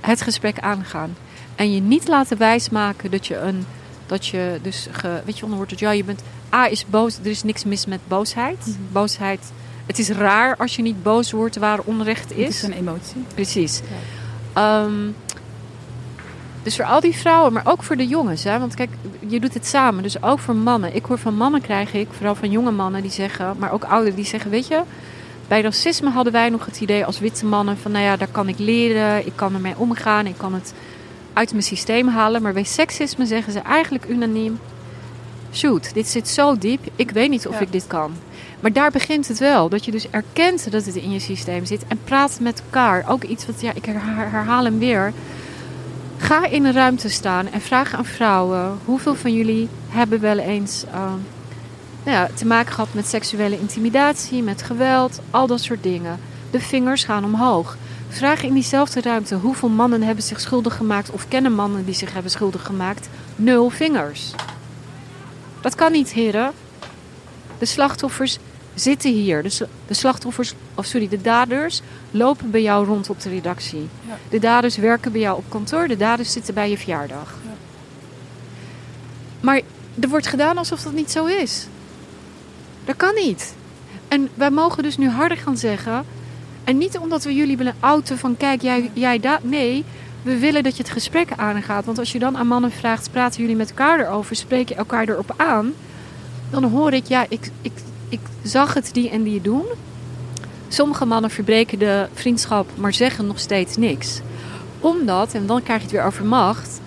het 0.00 0.22
gesprek 0.22 0.58
aangaan. 0.60 1.16
En 1.54 1.72
je 1.72 1.80
niet 1.80 2.08
laten 2.08 2.38
wijsmaken 2.38 3.10
dat 3.10 3.26
je 3.26 3.38
een, 3.38 3.66
dat 4.06 4.26
je 4.26 4.58
dus, 4.62 4.86
ge, 4.90 5.20
weet 5.24 5.36
je, 5.36 5.42
onderwoord 5.42 5.70
dat 5.70 5.78
ja, 5.78 5.90
je 5.90 6.04
bent, 6.04 6.22
A 6.54 6.66
is 6.68 6.86
boos, 6.86 7.18
er 7.18 7.26
is 7.30 7.42
niks 7.42 7.64
mis 7.64 7.86
met 7.86 8.00
boosheid. 8.08 8.58
Mhm. 8.66 8.76
Boosheid, 8.92 9.52
het 9.86 9.98
is 9.98 10.08
raar 10.10 10.56
als 10.56 10.76
je 10.76 10.82
niet 10.82 11.02
boos 11.02 11.30
wordt 11.32 11.56
waar 11.56 11.78
onrecht 11.84 12.28
Het 12.28 12.38
is. 12.38 12.48
is 12.48 12.62
een 12.62 12.72
emotie. 12.72 13.24
Precies. 13.34 13.80
Ehm, 14.52 14.92
dus 16.62 16.76
voor 16.76 16.84
al 16.84 17.00
die 17.00 17.16
vrouwen, 17.16 17.52
maar 17.52 17.66
ook 17.66 17.82
voor 17.82 17.96
de 17.96 18.06
jongens. 18.06 18.44
Hè? 18.44 18.58
Want 18.58 18.74
kijk, 18.74 18.90
je 19.26 19.40
doet 19.40 19.54
het 19.54 19.66
samen. 19.66 20.02
Dus 20.02 20.22
ook 20.22 20.38
voor 20.38 20.56
mannen. 20.56 20.94
Ik 20.94 21.04
hoor 21.04 21.18
van 21.18 21.34
mannen 21.34 21.60
krijg 21.60 21.92
ik, 21.92 22.08
vooral 22.10 22.34
van 22.34 22.50
jonge 22.50 22.70
mannen 22.70 23.02
die 23.02 23.10
zeggen, 23.10 23.54
maar 23.58 23.72
ook 23.72 23.84
ouderen 23.84 24.16
die 24.16 24.24
zeggen, 24.24 24.50
weet 24.50 24.66
je, 24.66 24.82
bij 25.48 25.60
racisme 25.62 26.10
hadden 26.10 26.32
wij 26.32 26.48
nog 26.48 26.66
het 26.66 26.80
idee 26.80 27.04
als 27.04 27.18
witte 27.18 27.46
mannen 27.46 27.78
van, 27.78 27.90
nou 27.92 28.04
ja, 28.04 28.16
daar 28.16 28.28
kan 28.32 28.48
ik 28.48 28.58
leren, 28.58 29.26
ik 29.26 29.32
kan 29.34 29.54
ermee 29.54 29.76
omgaan, 29.76 30.26
ik 30.26 30.36
kan 30.36 30.54
het 30.54 30.72
uit 31.32 31.50
mijn 31.50 31.62
systeem 31.62 32.08
halen. 32.08 32.42
Maar 32.42 32.52
bij 32.52 32.64
seksisme 32.64 33.26
zeggen 33.26 33.52
ze 33.52 33.58
eigenlijk 33.58 34.08
unaniem, 34.08 34.58
shoot, 35.52 35.94
dit 35.94 36.08
zit 36.08 36.28
zo 36.28 36.58
diep, 36.58 36.80
ik 36.96 37.10
weet 37.10 37.30
niet 37.30 37.46
of 37.48 37.54
Ja. 37.54 37.60
ik 37.60 37.72
dit 37.72 37.86
kan. 37.86 38.12
Maar 38.60 38.72
daar 38.72 38.90
begint 38.90 39.28
het 39.28 39.38
wel. 39.38 39.68
Dat 39.68 39.84
je 39.84 39.90
dus 39.90 40.10
erkent 40.10 40.70
dat 40.72 40.84
het 40.84 40.96
in 40.96 41.10
je 41.10 41.18
systeem 41.18 41.64
zit. 41.64 41.84
En 41.88 41.98
praat 42.04 42.38
met 42.40 42.62
elkaar. 42.64 43.04
Ook 43.08 43.22
iets 43.24 43.46
wat, 43.46 43.60
ja, 43.60 43.72
ik 43.74 43.84
her- 43.84 44.30
herhaal 44.30 44.64
hem 44.64 44.78
weer. 44.78 45.12
Ga 46.16 46.46
in 46.46 46.64
een 46.64 46.72
ruimte 46.72 47.08
staan 47.08 47.52
en 47.52 47.60
vraag 47.60 47.94
aan 47.94 48.04
vrouwen. 48.04 48.78
Hoeveel 48.84 49.14
van 49.14 49.34
jullie 49.34 49.68
hebben 49.88 50.20
wel 50.20 50.38
eens 50.38 50.84
ehm, 50.92 51.18
nou 52.04 52.16
ja, 52.16 52.28
te 52.34 52.46
maken 52.46 52.72
gehad 52.72 52.94
met 52.94 53.06
seksuele 53.06 53.58
intimidatie, 53.58 54.42
met 54.42 54.62
geweld, 54.62 55.20
al 55.30 55.46
dat 55.46 55.60
soort 55.60 55.82
dingen. 55.82 56.20
De 56.50 56.60
vingers 56.60 57.04
gaan 57.04 57.24
omhoog. 57.24 57.76
Vraag 58.08 58.42
in 58.42 58.54
diezelfde 58.54 59.00
ruimte 59.00 59.34
hoeveel 59.34 59.68
mannen 59.68 60.02
hebben 60.02 60.24
zich 60.24 60.40
schuldig 60.40 60.76
gemaakt 60.76 61.10
of 61.10 61.28
kennen 61.28 61.52
mannen 61.52 61.84
die 61.84 61.94
zich 61.94 62.12
hebben 62.12 62.30
schuldig 62.30 62.62
gemaakt. 62.66 63.08
Nul 63.36 63.70
vingers. 63.70 64.30
Dat 65.60 65.74
kan 65.74 65.92
niet, 65.92 66.12
heren. 66.12 66.52
De 67.58 67.66
slachtoffers 67.66 68.38
zitten 68.74 69.12
hier. 69.12 69.42
Dus 69.42 69.62
de 69.86 69.94
slachtoffers, 69.94 70.54
of 70.74 70.84
sorry, 70.84 71.08
de 71.08 71.20
daders 71.20 71.82
lopen 72.10 72.50
bij 72.50 72.62
jou 72.62 72.86
rond 72.86 73.10
op 73.10 73.20
de 73.20 73.28
redactie. 73.28 73.88
Ja. 74.06 74.18
De 74.28 74.38
daders 74.38 74.76
werken 74.76 75.12
bij 75.12 75.20
jou 75.20 75.36
op 75.36 75.44
kantoor. 75.48 75.88
De 75.88 75.96
daders 75.96 76.32
zitten 76.32 76.54
bij 76.54 76.70
je 76.70 76.78
verjaardag. 76.78 77.34
Ja. 77.44 77.50
Maar 79.40 79.60
er 80.00 80.08
wordt 80.08 80.26
gedaan 80.26 80.58
alsof 80.58 80.82
dat 80.82 80.92
niet 80.92 81.10
zo 81.10 81.26
is. 81.26 81.66
Dat 82.84 82.96
kan 82.96 83.14
niet. 83.14 83.54
En 84.08 84.28
wij 84.34 84.50
mogen 84.50 84.82
dus 84.82 84.96
nu 84.96 85.08
harder 85.08 85.36
gaan 85.36 85.56
zeggen. 85.56 86.04
En 86.64 86.78
niet 86.78 86.98
omdat 86.98 87.24
we 87.24 87.34
jullie 87.34 87.56
willen 87.56 87.74
outen 87.80 88.18
van 88.18 88.36
kijk, 88.36 88.62
jij, 88.62 88.90
jij 88.92 89.20
dat. 89.20 89.44
Nee, 89.44 89.84
we 90.22 90.38
willen 90.38 90.62
dat 90.62 90.76
je 90.76 90.82
het 90.82 90.92
gesprek 90.92 91.28
aangaat. 91.36 91.84
Want 91.84 91.98
als 91.98 92.12
je 92.12 92.18
dan 92.18 92.36
aan 92.36 92.46
mannen 92.46 92.72
vraagt, 92.72 93.10
praten 93.10 93.40
jullie 93.40 93.56
met 93.56 93.68
elkaar 93.68 94.00
erover? 94.00 94.36
Spreek 94.36 94.68
je 94.68 94.74
elkaar 94.74 95.08
erop 95.08 95.34
aan? 95.36 95.72
Dan 96.50 96.64
hoor 96.64 96.92
ik, 96.92 97.06
ja, 97.06 97.26
ik, 97.28 97.50
ik, 97.62 97.72
ik 98.08 98.20
zag 98.42 98.74
het 98.74 98.90
die 98.92 99.10
en 99.10 99.22
die 99.22 99.40
doen. 99.40 99.64
Sommige 100.68 101.04
mannen 101.04 101.30
verbreken 101.30 101.78
de 101.78 102.08
vriendschap, 102.14 102.70
maar 102.76 102.94
zeggen 102.94 103.26
nog 103.26 103.38
steeds 103.38 103.76
niks. 103.76 104.20
Omdat, 104.80 105.34
en 105.34 105.46
dan 105.46 105.62
krijg 105.62 105.78
je 105.78 105.84
het 105.84 105.94
weer 105.94 106.04
over 106.04 106.24
macht, 106.24 106.80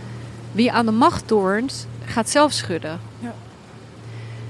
wie 0.52 0.72
aan 0.72 0.86
de 0.86 0.92
macht 0.92 1.28
toornt, 1.28 1.88
gaat 2.06 2.30
zelf 2.30 2.52
schudden. 2.52 3.00
Ja. 3.20 3.34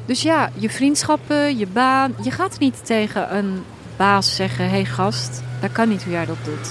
Dus 0.06 0.22
ja, 0.22 0.50
je 0.54 0.70
vriendschappen, 0.70 1.58
je 1.58 1.68
baan. 1.68 2.16
Je 2.24 2.32
gaat 2.32 2.60
niet 2.60 2.86
tegen 2.86 3.36
een 3.36 3.64
baas 3.98 4.36
zeggen: 4.36 4.66
hé 4.66 4.72
hey 4.72 4.86
gast, 4.86 5.42
dat 5.62 5.72
kan 5.72 5.90
niet 5.90 6.04
hoe 6.04 6.12
jij 6.12 6.26
dat 6.26 6.38
doet. 6.44 6.70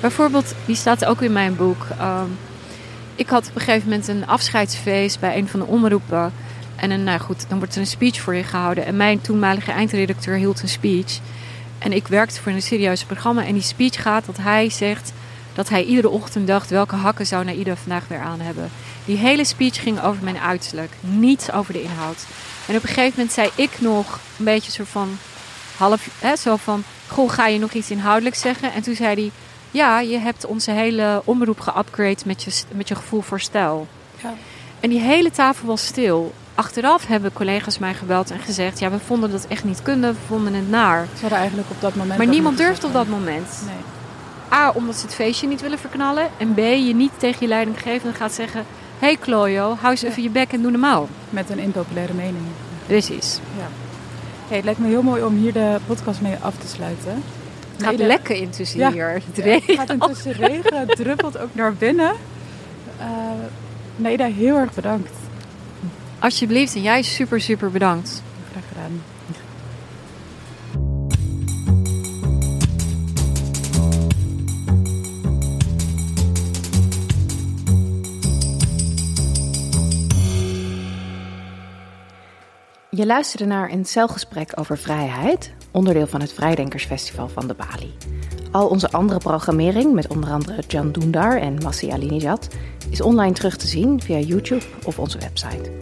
Bijvoorbeeld, 0.00 0.54
die 0.66 0.76
staat 0.76 1.04
ook 1.04 1.22
in 1.22 1.32
mijn 1.32 1.56
boek. 1.56 1.86
ehm, 1.98 2.28
ik 3.14 3.28
had 3.28 3.48
op 3.48 3.54
een 3.54 3.60
gegeven 3.60 3.88
moment 3.88 4.08
een 4.08 4.26
afscheidsfeest 4.26 5.20
bij 5.20 5.38
een 5.38 5.48
van 5.48 5.60
de 5.60 5.66
omroepen. 5.66 6.32
En 6.76 6.90
een, 6.90 7.04
nou 7.04 7.20
goed, 7.20 7.48
dan 7.48 7.58
wordt 7.58 7.74
er 7.74 7.80
een 7.80 7.86
speech 7.86 8.20
voor 8.20 8.34
je 8.34 8.42
gehouden. 8.42 8.86
En 8.86 8.96
mijn 8.96 9.20
toenmalige 9.20 9.70
eindredacteur 9.72 10.36
hield 10.36 10.62
een 10.62 10.68
speech. 10.68 11.18
En 11.78 11.92
ik 11.92 12.08
werkte 12.08 12.40
voor 12.40 12.52
een 12.52 12.62
serieus 12.62 13.04
programma. 13.04 13.44
En 13.44 13.52
die 13.52 13.62
speech 13.62 14.02
gaat 14.02 14.26
dat 14.26 14.36
hij 14.36 14.70
zegt 14.70 15.12
dat 15.52 15.68
hij 15.68 15.84
iedere 15.84 16.08
ochtend 16.08 16.46
dacht... 16.46 16.70
welke 16.70 16.96
hakken 16.96 17.26
zou 17.26 17.44
Naida 17.44 17.76
vandaag 17.76 18.08
weer 18.08 18.18
aan 18.18 18.40
hebben. 18.40 18.70
Die 19.04 19.16
hele 19.16 19.44
speech 19.44 19.82
ging 19.82 20.02
over 20.02 20.24
mijn 20.24 20.38
uiterlijk. 20.38 20.92
Niets 21.00 21.52
over 21.52 21.72
de 21.72 21.82
inhoud. 21.82 22.24
En 22.66 22.76
op 22.76 22.82
een 22.82 22.88
gegeven 22.88 23.12
moment 23.16 23.32
zei 23.32 23.50
ik 23.54 23.80
nog 23.80 24.18
een 24.38 24.44
beetje 24.44 24.70
soort 24.70 24.88
van... 24.88 25.18
half, 25.76 26.08
hè, 26.18 26.36
zo 26.36 26.56
van... 26.56 26.84
goh, 27.08 27.30
ga 27.30 27.46
je 27.46 27.58
nog 27.58 27.72
iets 27.72 27.90
inhoudelijks 27.90 28.40
zeggen? 28.40 28.72
En 28.72 28.82
toen 28.82 28.94
zei 28.94 29.14
hij... 29.14 29.30
ja, 29.70 30.00
je 30.00 30.18
hebt 30.18 30.46
onze 30.46 30.70
hele 30.70 31.22
omroep 31.24 31.60
geupgrade 31.60 32.20
met 32.24 32.42
je, 32.42 32.62
met 32.72 32.88
je 32.88 32.94
gevoel 32.94 33.20
voor 33.20 33.40
stijl. 33.40 33.86
Ja. 34.22 34.34
En 34.80 34.90
die 34.90 35.00
hele 35.00 35.30
tafel 35.30 35.66
was 35.66 35.86
stil. 35.86 36.34
Achteraf 36.54 37.06
hebben 37.06 37.32
collega's 37.32 37.78
mij 37.78 37.94
gebeld 37.94 38.30
en 38.30 38.38
gezegd... 38.38 38.78
ja, 38.78 38.90
we 38.90 38.98
vonden 38.98 39.30
dat 39.30 39.46
echt 39.46 39.64
niet 39.64 39.82
kunnen, 39.82 40.12
we 40.12 40.20
vonden 40.26 40.54
het 40.54 40.70
naar. 40.70 41.06
Ze 41.14 41.20
hadden 41.20 41.38
eigenlijk 41.38 41.70
op 41.70 41.80
dat 41.80 41.94
moment... 41.94 42.18
Maar 42.18 42.26
niemand 42.26 42.56
durft 42.56 42.84
op 42.84 42.92
dat 42.92 43.08
moment. 43.08 43.62
Nee. 43.66 44.58
A, 44.58 44.70
omdat 44.70 44.96
ze 44.96 45.06
het 45.06 45.14
feestje 45.14 45.46
niet 45.46 45.60
willen 45.60 45.78
verknallen. 45.78 46.28
En 46.36 46.54
B, 46.54 46.58
je 46.58 46.94
niet 46.94 47.12
tegen 47.18 47.38
je 47.40 47.48
leidinggevende 47.48 48.16
gaat 48.16 48.32
zeggen... 48.32 48.66
Hé 48.98 49.06
hey 49.06 49.16
Klojo, 49.16 49.76
hou 49.80 49.90
eens 49.90 50.02
even 50.02 50.22
je 50.22 50.30
bek 50.30 50.52
en 50.52 50.62
doe 50.62 50.70
normaal. 50.70 51.08
Met 51.30 51.50
een 51.50 51.58
impopulaire 51.58 52.14
mening. 52.14 52.44
Precies. 52.86 53.38
Ja. 53.56 53.66
Hey, 54.48 54.56
het 54.56 54.64
lijkt 54.64 54.80
me 54.80 54.88
heel 54.88 55.02
mooi 55.02 55.22
om 55.22 55.36
hier 55.36 55.52
de 55.52 55.76
podcast 55.86 56.20
mee 56.20 56.36
af 56.40 56.56
te 56.56 56.66
sluiten. 56.68 57.22
Het 57.76 57.82
gaat 57.82 57.98
lekker 57.98 58.36
intussen 58.36 58.78
Ja. 58.78 58.90
hier. 58.92 59.12
Het 59.26 59.36
Ja, 59.36 59.42
regent. 59.44 59.66
Het 59.66 59.76
gaat 59.78 59.90
intussen 59.90 60.32
regen, 60.32 60.78
het 60.78 60.96
druppelt 60.96 61.38
ook 61.38 61.54
naar 61.54 61.74
binnen. 61.74 62.12
Uh, 63.00 63.06
Neda, 63.96 64.24
heel 64.26 64.56
erg 64.56 64.72
bedankt. 64.74 65.10
Alsjeblieft. 66.18 66.74
En 66.74 66.82
jij 66.82 67.02
super, 67.02 67.40
super 67.40 67.70
bedankt. 67.70 68.22
Graag 68.50 68.62
gedaan. 68.68 69.02
Je 82.96 83.06
luisterde 83.06 83.44
naar 83.44 83.70
een 83.70 83.84
celgesprek 83.84 84.52
over 84.54 84.78
vrijheid, 84.78 85.52
onderdeel 85.70 86.06
van 86.06 86.20
het 86.20 86.32
Vrijdenkersfestival 86.32 87.28
van 87.28 87.46
de 87.46 87.54
Bali. 87.54 87.94
Al 88.50 88.68
onze 88.68 88.90
andere 88.90 89.18
programmering, 89.18 89.92
met 89.92 90.08
onder 90.08 90.30
andere 90.30 90.62
Jan 90.68 90.92
Doendar 90.92 91.36
en 91.36 91.54
Massi 91.62 91.90
Alinejad, 91.90 92.48
is 92.90 93.00
online 93.00 93.34
terug 93.34 93.56
te 93.56 93.66
zien 93.66 94.00
via 94.00 94.18
YouTube 94.18 94.64
of 94.84 94.98
onze 94.98 95.18
website. 95.18 95.72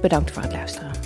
Bedankt 0.00 0.30
voor 0.30 0.42
het 0.42 0.52
luisteren. 0.52 1.05